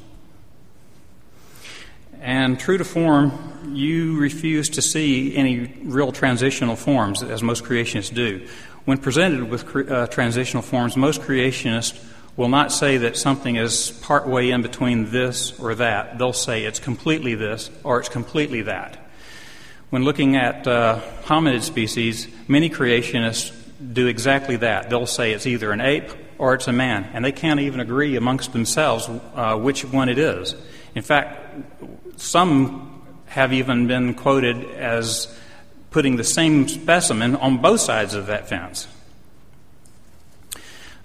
And 2.20 2.60
true 2.60 2.80
to 2.80 2.84
form, 2.84 3.32
you 3.76 4.18
refuse 4.18 4.68
to 4.70 4.82
see 4.82 5.36
any 5.36 5.72
real 5.84 6.12
transitional 6.12 6.76
forms, 6.76 7.22
as 7.22 7.44
most 7.44 7.64
creationists 7.64 8.12
do. 8.12 8.48
When 8.86 8.98
presented 8.98 9.52
with 9.52 9.92
uh, 9.92 10.08
transitional 10.08 10.64
forms, 10.64 10.98
most 10.98 11.22
creationists 11.22 12.04
will 12.36 12.50
not 12.50 12.72
say 12.72 12.98
that 12.98 13.18
something 13.18 13.58
is 13.58 13.92
partway 14.02 14.50
in 14.50 14.64
between 14.64 15.12
this 15.12 15.60
or 15.60 15.76
that. 15.76 16.18
They'll 16.18 16.34
say 16.34 16.64
it's 16.64 16.80
completely 16.80 17.36
this 17.36 17.70
or 17.84 18.00
it's 18.00 18.10
completely 18.10 18.64
that. 18.64 18.98
When 19.92 20.04
looking 20.04 20.38
at 20.38 20.66
uh, 20.66 21.02
hominid 21.26 21.62
species, 21.62 22.28
many 22.48 22.72
creationists 22.72 23.56
do 23.94 24.08
exactly 24.08 24.56
that. 24.56 24.90
They'll 24.90 25.06
say 25.06 25.34
it's 25.34 25.46
either 25.46 25.72
an 25.72 25.82
ape 25.82 26.10
or 26.42 26.56
it's 26.56 26.68
a 26.68 26.74
man, 26.74 27.08
and 27.14 27.24
they 27.24 27.32
can't 27.32 27.60
even 27.60 27.80
agree 27.80 28.16
amongst 28.16 28.52
themselves 28.52 29.08
uh, 29.36 29.56
which 29.56 29.86
one 29.86 30.10
it 30.10 30.18
is. 30.18 30.56
In 30.96 31.04
fact, 31.04 31.40
some 32.20 33.04
have 33.28 33.54
even 33.54 33.86
been 33.86 34.16
quoted 34.16 34.66
as 34.72 35.38
putting 35.92 36.16
the 36.16 36.24
same 36.24 36.68
specimen 36.68 37.36
on 37.36 37.60
both 37.60 37.80
sides 37.80 38.16
of 38.16 38.26
that 38.26 38.50
fence. 38.50 38.88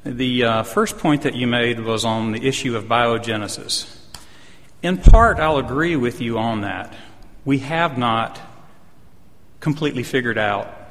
The 0.04 0.42
uh, 0.42 0.62
first 0.62 0.96
point 0.96 1.20
that 1.22 1.34
you 1.34 1.46
made 1.46 1.80
was 1.80 2.02
on 2.02 2.32
the 2.32 2.48
issue 2.48 2.74
of 2.74 2.84
biogenesis. 2.84 3.94
In 4.82 4.96
part, 4.96 5.38
I'll 5.38 5.58
agree 5.58 5.96
with 5.96 6.22
you 6.22 6.38
on 6.38 6.62
that. 6.62 6.94
We 7.44 7.58
have 7.58 7.98
not 7.98 8.40
completely 9.60 10.02
figured 10.02 10.38
out 10.38 10.85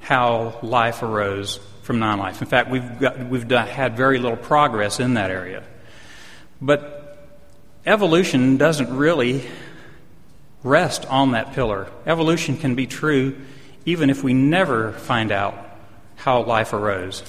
how 0.00 0.58
life 0.62 1.02
arose 1.02 1.60
from 1.82 1.98
non 1.98 2.18
life. 2.18 2.40
In 2.40 2.48
fact, 2.48 2.70
we've, 2.70 2.98
got, 2.98 3.18
we've 3.28 3.46
done, 3.46 3.66
had 3.66 3.96
very 3.96 4.18
little 4.18 4.36
progress 4.36 5.00
in 5.00 5.14
that 5.14 5.30
area. 5.30 5.62
But 6.60 7.28
evolution 7.86 8.56
doesn't 8.56 8.94
really 8.94 9.48
rest 10.62 11.06
on 11.06 11.32
that 11.32 11.52
pillar. 11.52 11.88
Evolution 12.06 12.56
can 12.56 12.74
be 12.74 12.86
true 12.86 13.36
even 13.86 14.10
if 14.10 14.22
we 14.22 14.34
never 14.34 14.92
find 14.92 15.32
out 15.32 15.54
how 16.16 16.42
life 16.42 16.72
arose. 16.72 17.22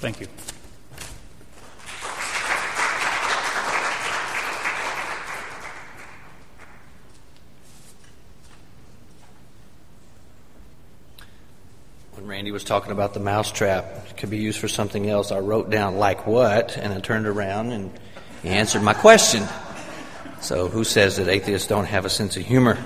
Thank 0.00 0.20
you. 0.20 0.26
When 12.14 12.26
Randy 12.26 12.45
was 12.56 12.64
talking 12.64 12.90
about 12.90 13.12
the 13.12 13.20
mousetrap, 13.20 14.16
could 14.16 14.30
be 14.30 14.38
used 14.38 14.58
for 14.58 14.66
something 14.66 15.10
else. 15.10 15.30
I 15.30 15.40
wrote 15.40 15.68
down 15.68 15.98
like 15.98 16.26
what, 16.26 16.78
and 16.78 16.90
I 16.90 17.00
turned 17.00 17.26
around 17.26 17.70
and 17.70 17.90
he 18.42 18.48
answered 18.48 18.82
my 18.82 18.94
question. 18.94 19.46
So, 20.40 20.68
who 20.68 20.82
says 20.82 21.16
that 21.16 21.28
atheists 21.28 21.68
don't 21.68 21.84
have 21.84 22.06
a 22.06 22.08
sense 22.08 22.34
of 22.38 22.46
humor? 22.46 22.82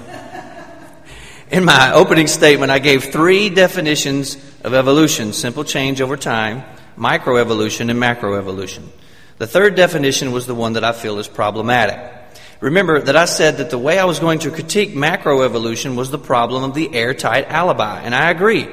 In 1.53 1.65
my 1.65 1.93
opening 1.93 2.27
statement, 2.27 2.73
I 2.73 2.81
gave 2.81 3.13
three 3.13 3.49
definitions 3.49 4.37
of 4.65 4.75
evolution 4.75 5.33
simple 5.33 5.63
change 5.63 6.01
over 6.01 6.17
time, 6.17 6.65
microevolution, 6.99 7.91
and 7.91 8.03
macroevolution. 8.03 8.89
The 9.39 9.47
third 9.47 9.77
definition 9.77 10.33
was 10.33 10.49
the 10.49 10.55
one 10.57 10.73
that 10.73 10.83
I 10.83 10.91
feel 10.91 11.21
is 11.21 11.29
problematic. 11.29 12.13
Remember 12.59 13.01
that 13.01 13.15
I 13.15 13.27
said 13.27 13.59
that 13.59 13.71
the 13.71 13.79
way 13.79 14.01
I 14.01 14.05
was 14.05 14.19
going 14.19 14.41
to 14.41 14.51
critique 14.51 14.97
macroevolution 14.97 15.95
was 15.95 16.11
the 16.11 16.19
problem 16.19 16.65
of 16.65 16.75
the 16.75 16.93
airtight 16.93 17.47
alibi, 17.47 18.01
and 18.01 18.17
I 18.17 18.31
agree. 18.31 18.69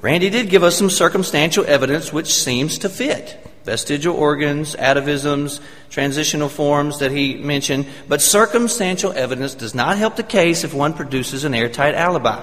Randy 0.00 0.30
did 0.30 0.48
give 0.48 0.62
us 0.62 0.76
some 0.76 0.90
circumstantial 0.90 1.64
evidence 1.66 2.12
which 2.12 2.32
seems 2.32 2.78
to 2.78 2.88
fit 2.88 3.44
vestigial 3.64 4.16
organs, 4.16 4.74
atavisms, 4.76 5.60
transitional 5.90 6.48
forms 6.48 7.00
that 7.00 7.10
he 7.10 7.34
mentioned, 7.34 7.86
but 8.08 8.22
circumstantial 8.22 9.12
evidence 9.12 9.54
does 9.54 9.74
not 9.74 9.98
help 9.98 10.16
the 10.16 10.22
case 10.22 10.64
if 10.64 10.72
one 10.72 10.94
produces 10.94 11.44
an 11.44 11.52
airtight 11.52 11.94
alibi. 11.94 12.42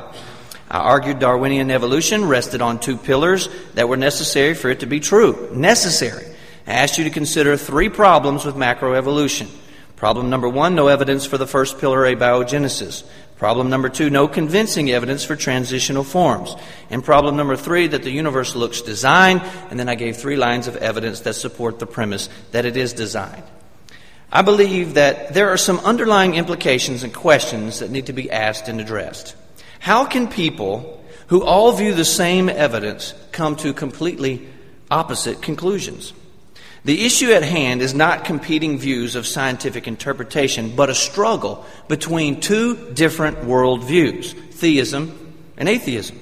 I 0.69 0.77
argued 0.77 1.17
Darwinian 1.17 1.71
evolution 1.71 2.25
rested 2.25 2.61
on 2.61 2.79
two 2.79 2.95
pillars 2.95 3.49
that 3.73 3.89
were 3.89 3.97
necessary 3.97 4.53
for 4.53 4.69
it 4.69 4.81
to 4.81 4.85
be 4.85 4.99
true. 4.99 5.49
Necessary. 5.51 6.25
I 6.67 6.73
asked 6.73 6.99
you 6.99 7.05
to 7.05 7.09
consider 7.09 7.57
three 7.57 7.89
problems 7.89 8.45
with 8.45 8.55
macroevolution. 8.55 9.47
Problem 9.95 10.29
number 10.29 10.49
one, 10.49 10.75
no 10.75 10.89
evidence 10.89 11.25
for 11.25 11.39
the 11.39 11.47
first 11.47 11.79
pillar, 11.79 12.03
abiogenesis. 12.03 13.03
Problem 13.37 13.69
number 13.69 13.89
two, 13.89 14.09
no 14.09 14.27
convincing 14.27 14.89
evidence 14.91 15.25
for 15.25 15.35
transitional 15.35 16.03
forms. 16.03 16.55
And 16.89 17.03
problem 17.03 17.35
number 17.35 17.57
three, 17.57 17.87
that 17.87 18.03
the 18.03 18.11
universe 18.11 18.55
looks 18.55 18.81
designed. 18.81 19.41
And 19.69 19.79
then 19.79 19.89
I 19.89 19.95
gave 19.95 20.15
three 20.15 20.37
lines 20.37 20.67
of 20.67 20.77
evidence 20.77 21.21
that 21.21 21.33
support 21.33 21.79
the 21.79 21.85
premise 21.85 22.29
that 22.51 22.65
it 22.65 22.77
is 22.77 22.93
designed. 22.93 23.43
I 24.31 24.41
believe 24.41 24.93
that 24.93 25.33
there 25.33 25.49
are 25.49 25.57
some 25.57 25.79
underlying 25.79 26.35
implications 26.35 27.03
and 27.03 27.13
questions 27.13 27.79
that 27.79 27.91
need 27.91 28.05
to 28.07 28.13
be 28.13 28.31
asked 28.31 28.67
and 28.67 28.79
addressed. 28.79 29.35
How 29.79 30.05
can 30.05 30.27
people 30.27 31.03
who 31.27 31.43
all 31.43 31.71
view 31.71 31.93
the 31.93 32.05
same 32.05 32.49
evidence 32.49 33.13
come 33.31 33.55
to 33.57 33.73
completely 33.73 34.47
opposite 34.91 35.41
conclusions. 35.41 36.13
The 36.85 37.03
issue 37.03 37.31
at 37.31 37.41
hand 37.41 37.81
is 37.81 37.95
not 37.95 38.25
competing 38.25 38.77
views 38.77 39.15
of 39.15 39.25
scientific 39.25 39.87
interpretation, 39.87 40.75
but 40.75 40.91
a 40.91 40.93
struggle 40.93 41.65
between 41.87 42.41
two 42.41 42.91
different 42.93 43.39
worldviews 43.39 44.33
theism 44.51 45.33
and 45.57 45.67
atheism. 45.67 46.19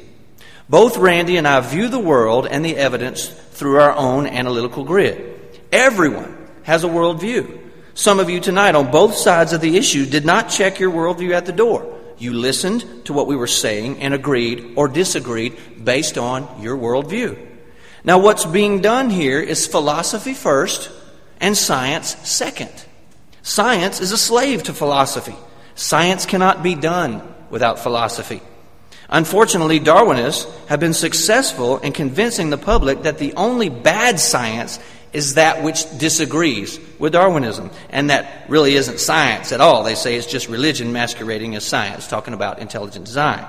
Both 0.69 0.95
Randy 0.95 1.35
and 1.35 1.45
I 1.45 1.59
view 1.59 1.89
the 1.89 1.99
world 1.99 2.47
and 2.47 2.63
the 2.63 2.77
evidence 2.77 3.27
through 3.27 3.81
our 3.81 3.93
own 3.93 4.25
analytical 4.25 4.85
grid. 4.85 5.61
Everyone 5.69 6.47
has 6.63 6.85
a 6.85 6.87
worldview. 6.87 7.59
Some 7.93 8.21
of 8.21 8.29
you 8.29 8.39
tonight 8.39 8.73
on 8.73 8.89
both 8.89 9.15
sides 9.15 9.51
of 9.51 9.59
the 9.59 9.75
issue 9.75 10.05
did 10.05 10.25
not 10.25 10.49
check 10.49 10.79
your 10.79 10.91
worldview 10.91 11.31
at 11.31 11.45
the 11.45 11.51
door. 11.51 11.99
You 12.17 12.31
listened 12.31 13.05
to 13.05 13.11
what 13.11 13.27
we 13.27 13.35
were 13.35 13.47
saying 13.47 13.99
and 13.99 14.13
agreed 14.13 14.75
or 14.77 14.87
disagreed 14.87 15.57
based 15.83 16.17
on 16.17 16.61
your 16.61 16.77
worldview. 16.77 17.52
Now, 18.03 18.19
what's 18.19 18.45
being 18.45 18.81
done 18.81 19.09
here 19.09 19.39
is 19.39 19.65
philosophy 19.65 20.33
first 20.33 20.91
and 21.39 21.57
science 21.57 22.15
second. 22.27 22.71
Science 23.41 24.01
is 24.01 24.11
a 24.11 24.17
slave 24.17 24.63
to 24.63 24.73
philosophy. 24.73 25.35
Science 25.75 26.25
cannot 26.25 26.63
be 26.63 26.75
done 26.75 27.21
without 27.49 27.79
philosophy. 27.79 28.41
Unfortunately, 29.09 29.79
Darwinists 29.79 30.49
have 30.67 30.79
been 30.79 30.93
successful 30.93 31.77
in 31.79 31.93
convincing 31.93 32.49
the 32.49 32.57
public 32.57 33.03
that 33.03 33.19
the 33.19 33.33
only 33.35 33.69
bad 33.69 34.19
science 34.19 34.79
is 35.13 35.35
that 35.35 35.63
which 35.63 35.85
disagrees 35.97 36.79
with 36.99 37.13
Darwinism. 37.13 37.69
And 37.89 38.09
that 38.09 38.45
really 38.49 38.75
isn't 38.75 38.99
science 38.99 39.51
at 39.51 39.61
all. 39.61 39.83
They 39.83 39.95
say 39.95 40.15
it's 40.15 40.25
just 40.25 40.49
religion 40.49 40.91
masquerading 40.91 41.55
as 41.55 41.63
science, 41.63 42.07
talking 42.07 42.33
about 42.33 42.59
intelligent 42.59 43.05
design. 43.05 43.45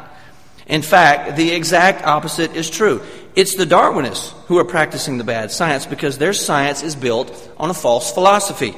In 0.66 0.82
fact, 0.82 1.36
the 1.36 1.52
exact 1.52 2.06
opposite 2.06 2.54
is 2.56 2.70
true. 2.70 3.02
It's 3.34 3.54
the 3.54 3.66
Darwinists 3.66 4.32
who 4.46 4.58
are 4.58 4.64
practicing 4.64 5.18
the 5.18 5.24
bad 5.24 5.50
science 5.50 5.86
because 5.86 6.18
their 6.18 6.32
science 6.32 6.82
is 6.82 6.96
built 6.96 7.52
on 7.58 7.70
a 7.70 7.74
false 7.74 8.12
philosophy. 8.12 8.74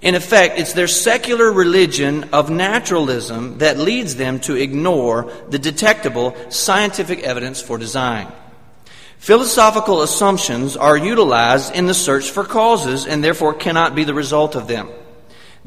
In 0.00 0.14
effect, 0.14 0.58
it's 0.58 0.74
their 0.74 0.86
secular 0.86 1.50
religion 1.50 2.30
of 2.32 2.50
naturalism 2.50 3.58
that 3.58 3.78
leads 3.78 4.14
them 4.14 4.38
to 4.40 4.54
ignore 4.54 5.32
the 5.48 5.58
detectable 5.58 6.36
scientific 6.50 7.24
evidence 7.24 7.60
for 7.60 7.78
design. 7.78 8.30
Philosophical 9.18 10.02
assumptions 10.02 10.76
are 10.76 10.96
utilized 10.96 11.74
in 11.74 11.86
the 11.86 11.94
search 11.94 12.30
for 12.30 12.44
causes 12.44 13.06
and 13.06 13.24
therefore 13.24 13.54
cannot 13.54 13.96
be 13.96 14.04
the 14.04 14.14
result 14.14 14.54
of 14.54 14.68
them. 14.68 14.88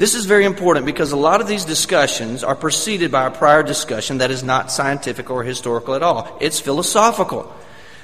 This 0.01 0.15
is 0.15 0.25
very 0.25 0.45
important 0.45 0.87
because 0.87 1.11
a 1.11 1.15
lot 1.15 1.41
of 1.41 1.47
these 1.47 1.63
discussions 1.63 2.43
are 2.43 2.55
preceded 2.55 3.11
by 3.11 3.27
a 3.27 3.29
prior 3.29 3.61
discussion 3.61 4.17
that 4.17 4.31
is 4.31 4.41
not 4.41 4.71
scientific 4.71 5.29
or 5.29 5.43
historical 5.43 5.93
at 5.93 6.01
all. 6.01 6.39
It's 6.41 6.59
philosophical. 6.59 7.53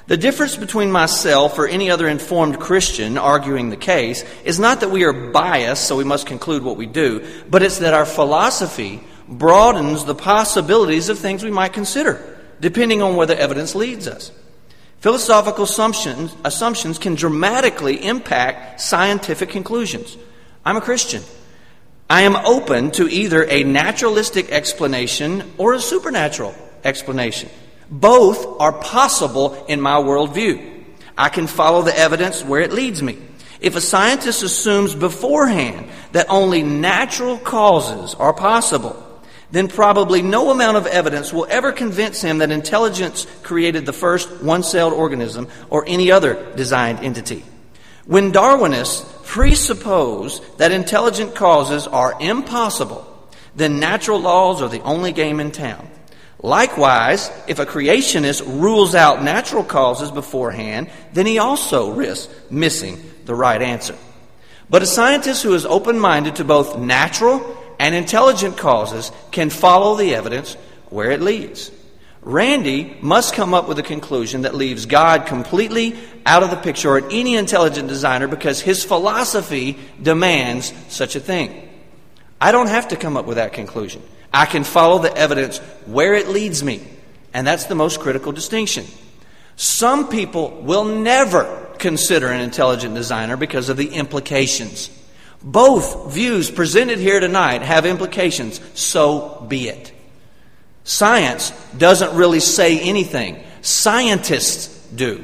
The 0.06 0.16
difference 0.16 0.56
between 0.56 0.92
myself 0.92 1.58
or 1.58 1.68
any 1.68 1.90
other 1.90 2.08
informed 2.08 2.60
Christian 2.60 3.18
arguing 3.18 3.72
the 3.72 3.78
case 3.78 4.24
is 4.46 4.60
not 4.60 4.82
that 4.82 4.92
we 4.92 5.06
are 5.06 5.32
biased, 5.32 5.88
so 5.88 5.96
we 5.96 6.04
must 6.04 6.28
conclude 6.28 6.62
what 6.62 6.78
we 6.78 6.86
do, 6.86 7.26
but 7.50 7.64
it's 7.64 7.80
that 7.80 7.96
our 7.96 8.06
philosophy 8.06 9.02
broadens 9.28 10.06
the 10.06 10.14
possibilities 10.14 11.10
of 11.10 11.18
things 11.18 11.44
we 11.44 11.50
might 11.50 11.74
consider, 11.74 12.38
depending 12.62 13.02
on 13.02 13.16
where 13.16 13.26
the 13.26 13.42
evidence 13.42 13.74
leads 13.74 14.08
us. 14.08 14.32
Philosophical 15.00 15.64
assumptions, 15.64 16.36
assumptions 16.44 17.00
can 17.00 17.16
dramatically 17.16 18.06
impact 18.06 18.82
scientific 18.82 19.50
conclusions. 19.50 20.16
I'm 20.64 20.78
a 20.78 20.82
Christian. 20.82 21.24
I 22.10 22.22
am 22.22 22.38
open 22.38 22.92
to 22.92 23.10
either 23.10 23.44
a 23.44 23.64
naturalistic 23.64 24.50
explanation 24.52 25.44
or 25.58 25.74
a 25.74 25.80
supernatural 25.80 26.56
explanation. 26.84 27.50
Both 27.90 28.62
are 28.62 28.74
possible 28.74 29.66
in 29.68 29.82
my 29.82 29.96
worldview. 29.96 30.86
I 31.18 31.30
can 31.30 31.48
follow 31.48 31.82
the 31.82 31.98
evidence 31.98 32.44
where 32.44 32.62
it 32.62 32.72
leads 32.72 33.04
me. 33.04 33.18
If 33.60 33.76
a 33.76 33.82
scientist 33.82 34.44
assumes 34.44 34.94
beforehand 34.94 35.90
that 36.12 36.30
only 36.30 36.64
natural 36.64 37.38
causes 37.38 38.14
are 38.16 38.34
possible, 38.34 39.04
then 39.52 39.68
probably 39.68 40.22
no 40.22 40.52
amount 40.52 40.78
of 40.78 40.88
evidence 40.88 41.34
will 41.34 41.48
ever 41.50 41.72
convince 41.72 42.22
him 42.22 42.38
that 42.38 42.52
intelligence 42.52 43.26
created 43.44 43.86
the 43.86 43.94
first 43.94 44.44
one 44.44 44.64
celled 44.64 44.94
organism 44.94 45.48
or 45.70 45.86
any 45.88 46.12
other 46.12 46.54
designed 46.56 47.00
entity. 47.00 47.44
When 48.06 48.32
Darwinists 48.32 49.17
presuppose 49.28 50.40
that 50.56 50.72
intelligent 50.72 51.36
causes 51.36 51.86
are 51.86 52.16
impossible, 52.20 53.06
then 53.56 53.80
natural 53.80 54.20
laws 54.20 54.62
are 54.62 54.70
the 54.70 54.82
only 54.82 55.12
game 55.12 55.40
in 55.40 55.52
town. 55.52 55.88
Likewise, 56.42 57.30
if 57.48 57.60
a 57.60 57.66
creationist 57.66 58.46
rules 58.60 58.96
out 58.96 59.24
natural 59.24 59.64
causes 59.64 60.12
beforehand, 60.12 60.90
then 61.14 61.26
he 61.26 61.40
also 61.40 61.92
risks 61.92 62.34
missing 62.50 63.04
the 63.26 63.36
right 63.36 63.62
answer. 63.62 63.96
But 64.70 64.82
a 64.82 64.86
scientist 64.86 65.44
who 65.44 65.54
is 65.54 65.66
open 65.66 66.00
minded 66.00 66.38
to 66.38 66.46
both 66.46 66.78
natural 66.78 67.58
and 67.80 67.94
intelligent 67.94 68.58
causes 68.58 69.12
can 69.32 69.50
follow 69.50 69.96
the 69.96 70.16
evidence 70.16 70.54
where 70.90 71.12
it 71.12 71.22
leads. 71.22 71.70
Randy 72.22 72.98
must 73.02 73.34
come 73.34 73.54
up 73.54 73.68
with 73.68 73.80
a 73.80 73.84
conclusion 73.84 74.42
that 74.42 74.56
leaves 74.56 74.86
God 74.86 75.26
completely 75.28 75.96
out 76.26 76.44
of 76.44 76.50
the 76.50 76.58
picture 76.58 76.90
or 76.90 77.10
any 77.10 77.36
intelligent 77.36 77.88
designer 77.88 78.28
because 78.28 78.60
his 78.60 78.84
philosophy 78.84 79.78
demands 80.02 80.74
such 80.90 81.16
a 81.16 81.20
thing. 81.20 81.70
I 82.40 82.52
don't 82.52 82.68
have 82.68 82.90
to 82.90 82.98
come 82.98 83.18
up 83.18 83.26
with 83.26 83.38
that 83.38 83.54
conclusion. 83.54 84.02
I 84.34 84.46
can 84.46 84.64
follow 84.64 85.00
the 85.00 85.16
evidence 85.16 85.60
where 85.86 86.14
it 86.14 86.28
leads 86.28 86.64
me. 86.64 86.86
And 87.34 87.46
that's 87.46 87.66
the 87.66 87.76
most 87.76 88.00
critical 88.00 88.32
distinction. 88.32 88.86
Some 89.56 90.10
people 90.10 90.52
will 90.62 90.86
never 90.86 91.68
consider 91.80 92.28
an 92.28 92.42
intelligent 92.42 92.96
designer 92.96 93.38
because 93.38 93.70
of 93.70 93.78
the 93.78 93.90
implications. 93.90 94.90
Both 95.42 96.14
views 96.14 96.50
presented 96.50 97.00
here 97.00 97.20
tonight 97.20 97.62
have 97.62 97.86
implications, 97.86 98.60
so 98.74 99.46
be 99.48 99.70
it. 99.70 99.92
Science 100.88 101.52
doesn't 101.78 102.16
really 102.16 102.40
say 102.40 102.80
anything, 102.80 103.44
scientists 103.62 104.88
do. 104.96 105.22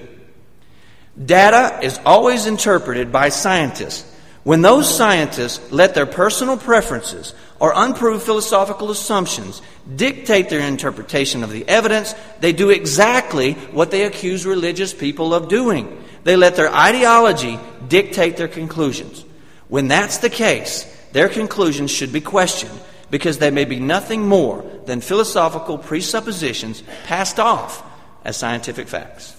Data 1.25 1.79
is 1.81 2.01
always 2.05 2.47
interpreted 2.47 3.13
by 3.13 3.29
scientists. 3.29 4.03
When 4.43 4.61
those 4.61 4.93
scientists 4.93 5.71
let 5.71 5.95
their 5.95 6.05
personal 6.05 6.57
preferences 6.57 7.33
or 7.61 7.71
unproved 7.73 8.25
philosophical 8.25 8.91
assumptions 8.91 9.61
dictate 9.95 10.49
their 10.49 10.67
interpretation 10.67 11.45
of 11.45 11.49
the 11.49 11.65
evidence, 11.69 12.13
they 12.41 12.51
do 12.51 12.69
exactly 12.69 13.53
what 13.71 13.89
they 13.89 14.03
accuse 14.03 14.45
religious 14.45 14.93
people 14.93 15.33
of 15.33 15.47
doing. 15.47 16.03
They 16.25 16.35
let 16.35 16.57
their 16.57 16.73
ideology 16.73 17.57
dictate 17.87 18.35
their 18.35 18.49
conclusions. 18.49 19.23
When 19.69 19.87
that's 19.87 20.17
the 20.17 20.29
case, 20.29 20.83
their 21.13 21.29
conclusions 21.29 21.89
should 21.89 22.11
be 22.11 22.19
questioned 22.19 22.77
because 23.13 23.37
they 23.37 23.51
may 23.51 23.63
be 23.63 23.79
nothing 23.79 24.27
more 24.27 24.65
than 24.87 24.99
philosophical 24.99 25.77
presuppositions 25.77 26.81
passed 27.03 27.39
off 27.39 27.83
as 28.25 28.35
scientific 28.35 28.87
facts. 28.87 29.33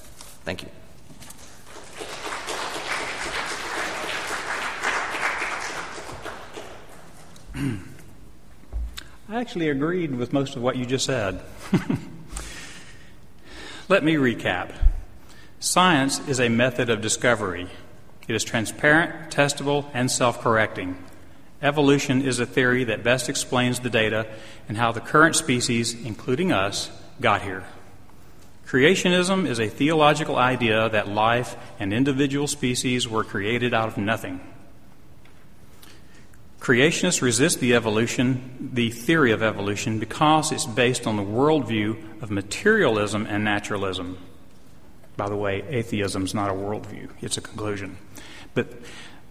Thank 0.45 0.63
you. 0.63 0.69
I 9.29 9.41
actually 9.41 9.71
agreed 9.71 10.15
with 10.15 10.33
most 10.33 10.55
of 10.55 10.63
what 10.63 10.77
you 10.77 10.87
just 10.87 11.07
said. 11.07 11.41
Let 13.89 14.05
me 14.05 14.15
recap. 14.15 14.71
Science 15.59 16.21
is 16.29 16.39
a 16.39 16.49
method 16.49 16.91
of 16.91 17.01
discovery. 17.01 17.67
It 18.29 18.37
is 18.37 18.45
transparent, 18.45 19.35
testable, 19.35 19.87
and 19.93 20.13
self 20.13 20.41
correcting. 20.41 20.97
Evolution 21.63 22.23
is 22.23 22.41
a 22.41 22.47
theory 22.47 22.85
that 22.85 23.03
best 23.03 23.29
explains 23.29 23.81
the 23.81 23.91
data 23.91 24.27
and 24.69 24.77
how 24.77 24.93
the 24.93 25.01
current 25.01 25.37
species, 25.37 25.95
including 25.95 26.53
us, 26.53 26.91
got 27.21 27.43
here. 27.43 27.65
Creationism 28.67 29.47
is 29.47 29.61
a 29.61 29.69
theological 29.69 30.37
idea 30.37 30.89
that 30.89 31.09
life 31.09 31.57
and 31.79 31.93
individual 31.93 32.47
species 32.47 33.07
were 33.07 33.25
created 33.25 33.73
out 33.73 33.89
of 33.89 33.97
nothing. 33.97 34.41
Creationists 36.61 37.21
resist 37.21 37.61
the 37.61 37.75
evolution, 37.75 38.71
the 38.73 38.91
theory 38.91 39.33
of 39.33 39.43
evolution, 39.43 39.99
because 39.99 40.51
it's 40.51 40.65
based 40.65 41.07
on 41.07 41.17
the 41.17 41.23
worldview 41.23 42.23
of 42.23 42.31
materialism 42.31 43.27
and 43.27 43.45
naturalism. 43.45 44.17
By 45.17 45.29
the 45.29 45.37
way, 45.37 45.63
atheism 45.69 46.25
is 46.25 46.33
not 46.33 46.51
a 46.51 46.55
worldview, 46.55 47.11
it's 47.21 47.37
a 47.37 47.43
conclusion. 47.43 47.99
But 48.55 48.73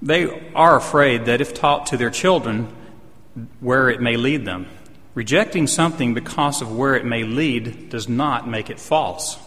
they 0.04 0.51
are 0.54 0.76
afraid 0.76 1.26
that 1.26 1.39
if 1.39 1.54
taught 1.54 1.88
to 1.88 1.97
their 1.97 2.10
children 2.10 2.68
where 3.62 3.89
it 3.89 4.01
may 4.01 4.18
lead 4.18 4.45
them, 4.45 4.68
rejecting 5.14 5.66
something 5.66 6.14
because 6.14 6.62
of 6.62 6.76
where 6.76 6.95
it 6.95 7.06
may 7.06 7.24
lead 7.24 7.89
does 7.89 8.10
not 8.10 8.47
make 8.47 8.70
it 8.70 8.80
false. 8.80 9.39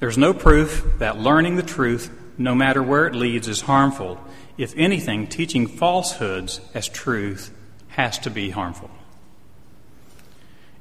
There's 0.00 0.18
no 0.18 0.34
proof 0.34 0.84
that 0.98 1.18
learning 1.18 1.54
the 1.54 1.62
truth, 1.62 2.10
no 2.36 2.54
matter 2.54 2.82
where 2.82 3.06
it 3.06 3.14
leads, 3.14 3.46
is 3.46 3.62
harmful. 3.62 4.20
If 4.58 4.74
anything, 4.76 5.28
teaching 5.28 5.68
falsehoods 5.68 6.60
as 6.74 6.88
truth 6.88 7.54
has 7.88 8.18
to 8.18 8.30
be 8.30 8.50
harmful. 8.50 8.90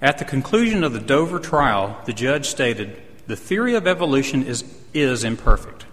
At 0.01 0.17
the 0.17 0.25
conclusion 0.25 0.83
of 0.83 0.93
the 0.93 0.99
Dover 0.99 1.39
trial, 1.39 2.01
the 2.05 2.13
judge 2.13 2.47
stated 2.47 3.01
the 3.27 3.35
theory 3.35 3.75
of 3.75 3.87
evolution 3.87 4.43
is, 4.43 4.63
is 4.93 5.23
imperfect. 5.23 5.85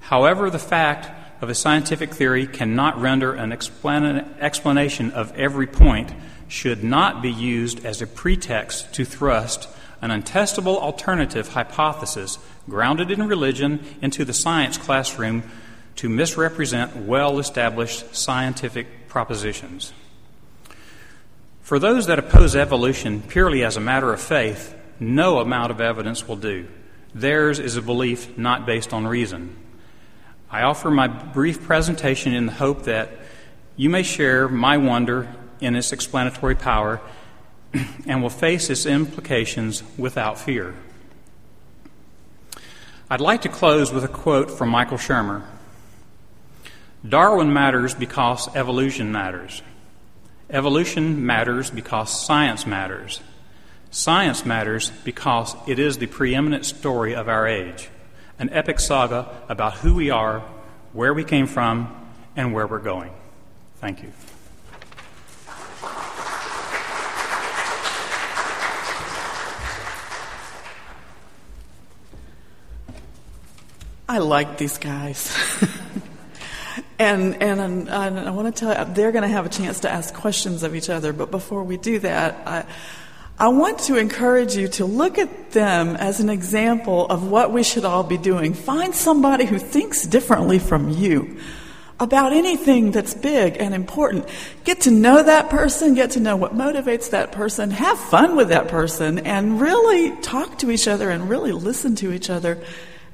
However, 0.00 0.50
the 0.50 0.58
fact 0.58 1.08
of 1.44 1.50
a 1.50 1.54
scientific 1.54 2.14
theory 2.14 2.46
cannot 2.46 2.98
render 2.98 3.34
an 3.34 3.52
explanation 3.52 5.10
of 5.10 5.36
every 5.36 5.66
point 5.66 6.10
should 6.48 6.82
not 6.82 7.20
be 7.20 7.30
used 7.30 7.84
as 7.84 8.00
a 8.00 8.06
pretext 8.06 8.94
to 8.94 9.04
thrust 9.04 9.68
an 10.00 10.10
untestable 10.10 10.78
alternative 10.78 11.48
hypothesis 11.48 12.38
grounded 12.66 13.10
in 13.10 13.28
religion 13.28 13.78
into 14.00 14.24
the 14.24 14.32
science 14.32 14.78
classroom 14.78 15.42
to 15.96 16.08
misrepresent 16.08 16.96
well 16.96 17.38
established 17.38 18.16
scientific 18.16 19.06
propositions. 19.06 19.92
For 21.60 21.78
those 21.78 22.06
that 22.06 22.18
oppose 22.18 22.56
evolution 22.56 23.20
purely 23.20 23.62
as 23.62 23.76
a 23.76 23.82
matter 23.82 24.14
of 24.14 24.20
faith, 24.20 24.74
no 24.98 25.40
amount 25.40 25.70
of 25.70 25.80
evidence 25.82 26.26
will 26.26 26.36
do. 26.36 26.68
Theirs 27.14 27.58
is 27.58 27.76
a 27.76 27.82
belief 27.82 28.38
not 28.38 28.64
based 28.64 28.94
on 28.94 29.06
reason. 29.06 29.56
I 30.50 30.62
offer 30.62 30.90
my 30.90 31.08
brief 31.08 31.62
presentation 31.62 32.32
in 32.34 32.46
the 32.46 32.52
hope 32.52 32.84
that 32.84 33.10
you 33.76 33.90
may 33.90 34.02
share 34.02 34.48
my 34.48 34.76
wonder 34.76 35.34
in 35.60 35.74
its 35.74 35.92
explanatory 35.92 36.54
power 36.54 37.00
and 38.06 38.22
will 38.22 38.30
face 38.30 38.70
its 38.70 38.86
implications 38.86 39.82
without 39.98 40.38
fear. 40.38 40.74
I'd 43.10 43.20
like 43.20 43.42
to 43.42 43.48
close 43.48 43.92
with 43.92 44.04
a 44.04 44.08
quote 44.08 44.50
from 44.50 44.70
Michael 44.70 44.98
Shermer 44.98 45.44
Darwin 47.06 47.52
matters 47.52 47.94
because 47.94 48.48
evolution 48.56 49.12
matters. 49.12 49.60
Evolution 50.48 51.26
matters 51.26 51.70
because 51.70 52.24
science 52.24 52.66
matters. 52.66 53.20
Science 53.90 54.46
matters 54.46 54.90
because 55.04 55.54
it 55.66 55.78
is 55.78 55.98
the 55.98 56.06
preeminent 56.06 56.64
story 56.64 57.14
of 57.14 57.28
our 57.28 57.46
age, 57.46 57.90
an 58.38 58.50
epic 58.50 58.80
saga 58.80 59.28
about 59.48 59.74
who 59.74 59.94
we 59.94 60.10
are, 60.10 60.40
where 60.92 61.14
we 61.14 61.24
came 61.24 61.46
from, 61.46 61.94
and 62.36 62.52
where 62.52 62.66
we're 62.66 62.78
going. 62.78 63.12
Thank 63.76 64.02
you. 64.02 64.12
I 74.08 74.18
like 74.18 74.58
these 74.58 74.78
guys. 74.78 75.34
and 76.98 77.42
and, 77.42 77.60
and 77.60 77.90
I 77.90 78.30
want 78.30 78.54
to 78.54 78.60
tell 78.60 78.86
you, 78.86 78.94
they're 78.94 79.12
going 79.12 79.22
to 79.22 79.28
have 79.28 79.46
a 79.46 79.48
chance 79.48 79.80
to 79.80 79.90
ask 79.90 80.14
questions 80.14 80.62
of 80.62 80.74
each 80.74 80.90
other. 80.90 81.12
But 81.12 81.30
before 81.30 81.64
we 81.64 81.76
do 81.78 81.98
that, 82.00 82.36
I, 82.46 82.64
I 83.36 83.48
want 83.48 83.80
to 83.80 83.96
encourage 83.96 84.54
you 84.54 84.68
to 84.68 84.84
look 84.84 85.18
at 85.18 85.50
them 85.50 85.96
as 85.96 86.20
an 86.20 86.30
example 86.30 87.06
of 87.06 87.28
what 87.28 87.52
we 87.52 87.64
should 87.64 87.84
all 87.84 88.04
be 88.04 88.16
doing. 88.16 88.54
Find 88.54 88.94
somebody 88.94 89.44
who 89.44 89.58
thinks 89.58 90.06
differently 90.06 90.60
from 90.60 90.88
you 90.88 91.36
about 91.98 92.32
anything 92.32 92.92
that's 92.92 93.12
big 93.12 93.56
and 93.58 93.74
important. 93.74 94.28
Get 94.62 94.82
to 94.82 94.92
know 94.92 95.20
that 95.20 95.50
person, 95.50 95.94
get 95.94 96.12
to 96.12 96.20
know 96.20 96.36
what 96.36 96.54
motivates 96.54 97.10
that 97.10 97.32
person, 97.32 97.72
have 97.72 97.98
fun 97.98 98.36
with 98.36 98.50
that 98.50 98.68
person, 98.68 99.18
and 99.20 99.60
really 99.60 100.14
talk 100.20 100.58
to 100.58 100.70
each 100.70 100.86
other 100.86 101.10
and 101.10 101.28
really 101.28 101.52
listen 101.52 101.96
to 101.96 102.12
each 102.12 102.30
other 102.30 102.62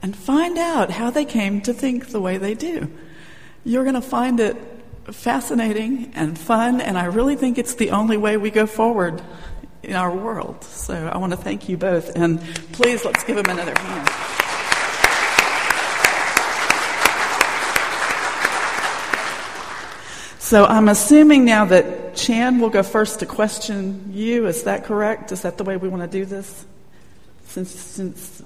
and 0.03 0.15
find 0.15 0.59
out 0.59 0.91
how 0.91 1.11
they 1.11 1.25
came 1.25 1.63
to 1.63 1.73
think 1.73 2.09
the 2.09 2.21
way 2.21 2.37
they 2.37 2.55
do. 2.55 2.91
You're 3.65 3.85
going 3.85 3.95
to 3.95 4.03
find 4.03 4.39
it 4.39 4.57
fascinating 5.11 6.13
and 6.15 6.39
fun, 6.39 6.81
and 6.81 6.99
I 6.99 7.07
really 7.07 7.37
think 7.37 7.57
it's 7.57 7.75
the 7.75 7.91
only 7.91 8.17
way 8.17 8.37
we 8.37 8.51
go 8.51 8.67
forward 8.67 9.23
in 9.83 9.95
our 9.95 10.15
world. 10.15 10.63
So 10.65 10.95
I 10.95 11.19
want 11.19 11.33
to 11.33 11.37
thank 11.37 11.69
you 11.69 11.77
both, 11.77 12.17
and 12.17 12.41
please 12.73 13.05
let's 13.05 13.25
give 13.25 13.37
them 13.37 13.49
another 13.49 13.75
hand. 13.77 14.09
So 20.39 20.65
I'm 20.65 20.89
assuming 20.89 21.45
now 21.45 21.67
that 21.67 22.17
Chan 22.17 22.59
will 22.59 22.71
go 22.71 22.83
first 22.83 23.21
to 23.21 23.27
question 23.27 24.11
you. 24.13 24.47
Is 24.47 24.65
that 24.65 24.85
correct? 24.85 25.31
Is 25.31 25.43
that 25.43 25.59
the 25.59 25.65
way 25.65 25.77
we 25.77 25.89
want 25.89 26.03
to 26.03 26.19
do 26.19 26.25
this? 26.25 26.67
Since, 27.45 27.71
since 27.71 28.43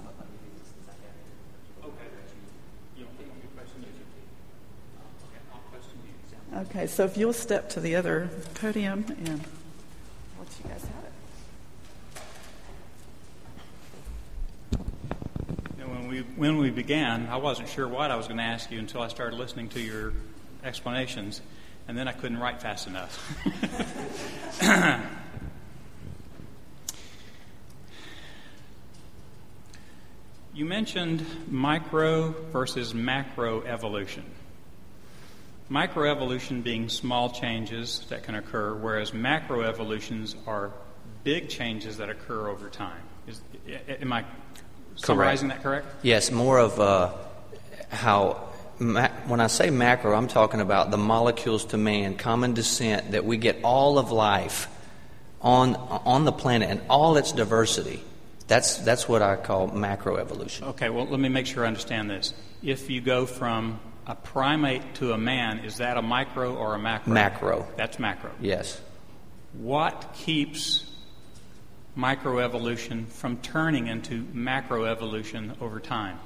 Okay, 6.57 6.87
so 6.87 7.05
if 7.05 7.17
you'll 7.17 7.33
step 7.33 7.69
to 7.71 7.81
the 7.81 7.97
other 7.97 8.31
podium 8.55 9.05
and 9.09 9.41
let 10.39 10.49
you 10.63 10.69
guys 10.69 10.83
have 10.83 11.05
it. 11.05 11.11
when 15.89 16.04
we 16.15 16.21
when 16.37 16.59
we 16.59 16.71
began, 16.71 17.27
I 17.27 17.39
wasn't 17.39 17.69
sure 17.69 17.89
what 17.89 18.13
I 18.13 18.17
was 18.17 18.29
going 18.29 18.39
to 18.39 18.45
ask 18.45 18.71
you 18.71 18.79
until 18.79 19.03
I 19.03 19.09
started 19.09 19.37
listening 19.37 19.69
to 19.71 19.81
your 19.81 20.13
explanations, 20.63 21.43
and 21.89 21.99
then 21.99 22.07
I 22.07 22.13
couldn't 22.13 22.39
write 22.39 22.63
fast 22.63 22.87
enough. 22.87 23.19
you 30.55 30.65
mentioned 30.65 31.27
micro 31.51 32.31
versus 32.53 32.95
macro 32.95 33.63
evolution. 33.63 34.23
Microevolution 35.69 36.63
being 36.63 36.89
small 36.89 37.31
changes 37.31 38.07
that 38.11 38.23
can 38.23 38.37
occur, 38.37 38.73
whereas 38.75 39.11
macroevolutions 39.11 40.37
are 40.47 40.71
big 41.25 41.49
changes 41.49 41.97
that 41.97 42.09
occur 42.09 42.49
over 42.49 42.69
time. 42.69 43.03
Is, 43.27 43.41
am 43.89 44.13
I 44.13 44.25
summarizing 44.97 45.49
correct. 45.49 45.63
that 45.63 45.69
correct? 45.69 45.87
Yes, 46.03 46.31
more 46.31 46.59
of 46.59 46.81
uh, 46.81 47.13
how, 47.91 48.49
ma- 48.79 49.09
when 49.27 49.41
I 49.41 49.49
say 49.49 49.71
macro, 49.71 50.15
I'm 50.15 50.29
talking 50.29 50.61
about 50.61 50.91
the 50.91 50.97
molecules 50.99 51.65
to 51.67 51.79
man, 51.79 52.17
common 52.17 52.55
descent, 52.55 53.13
that 53.13 53.25
we 53.25 53.37
get 53.37 53.59
all 53.63 53.99
of 53.99 54.11
life 54.11 54.69
on, 55.41 55.77
on 55.77 56.25
the 56.25 56.33
planet 56.33 56.71
and 56.71 56.81
all 56.89 57.17
its 57.17 57.33
diversity. 57.33 58.03
That's, 58.47 58.79
that's 58.79 59.09
what 59.09 59.23
I 59.23 59.37
call 59.37 59.69
macroevolution. 59.69 60.69
Okay, 60.69 60.91
well, 60.91 61.07
let 61.07 61.21
me 61.21 61.29
make 61.29 61.47
sure 61.47 61.65
I 61.65 61.69
understand 61.69 62.11
this. 62.11 62.35
If 62.63 62.91
you 62.91 63.01
go 63.01 63.27
from 63.27 63.81
a 64.07 64.15
primate 64.15 64.95
to 64.97 65.13
a 65.13 65.19
man, 65.19 65.61
is 65.61 65.79
that 65.79 65.97
a 65.97 66.03
micro 66.03 66.55
or 66.55 66.75
a 66.75 66.79
macro? 66.79 67.13
Macro. 67.13 67.67
That's 67.77 67.99
macro. 67.99 68.31
Yes. 68.41 68.81
What 69.55 70.15
keeps 70.15 70.91
microevolution 71.97 73.07
from 73.07 73.37
turning 73.39 73.87
into 73.87 74.23
macroevolution 74.25 75.61
over 75.61 75.81
time? 75.81 76.19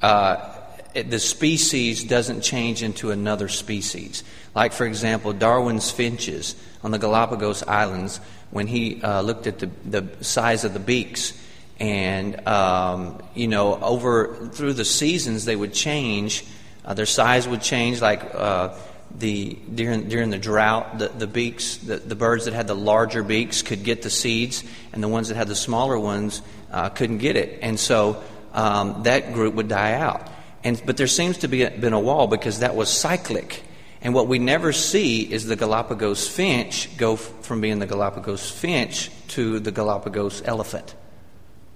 Uh, 0.00 0.54
the 0.94 1.18
species 1.18 2.04
doesn't 2.04 2.40
change 2.40 2.82
into 2.82 3.10
another 3.10 3.48
species. 3.48 4.24
Like, 4.54 4.72
for 4.72 4.86
example, 4.86 5.32
Darwin's 5.32 5.90
finches 5.90 6.54
on 6.82 6.90
the 6.90 6.98
Galapagos 6.98 7.62
Islands, 7.64 8.20
when 8.50 8.66
he 8.66 9.00
uh, 9.02 9.20
looked 9.20 9.46
at 9.46 9.58
the, 9.58 9.70
the 9.84 10.24
size 10.24 10.64
of 10.64 10.72
the 10.72 10.80
beaks, 10.80 11.32
and, 11.78 12.46
um, 12.48 13.22
you 13.34 13.48
know, 13.48 13.80
over 13.80 14.48
through 14.52 14.74
the 14.74 14.84
seasons, 14.84 15.44
they 15.44 15.56
would 15.56 15.72
change 15.72 16.44
uh, 16.84 16.94
their 16.94 17.06
size 17.06 17.46
would 17.46 17.62
change, 17.62 18.00
like 18.00 18.34
uh, 18.34 18.74
the 19.18 19.58
during 19.74 20.08
during 20.08 20.30
the 20.30 20.38
drought, 20.38 20.98
the, 20.98 21.08
the 21.08 21.26
beaks, 21.26 21.76
the, 21.78 21.96
the 21.96 22.14
birds 22.14 22.44
that 22.44 22.54
had 22.54 22.66
the 22.66 22.74
larger 22.74 23.22
beaks 23.22 23.62
could 23.62 23.84
get 23.84 24.02
the 24.02 24.10
seeds, 24.10 24.64
and 24.92 25.02
the 25.02 25.08
ones 25.08 25.28
that 25.28 25.36
had 25.36 25.48
the 25.48 25.56
smaller 25.56 25.98
ones 25.98 26.42
uh, 26.70 26.88
couldn't 26.90 27.18
get 27.18 27.36
it, 27.36 27.58
and 27.62 27.78
so 27.78 28.22
um, 28.52 29.02
that 29.04 29.32
group 29.32 29.54
would 29.54 29.68
die 29.68 29.94
out. 29.94 30.28
And 30.62 30.80
but 30.84 30.96
there 30.96 31.06
seems 31.06 31.38
to 31.38 31.48
be 31.48 31.62
a, 31.62 31.70
been 31.70 31.92
a 31.92 32.00
wall 32.00 32.26
because 32.26 32.60
that 32.60 32.74
was 32.74 32.88
cyclic. 32.90 33.62
And 34.02 34.14
what 34.14 34.28
we 34.28 34.38
never 34.38 34.72
see 34.72 35.30
is 35.30 35.44
the 35.44 35.56
Galapagos 35.56 36.26
finch 36.26 36.96
go 36.96 37.14
f- 37.14 37.32
from 37.42 37.60
being 37.60 37.80
the 37.80 37.86
Galapagos 37.86 38.50
finch 38.50 39.10
to 39.28 39.60
the 39.60 39.70
Galapagos 39.70 40.42
elephant. 40.46 40.94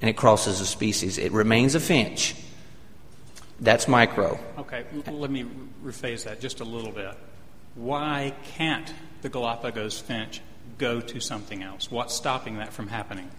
And 0.00 0.08
it 0.08 0.16
crosses 0.16 0.60
a 0.60 0.66
species. 0.66 1.18
It 1.18 1.32
remains 1.32 1.74
a 1.74 1.80
finch, 1.80 2.34
that's 3.60 3.86
micro. 3.88 4.38
Okay, 4.58 4.84
let 5.06 5.30
me 5.30 5.46
rephrase 5.84 6.24
that 6.24 6.40
just 6.40 6.60
a 6.60 6.64
little 6.64 6.92
bit. 6.92 7.14
Why 7.74 8.34
can't 8.56 8.92
the 9.22 9.28
Galapagos 9.28 9.98
finch 9.98 10.40
go 10.78 11.00
to 11.00 11.20
something 11.20 11.62
else? 11.62 11.90
What's 11.90 12.14
stopping 12.14 12.58
that 12.58 12.72
from 12.72 12.88
happening? 12.88 13.30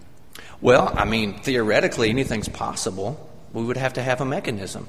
Well, 0.60 0.92
I 0.96 1.04
mean, 1.04 1.40
theoretically, 1.40 2.10
anything's 2.10 2.48
possible. 2.48 3.30
We 3.52 3.64
would 3.64 3.76
have 3.76 3.94
to 3.94 4.02
have 4.02 4.20
a 4.20 4.24
mechanism. 4.24 4.86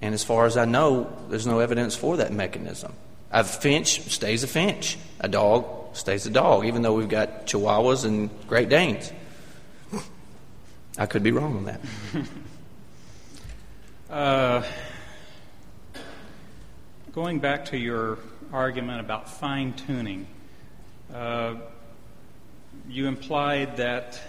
And 0.00 0.14
as 0.14 0.22
far 0.22 0.46
as 0.46 0.56
I 0.56 0.64
know, 0.64 1.12
there's 1.28 1.46
no 1.46 1.58
evidence 1.58 1.96
for 1.96 2.16
that 2.18 2.32
mechanism. 2.32 2.92
A 3.30 3.42
finch 3.42 4.00
stays 4.12 4.44
a 4.44 4.46
finch, 4.46 4.98
a 5.20 5.28
dog 5.28 5.96
stays 5.96 6.26
a 6.26 6.30
dog, 6.30 6.66
even 6.66 6.82
though 6.82 6.94
we've 6.94 7.08
got 7.08 7.46
chihuahuas 7.46 8.04
and 8.04 8.30
Great 8.46 8.68
Danes. 8.68 9.12
I 10.98 11.06
could 11.06 11.22
be 11.22 11.32
wrong 11.32 11.56
on 11.56 11.64
that. 11.64 11.80
Uh, 14.10 14.62
going 17.14 17.38
back 17.38 17.66
to 17.66 17.78
your 17.78 18.18
argument 18.52 19.00
about 19.00 19.30
fine 19.30 19.72
tuning, 19.72 20.26
uh, 21.14 21.54
you 22.88 23.06
implied 23.06 23.76
that 23.76 24.20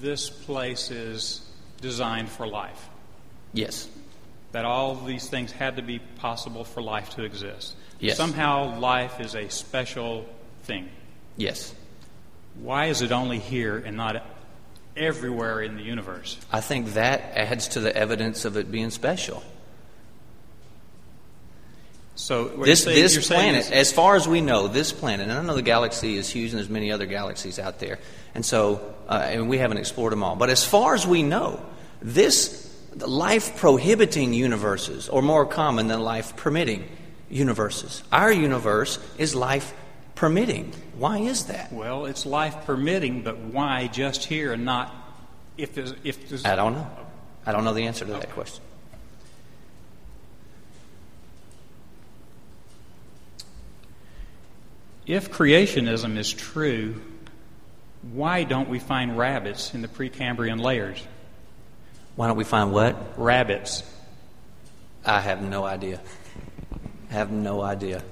this 0.00 0.30
place 0.30 0.90
is 0.90 1.40
designed 1.80 2.28
for 2.28 2.46
life. 2.46 2.88
Yes. 3.52 3.88
that 4.52 4.64
all 4.64 4.94
these 4.94 5.28
things 5.28 5.50
had 5.50 5.76
to 5.76 5.82
be 5.82 5.98
possible 5.98 6.62
for 6.62 6.80
life 6.80 7.10
to 7.10 7.24
exist. 7.24 7.74
Yes. 7.98 8.16
Somehow 8.16 8.78
life 8.78 9.20
is 9.20 9.34
a 9.34 9.48
special 9.48 10.26
thing. 10.62 10.88
Yes. 11.36 11.74
Why 12.60 12.86
is 12.86 13.02
it 13.02 13.10
only 13.10 13.40
here 13.40 13.78
and 13.78 13.96
not 13.96 14.24
everywhere 14.96 15.60
in 15.60 15.76
the 15.76 15.82
universe? 15.82 16.38
I 16.52 16.60
think 16.60 16.94
that 16.94 17.20
adds 17.34 17.66
to 17.68 17.80
the 17.80 17.94
evidence 17.96 18.44
of 18.44 18.56
it 18.56 18.70
being 18.70 18.90
special. 18.90 19.42
So 22.16 22.44
This, 22.44 22.84
saying- 22.84 23.02
this 23.02 23.26
planet, 23.26 23.70
as 23.72 23.92
far 23.92 24.14
as 24.14 24.28
we 24.28 24.40
know, 24.40 24.68
this 24.68 24.92
planet, 24.92 25.28
and 25.28 25.36
I 25.38 25.42
know 25.42 25.54
the 25.54 25.62
galaxy 25.62 26.16
is 26.16 26.28
huge 26.28 26.50
and 26.50 26.58
there's 26.58 26.68
many 26.68 26.92
other 26.92 27.06
galaxies 27.06 27.58
out 27.58 27.80
there, 27.80 27.98
and 28.34 28.44
so, 28.44 28.80
uh, 29.08 29.14
and 29.14 29.48
we 29.48 29.58
haven't 29.58 29.78
explored 29.78 30.12
them 30.12 30.22
all, 30.22 30.36
but 30.36 30.48
as 30.48 30.64
far 30.64 30.94
as 30.94 31.06
we 31.06 31.22
know, 31.22 31.60
this 32.00 32.70
life 32.96 33.56
prohibiting 33.56 34.32
universes 34.32 35.08
are 35.08 35.22
more 35.22 35.44
common 35.44 35.88
than 35.88 36.00
life 36.00 36.36
permitting 36.36 36.84
universes. 37.28 38.04
Our 38.12 38.30
universe 38.30 38.98
is 39.18 39.34
life 39.34 39.74
permitting. 40.14 40.72
Why 40.96 41.18
is 41.18 41.46
that? 41.46 41.72
well, 41.72 42.06
it's 42.06 42.24
life 42.24 42.64
permitting, 42.64 43.22
but 43.22 43.38
why 43.38 43.88
just 43.88 44.24
here 44.24 44.52
and 44.52 44.64
not 44.64 44.94
if 45.56 45.74
there's 45.74 45.94
if 46.04 46.28
there's 46.28 46.44
I 46.44 46.54
don't 46.54 46.74
know. 46.74 46.86
I 47.46 47.52
don't 47.52 47.64
know 47.64 47.74
the 47.74 47.86
answer 47.86 48.04
to 48.04 48.12
that 48.12 48.30
question. 48.30 48.62
If 55.06 55.30
creationism 55.30 56.16
is 56.16 56.32
true, 56.32 57.00
why 58.12 58.44
don't 58.44 58.68
we 58.68 58.78
find 58.78 59.18
rabbits 59.18 59.74
in 59.74 59.82
the 59.82 59.88
Precambrian 59.88 60.60
layers? 60.60 61.02
Why 62.16 62.26
don't 62.26 62.36
we 62.36 62.44
find 62.44 62.72
what? 62.72 63.18
Rabbits. 63.18 63.82
I 65.04 65.20
have 65.20 65.42
no 65.42 65.64
idea. 65.64 66.00
I 67.10 67.14
Have 67.14 67.30
no 67.30 67.60
idea. 67.60 68.02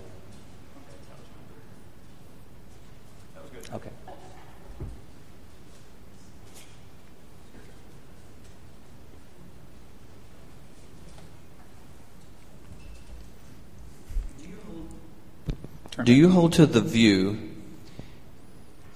Do 16.01 16.15
you 16.15 16.31
hold 16.31 16.55
to 16.55 16.65
the 16.65 16.81
view 16.81 17.39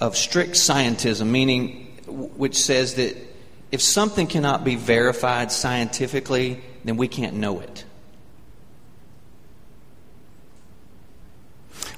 of 0.00 0.16
strict 0.16 0.52
scientism, 0.52 1.26
meaning 1.26 1.98
which 2.06 2.56
says 2.56 2.94
that 2.94 3.16
if 3.70 3.82
something 3.82 4.26
cannot 4.26 4.64
be 4.64 4.76
verified 4.76 5.52
scientifically, 5.52 6.62
then 6.84 6.96
we 6.96 7.08
can't 7.08 7.34
know 7.34 7.60
it? 7.60 7.84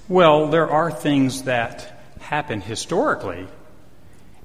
Well, 0.09 0.49
there 0.49 0.69
are 0.69 0.91
things 0.91 1.43
that 1.43 2.01
happen 2.21 2.61
historically 2.61 3.47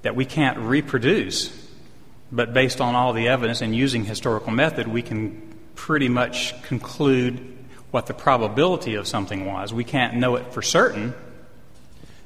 that 0.04 0.16
we 0.16 0.26
can't 0.26 0.60
reproduce, 0.60 1.52
but 2.32 2.54
based 2.54 2.80
on 2.80 2.94
all 2.94 3.14
the 3.14 3.28
evidence 3.28 3.62
and 3.62 3.76
using 3.76 4.06
historical 4.06 4.52
method, 4.52 4.88
we 4.88 5.02
can 5.02 5.56
pretty 5.74 6.10
much 6.10 6.62
conclude 6.64 7.53
what 7.94 8.08
the 8.08 8.14
probability 8.14 8.96
of 8.96 9.08
something 9.08 9.46
was. 9.46 9.72
We 9.72 9.84
can't 9.84 10.16
know 10.16 10.36
it 10.36 10.52
for 10.52 10.64
certain. 10.64 11.14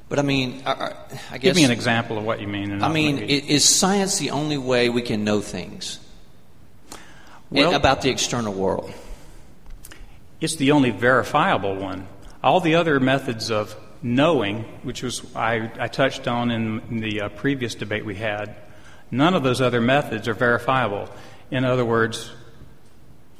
But 0.08 0.18
I 0.18 0.22
mean, 0.22 0.62
I, 0.64 0.94
I- 1.30 1.36
guess. 1.36 1.40
Give 1.40 1.56
me 1.56 1.64
an 1.64 1.70
example 1.70 2.16
of 2.16 2.24
what 2.24 2.40
you 2.40 2.48
mean. 2.48 2.82
I 2.82 2.88
mean, 2.88 3.18
is 3.18 3.66
science 3.66 4.16
the 4.16 4.30
only 4.30 4.56
way 4.56 4.88
we 4.88 5.02
can 5.02 5.24
know 5.24 5.42
things 5.42 5.98
Well- 7.50 7.74
about 7.74 8.00
the 8.00 8.08
external 8.08 8.54
world? 8.54 8.90
It's 10.40 10.56
the 10.56 10.70
only 10.70 10.90
verifiable 10.90 11.76
one. 11.76 12.08
All 12.42 12.60
the 12.60 12.76
other 12.76 12.98
methods 12.98 13.50
of 13.50 13.76
knowing, 14.00 14.64
which 14.84 15.02
was 15.02 15.22
I, 15.36 15.70
I 15.78 15.88
touched 15.88 16.26
on 16.26 16.50
in, 16.50 16.80
in 16.88 17.00
the 17.00 17.20
uh, 17.20 17.28
previous 17.28 17.74
debate 17.74 18.06
we 18.06 18.14
had, 18.14 18.56
none 19.10 19.34
of 19.34 19.42
those 19.42 19.60
other 19.60 19.82
methods 19.82 20.28
are 20.28 20.34
verifiable. 20.34 21.10
In 21.50 21.66
other 21.66 21.84
words, 21.84 22.30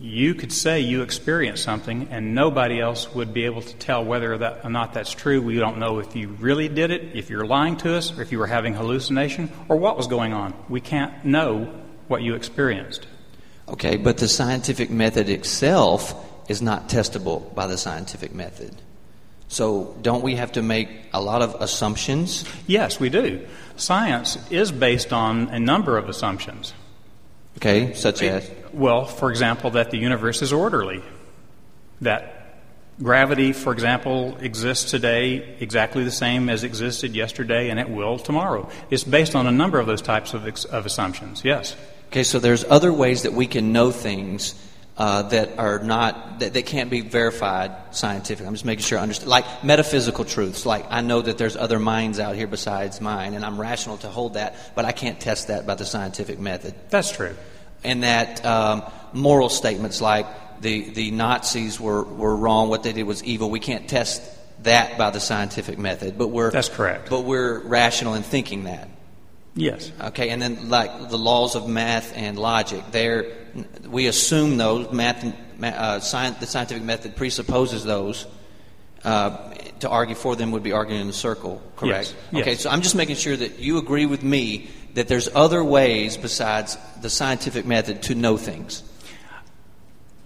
you 0.00 0.34
could 0.34 0.52
say 0.52 0.80
you 0.80 1.02
experienced 1.02 1.64
something, 1.64 2.08
and 2.10 2.34
nobody 2.34 2.80
else 2.80 3.12
would 3.14 3.34
be 3.34 3.44
able 3.44 3.62
to 3.62 3.76
tell 3.76 4.04
whether 4.04 4.38
that, 4.38 4.64
or 4.64 4.70
not 4.70 4.94
that's 4.94 5.12
true. 5.12 5.42
We 5.42 5.58
don't 5.58 5.78
know 5.78 5.98
if 5.98 6.14
you 6.14 6.28
really 6.28 6.68
did 6.68 6.90
it, 6.92 7.16
if 7.16 7.30
you're 7.30 7.46
lying 7.46 7.76
to 7.78 7.96
us, 7.96 8.16
or 8.16 8.22
if 8.22 8.30
you 8.30 8.38
were 8.38 8.46
having 8.46 8.74
hallucination, 8.74 9.50
or 9.68 9.76
what 9.76 9.96
was 9.96 10.06
going 10.06 10.32
on. 10.32 10.54
We 10.68 10.80
can't 10.80 11.24
know 11.24 11.74
what 12.06 12.22
you 12.22 12.34
experienced. 12.34 13.06
Okay, 13.68 13.96
but 13.96 14.18
the 14.18 14.28
scientific 14.28 14.88
method 14.88 15.28
itself 15.28 16.14
is 16.48 16.62
not 16.62 16.88
testable 16.88 17.52
by 17.54 17.66
the 17.66 17.76
scientific 17.76 18.34
method. 18.34 18.74
So, 19.48 19.96
don't 20.02 20.22
we 20.22 20.36
have 20.36 20.52
to 20.52 20.62
make 20.62 20.88
a 21.12 21.20
lot 21.20 21.42
of 21.42 21.60
assumptions? 21.60 22.44
Yes, 22.66 23.00
we 23.00 23.08
do. 23.08 23.46
Science 23.76 24.38
is 24.50 24.70
based 24.70 25.12
on 25.12 25.48
a 25.48 25.58
number 25.58 25.96
of 25.96 26.08
assumptions. 26.08 26.74
Okay, 27.58 27.92
such 27.94 28.22
as. 28.22 28.48
Well, 28.72 29.04
for 29.04 29.30
example, 29.30 29.70
that 29.70 29.90
the 29.90 29.98
universe 29.98 30.42
is 30.42 30.52
orderly. 30.52 31.02
That 32.00 32.62
gravity, 33.02 33.52
for 33.52 33.72
example, 33.72 34.36
exists 34.38 34.90
today 34.90 35.56
exactly 35.58 36.04
the 36.04 36.12
same 36.12 36.48
as 36.48 36.62
existed 36.62 37.16
yesterday 37.16 37.70
and 37.70 37.80
it 37.80 37.90
will 37.90 38.18
tomorrow. 38.18 38.68
It's 38.90 39.02
based 39.02 39.34
on 39.34 39.48
a 39.48 39.50
number 39.50 39.80
of 39.80 39.88
those 39.88 40.02
types 40.02 40.34
of, 40.34 40.46
of 40.46 40.86
assumptions, 40.86 41.42
yes. 41.44 41.76
Okay, 42.08 42.22
so 42.22 42.38
there's 42.38 42.64
other 42.64 42.92
ways 42.92 43.22
that 43.22 43.32
we 43.32 43.48
can 43.48 43.72
know 43.72 43.90
things 43.90 44.54
uh, 44.98 45.22
that 45.22 45.58
are 45.58 45.78
not 45.78 46.40
that, 46.40 46.54
that 46.54 46.66
can't 46.66 46.90
be 46.90 47.00
verified 47.00 47.72
scientifically. 47.92 48.46
I'm 48.46 48.54
just 48.54 48.64
making 48.64 48.84
sure 48.84 48.98
I 48.98 49.02
understand. 49.02 49.30
Like 49.30 49.64
metaphysical 49.64 50.24
truths. 50.24 50.66
Like 50.66 50.86
I 50.90 51.00
know 51.00 51.22
that 51.22 51.38
there's 51.38 51.56
other 51.56 51.78
minds 51.78 52.18
out 52.18 52.34
here 52.34 52.48
besides 52.48 53.00
mine, 53.00 53.34
and 53.34 53.44
I'm 53.44 53.60
rational 53.60 53.96
to 53.98 54.08
hold 54.08 54.34
that, 54.34 54.56
but 54.74 54.84
I 54.84 54.92
can't 54.92 55.20
test 55.20 55.48
that 55.48 55.66
by 55.66 55.76
the 55.76 55.86
scientific 55.86 56.40
method. 56.40 56.74
That's 56.90 57.12
true. 57.12 57.36
And 57.84 58.02
that 58.02 58.44
um, 58.44 58.82
moral 59.12 59.48
statements 59.48 60.00
like 60.00 60.26
the 60.60 60.90
the 60.90 61.12
Nazis 61.12 61.78
were 61.78 62.02
were 62.02 62.34
wrong, 62.34 62.68
what 62.68 62.82
they 62.82 62.92
did 62.92 63.04
was 63.04 63.22
evil. 63.22 63.50
We 63.50 63.60
can't 63.60 63.88
test 63.88 64.20
that 64.64 64.98
by 64.98 65.10
the 65.10 65.20
scientific 65.20 65.78
method, 65.78 66.18
but 66.18 66.28
we're 66.28 66.50
That's 66.50 66.68
correct. 66.68 67.08
But 67.08 67.20
we're 67.20 67.60
rational 67.60 68.14
in 68.14 68.24
thinking 68.24 68.64
that. 68.64 68.88
Yes. 69.58 69.90
Okay, 70.00 70.30
and 70.30 70.40
then 70.40 70.68
like 70.68 71.10
the 71.10 71.18
laws 71.18 71.54
of 71.56 71.68
math 71.68 72.16
and 72.16 72.38
logic, 72.38 72.82
there 72.92 73.26
we 73.88 74.06
assume 74.06 74.56
those 74.56 74.92
math, 74.92 75.24
uh, 75.62 76.00
science, 76.00 76.38
the 76.38 76.46
scientific 76.46 76.82
method 76.82 77.16
presupposes 77.16 77.84
those. 77.84 78.26
Uh, 79.04 79.54
to 79.78 79.88
argue 79.88 80.16
for 80.16 80.34
them 80.34 80.50
would 80.50 80.64
be 80.64 80.72
arguing 80.72 81.00
in 81.02 81.08
a 81.08 81.12
circle, 81.12 81.62
correct? 81.76 82.16
Yes, 82.32 82.40
Okay, 82.42 82.50
yes. 82.52 82.60
so 82.62 82.70
I'm 82.70 82.82
just 82.82 82.96
making 82.96 83.14
sure 83.14 83.36
that 83.36 83.60
you 83.60 83.78
agree 83.78 84.06
with 84.06 84.24
me 84.24 84.70
that 84.94 85.06
there's 85.06 85.28
other 85.36 85.62
ways 85.62 86.16
besides 86.16 86.76
the 87.00 87.08
scientific 87.08 87.64
method 87.64 88.02
to 88.04 88.16
know 88.16 88.36
things. 88.36 88.82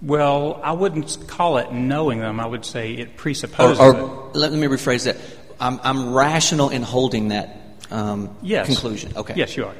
Well, 0.01 0.59
I 0.63 0.71
wouldn't 0.73 1.17
call 1.27 1.57
it 1.57 1.71
knowing 1.71 2.19
them. 2.19 2.39
I 2.39 2.45
would 2.47 2.65
say 2.65 2.93
it 2.93 3.15
presupposes 3.15 3.79
it. 3.79 3.83
or 3.83 4.31
let 4.33 4.51
me 4.51 4.67
rephrase 4.67 5.05
that. 5.05 5.17
I'm, 5.59 5.79
I'm 5.83 6.11
rational 6.13 6.69
in 6.69 6.81
holding 6.81 7.27
that 7.29 7.62
um, 7.91 8.35
Yes. 8.41 8.67
conclusion. 8.67 9.13
Okay. 9.15 9.33
Yes, 9.35 9.55
you 9.55 9.65
are. 9.65 9.75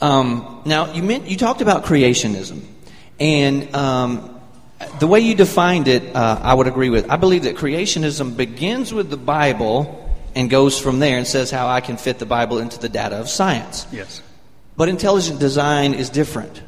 Um, 0.00 0.62
now, 0.64 0.92
you, 0.92 1.02
meant, 1.02 1.28
you 1.28 1.36
talked 1.36 1.60
about 1.60 1.84
creationism, 1.84 2.62
and 3.20 3.74
um, 3.74 4.40
the 4.98 5.06
way 5.06 5.20
you 5.20 5.34
defined 5.34 5.86
it, 5.86 6.14
uh, 6.14 6.40
I 6.42 6.54
would 6.54 6.66
agree 6.66 6.90
with. 6.90 7.08
I 7.10 7.16
believe 7.16 7.44
that 7.44 7.56
creationism 7.56 8.36
begins 8.36 8.92
with 8.92 9.10
the 9.10 9.16
Bible 9.16 9.98
and 10.34 10.50
goes 10.50 10.78
from 10.78 10.98
there 10.98 11.18
and 11.18 11.26
says 11.26 11.50
how 11.50 11.68
I 11.68 11.80
can 11.80 11.96
fit 11.96 12.18
the 12.18 12.26
Bible 12.26 12.58
into 12.58 12.78
the 12.78 12.88
data 12.88 13.16
of 13.16 13.28
science. 13.28 13.86
Yes. 13.92 14.22
But 14.76 14.88
intelligent 14.88 15.38
design 15.38 15.94
is 15.94 16.10
different. 16.10 16.62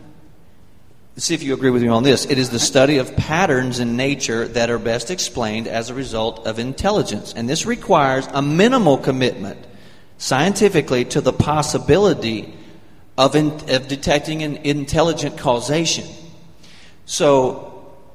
Let's 1.17 1.27
see 1.27 1.35
if 1.35 1.43
you 1.43 1.55
agree 1.55 1.71
with 1.71 1.83
me 1.83 1.89
on 1.89 2.03
this. 2.03 2.27
It 2.27 2.39
is 2.39 2.51
the 2.51 2.59
study 2.59 2.99
of 2.99 3.17
patterns 3.17 3.79
in 3.79 3.97
nature 3.97 4.49
that 4.49 4.69
are 4.69 4.79
best 4.79 5.11
explained 5.11 5.69
as 5.69 5.89
a 5.89 5.95
result 5.95 6.47
of 6.47 6.59
intelligence. 6.59 7.33
And 7.35 7.49
this 7.49 7.67
requires 7.67 8.27
a 8.33 8.43
minimal 8.43 8.99
commitment 8.99 9.65
scientifically 10.19 11.05
to 11.07 11.21
the 11.21 11.33
possibility 11.33 12.55
of, 13.17 13.37
in, 13.37 13.53
of 13.69 13.89
detecting 13.89 14.43
an 14.43 14.57
intelligent 14.59 15.39
causation. 15.39 16.07
So, 17.07 17.71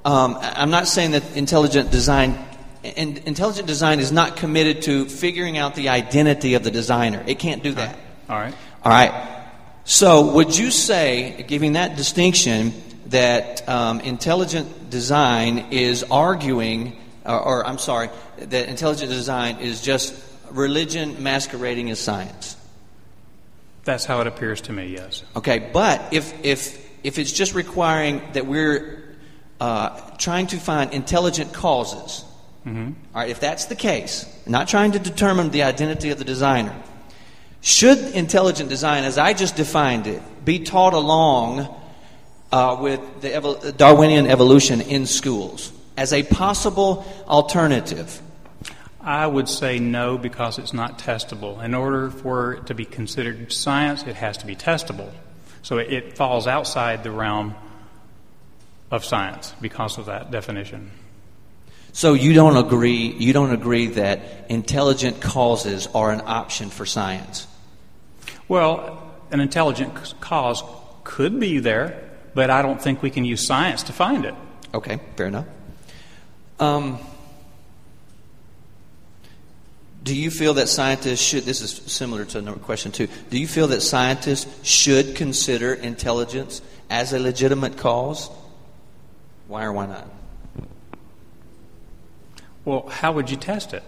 um, 0.06 0.38
I'm 0.42 0.72
not 0.72 0.88
saying 0.88 1.12
that 1.12 1.36
intelligent 1.36 1.92
design, 1.92 2.38
in, 2.84 3.18
intelligent 3.26 3.68
design 3.68 4.00
is 4.00 4.12
not 4.12 4.38
committed 4.38 4.82
to 4.84 5.06
figuring 5.06 5.58
out 5.58 5.76
the 5.76 5.90
identity 5.90 6.54
of 6.56 6.64
the 6.64 6.72
designer. 6.72 7.24
It 7.28 7.40
can't 7.40 7.62
do 7.62 7.74
that. 7.74 7.98
All 8.30 8.38
right. 8.38 8.56
All 8.84 8.92
right. 8.92 9.46
So, 9.84 10.34
would 10.34 10.58
you 10.58 10.72
say, 10.72 11.46
giving 11.48 11.74
that 11.74 11.98
distinction, 11.98 12.74
that 13.08 13.68
um, 13.68 14.02
intelligent 14.02 14.90
design 14.90 15.68
is 15.72 16.04
arguing, 16.04 16.96
or, 17.26 17.40
or 17.40 17.68
I'm 17.68 17.80
sorry, 17.80 18.10
that 18.38 18.70
intelligent 18.70 19.10
design 19.12 19.60
is 19.60 19.82
just 19.82 20.14
religion 20.52 21.22
masquerading 21.22 21.90
as 21.90 22.00
science? 22.00 22.56
That's 23.84 24.06
how 24.06 24.22
it 24.22 24.28
appears 24.28 24.62
to 24.62 24.74
me, 24.74 24.88
yes. 24.88 25.24
Okay, 25.36 25.70
but 25.74 26.14
if 26.14 26.34
if 26.44 26.90
if 27.04 27.18
it's 27.18 27.32
just 27.32 27.56
requiring 27.56 28.22
that 28.34 28.46
we're 28.46 29.16
uh, 29.60 30.00
trying 30.18 30.48
to 30.48 30.58
find 30.58 30.94
intelligent 30.94 31.54
causes. 31.54 32.26
Mm-hmm. 32.66 32.92
All 33.16 33.22
right, 33.22 33.30
if 33.30 33.40
that's 33.40 33.66
the 33.66 33.76
case, 33.76 34.26
not 34.46 34.68
trying 34.68 34.92
to 34.94 35.00
determine 35.00 35.50
the 35.50 35.64
identity 35.64 36.10
of 36.10 36.18
the 36.18 36.26
designer, 36.26 36.76
should 37.62 37.98
intelligent 38.16 38.70
design, 38.70 39.04
as 39.04 39.18
I 39.18 39.34
just 39.34 39.56
defined 39.56 40.08
it, 40.08 40.22
be 40.46 40.60
taught 40.60 40.94
along 40.94 41.74
uh, 42.52 42.78
with 42.80 43.22
the 43.22 43.74
Darwinian 43.76 44.28
evolution 44.28 44.82
in 44.82 45.06
schools 45.06 45.72
as 45.98 46.14
a 46.14 46.24
possible 46.24 47.06
alternative? 47.28 48.22
I 49.02 49.26
would 49.26 49.48
say 49.48 49.80
no 49.80 50.18
because 50.18 50.60
it's 50.60 50.74
not 50.74 51.00
testable. 51.00 51.64
In 51.64 51.74
order 51.74 52.10
for 52.10 52.54
it 52.54 52.68
to 52.68 52.74
be 52.74 52.86
considered 52.86 53.52
science, 53.52 54.04
it 54.04 54.16
has 54.16 54.38
to 54.38 54.46
be 54.46 54.56
testable. 54.56 55.12
So 55.62 55.78
it, 55.78 56.18
falls 56.18 56.48
outside 56.48 57.04
the 57.04 57.12
realm 57.12 57.56
of 58.92 59.06
science 59.06 59.54
because 59.62 59.98
of 59.98 60.08
that 60.08 60.32
definition. 60.32 60.92
So 61.92 62.14
you 62.14 62.34
don't 62.34 62.58
agree 62.58 63.16
you 63.18 63.34
don't 63.34 63.52
agree 63.52 63.88
that 63.88 64.20
intelligent 64.50 65.22
causes 65.22 65.88
are 65.94 66.12
an 66.12 66.22
option 66.26 66.70
for 66.70 66.86
science? 66.86 67.48
Well, 68.48 69.12
an 69.32 69.40
intelligent 69.40 69.94
cause 70.20 70.64
could 71.04 71.40
be 71.40 71.60
there, 71.60 72.10
but 72.34 72.50
I 72.50 72.62
don't 72.62 72.82
think 72.82 73.02
we 73.02 73.10
can 73.10 73.26
use 73.26 73.46
science 73.46 73.84
to 73.84 73.94
find 73.94 74.26
it. 74.26 74.36
Okay, 74.74 75.00
fair 75.16 75.28
enough. 75.28 75.46
Um, 76.60 77.00
do 80.04 80.16
you 80.16 80.32
feel 80.32 80.54
that 80.56 80.70
scientists 80.70 81.22
should, 81.22 81.44
this 81.44 81.62
is 81.62 81.72
similar 81.92 82.26
to 82.26 82.40
another 82.40 82.60
question 82.60 82.92
too, 82.92 83.08
do 83.30 83.40
you 83.40 83.48
feel 83.48 83.68
that 83.68 83.82
scientists 83.82 84.48
should 84.68 85.16
consider 85.16 85.74
intelligence 85.74 86.62
as 86.90 87.14
a 87.14 87.20
legitimate 87.20 87.78
cause? 87.78 88.30
Why 89.48 89.66
or 89.66 89.74
why 89.74 89.88
not? 89.88 90.08
Well, 92.66 92.88
how 92.88 93.12
would 93.14 93.30
you 93.30 93.38
test 93.38 93.74
it? 93.74 93.84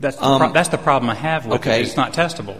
That's 0.00 0.16
the, 0.16 0.24
Um, 0.24 0.40
pro- 0.40 0.52
that's 0.52 0.68
the 0.68 0.78
problem 0.78 1.10
I 1.10 1.14
have 1.14 1.46
with 1.46 1.60
okay. 1.60 1.80
it. 1.80 1.86
It's 1.86 1.96
not 1.96 2.12
testable. 2.12 2.56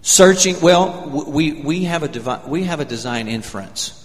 Searching, 0.00 0.60
well, 0.60 1.24
we, 1.28 1.52
we, 1.52 1.84
have 1.84 2.02
a 2.02 2.08
devi- 2.08 2.48
we 2.48 2.64
have 2.64 2.80
a 2.80 2.84
design 2.84 3.28
inference 3.28 4.01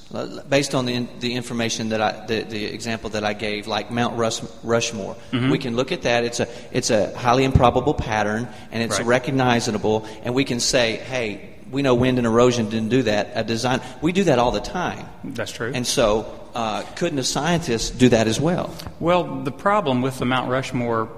based 0.50 0.74
on 0.74 0.86
the, 0.86 1.06
the 1.20 1.36
information 1.36 1.90
that 1.90 2.02
I, 2.02 2.26
the, 2.26 2.44
the 2.44 2.66
example 2.66 3.10
that 3.12 3.24
I 3.24 3.34
gave, 3.34 3.68
like 3.68 3.92
Mount 3.92 4.18
Rush, 4.18 4.42
Rushmore. 4.64 5.16
Mm-hmm. 5.32 5.50
We 5.50 5.58
can 5.60 5.76
look 5.76 5.92
at 5.92 6.04
that. 6.04 6.24
It's 6.24 6.40
a, 6.40 6.48
it's 6.72 6.90
a 6.90 7.16
highly 7.18 7.44
improbable 7.44 7.94
pattern, 7.94 8.48
and 8.72 8.84
it's 8.84 8.98
Right. 9.00 9.06
recognizable, 9.06 10.06
and 10.24 10.34
we 10.34 10.46
can 10.46 10.60
say, 10.60 10.96
hey, 10.96 11.54
we 11.70 11.82
know 11.82 11.96
wind 11.96 12.18
and 12.18 12.26
erosion 12.26 12.70
didn't 12.70 12.90
do 12.90 13.04
that. 13.04 13.32
A 13.36 13.44
design, 13.44 13.82
we 14.02 14.14
do 14.14 14.24
that 14.26 14.40
all 14.40 14.52
the 14.52 14.62
time. 14.62 15.06
That's 15.24 15.52
true. 15.52 15.72
And 15.76 15.86
so, 15.86 16.26
uh, 16.56 16.84
couldn't 16.96 17.20
a 17.20 17.24
scientist 17.24 17.98
do 17.98 18.08
that 18.10 18.28
as 18.28 18.40
well? 18.40 18.74
Well, 19.02 19.44
the 19.44 19.52
problem 19.52 20.02
with 20.02 20.18
the 20.18 20.26
Mount 20.26 20.50
Rushmore 20.50 21.10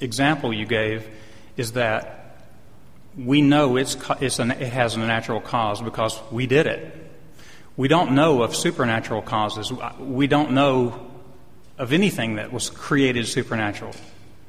example 0.00 0.52
you 0.52 0.66
gave 0.66 1.08
is 1.56 1.72
that 1.72 2.36
we 3.16 3.40
know 3.40 3.76
it's, 3.76 3.96
it's 4.20 4.38
an, 4.38 4.50
it 4.50 4.72
has 4.72 4.94
a 4.96 4.98
natural 4.98 5.40
cause 5.40 5.80
because 5.80 6.20
we 6.30 6.46
did 6.46 6.66
it. 6.66 6.94
We 7.80 7.88
don't 7.88 8.12
know 8.12 8.42
of 8.42 8.54
supernatural 8.54 9.22
causes. 9.22 9.72
We 9.98 10.26
don't 10.26 10.50
know 10.50 11.10
of 11.78 11.94
anything 11.94 12.34
that 12.34 12.52
was 12.52 12.68
created 12.68 13.26
supernatural. 13.26 13.94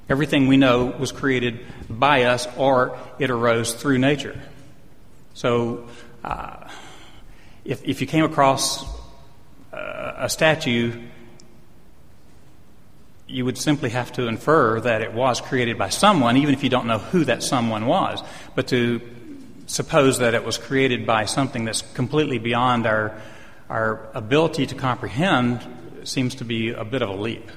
Everything 0.10 0.48
we 0.48 0.58
know 0.58 0.88
was 0.88 1.14
created 1.14 1.62
by 1.90 2.24
us 2.24 2.46
or 2.58 3.00
it 3.20 3.30
arose 3.30 3.74
through 3.74 4.00
nature. 4.00 4.38
So, 5.34 5.88
uh, 6.26 6.68
if, 7.64 7.82
if 7.86 8.02
you 8.02 8.08
came 8.08 8.26
across 8.26 8.84
uh, 9.72 10.14
a 10.18 10.30
statue 10.30 11.02
you 13.28 13.46
would 13.46 13.58
simply 13.58 13.92
have 13.92 14.12
to 14.12 14.28
infer 14.28 14.82
that 14.82 15.02
it 15.02 15.14
was 15.14 15.40
created 15.40 15.78
by 15.78 15.88
someone, 15.88 16.36
even 16.36 16.54
if 16.54 16.66
you 16.66 16.70
don't 16.70 16.86
know 16.86 16.98
who 16.98 17.24
that 17.24 17.42
someone 17.42 17.86
was. 17.86 18.22
But 18.56 18.68
to 18.68 19.00
suppose 19.72 20.18
that 20.18 20.34
it 20.34 20.44
was 20.44 20.58
created 20.58 21.06
by 21.06 21.24
something 21.26 21.64
that's 21.64 21.82
completely 21.94 22.38
beyond 22.38 22.86
our, 22.86 23.20
our 23.70 24.10
ability 24.14 24.68
to 24.68 24.76
comprehend 24.76 25.66
seems 26.04 26.36
to 26.36 26.46
be 26.46 26.72
a 26.72 26.84
bit 26.84 27.02
of 27.02 27.10
a 27.10 27.14
leap. 27.16 27.50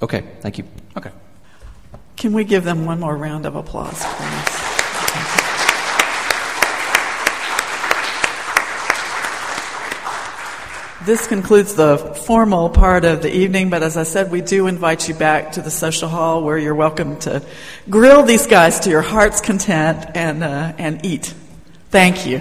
Okay, 0.00 0.24
thank 0.40 0.56
you. 0.56 0.64
Okay. 0.96 1.10
Can 2.16 2.32
we 2.32 2.44
give 2.44 2.64
them 2.64 2.86
one 2.86 3.00
more 3.00 3.16
round 3.16 3.44
of 3.44 3.54
applause, 3.54 4.02
please? 4.02 4.55
This 11.06 11.28
concludes 11.28 11.76
the 11.76 11.98
formal 11.98 12.68
part 12.68 13.04
of 13.04 13.22
the 13.22 13.32
evening, 13.32 13.70
but 13.70 13.84
as 13.84 13.96
I 13.96 14.02
said, 14.02 14.32
we 14.32 14.40
do 14.40 14.66
invite 14.66 15.08
you 15.08 15.14
back 15.14 15.52
to 15.52 15.62
the 15.62 15.70
social 15.70 16.08
hall 16.08 16.42
where 16.42 16.58
you're 16.58 16.74
welcome 16.74 17.16
to 17.20 17.44
grill 17.88 18.24
these 18.24 18.48
guys 18.48 18.80
to 18.80 18.90
your 18.90 19.02
heart's 19.02 19.40
content 19.40 20.04
and, 20.16 20.42
uh, 20.42 20.72
and 20.78 21.06
eat. 21.06 21.32
Thank 21.90 22.26
you. 22.26 22.40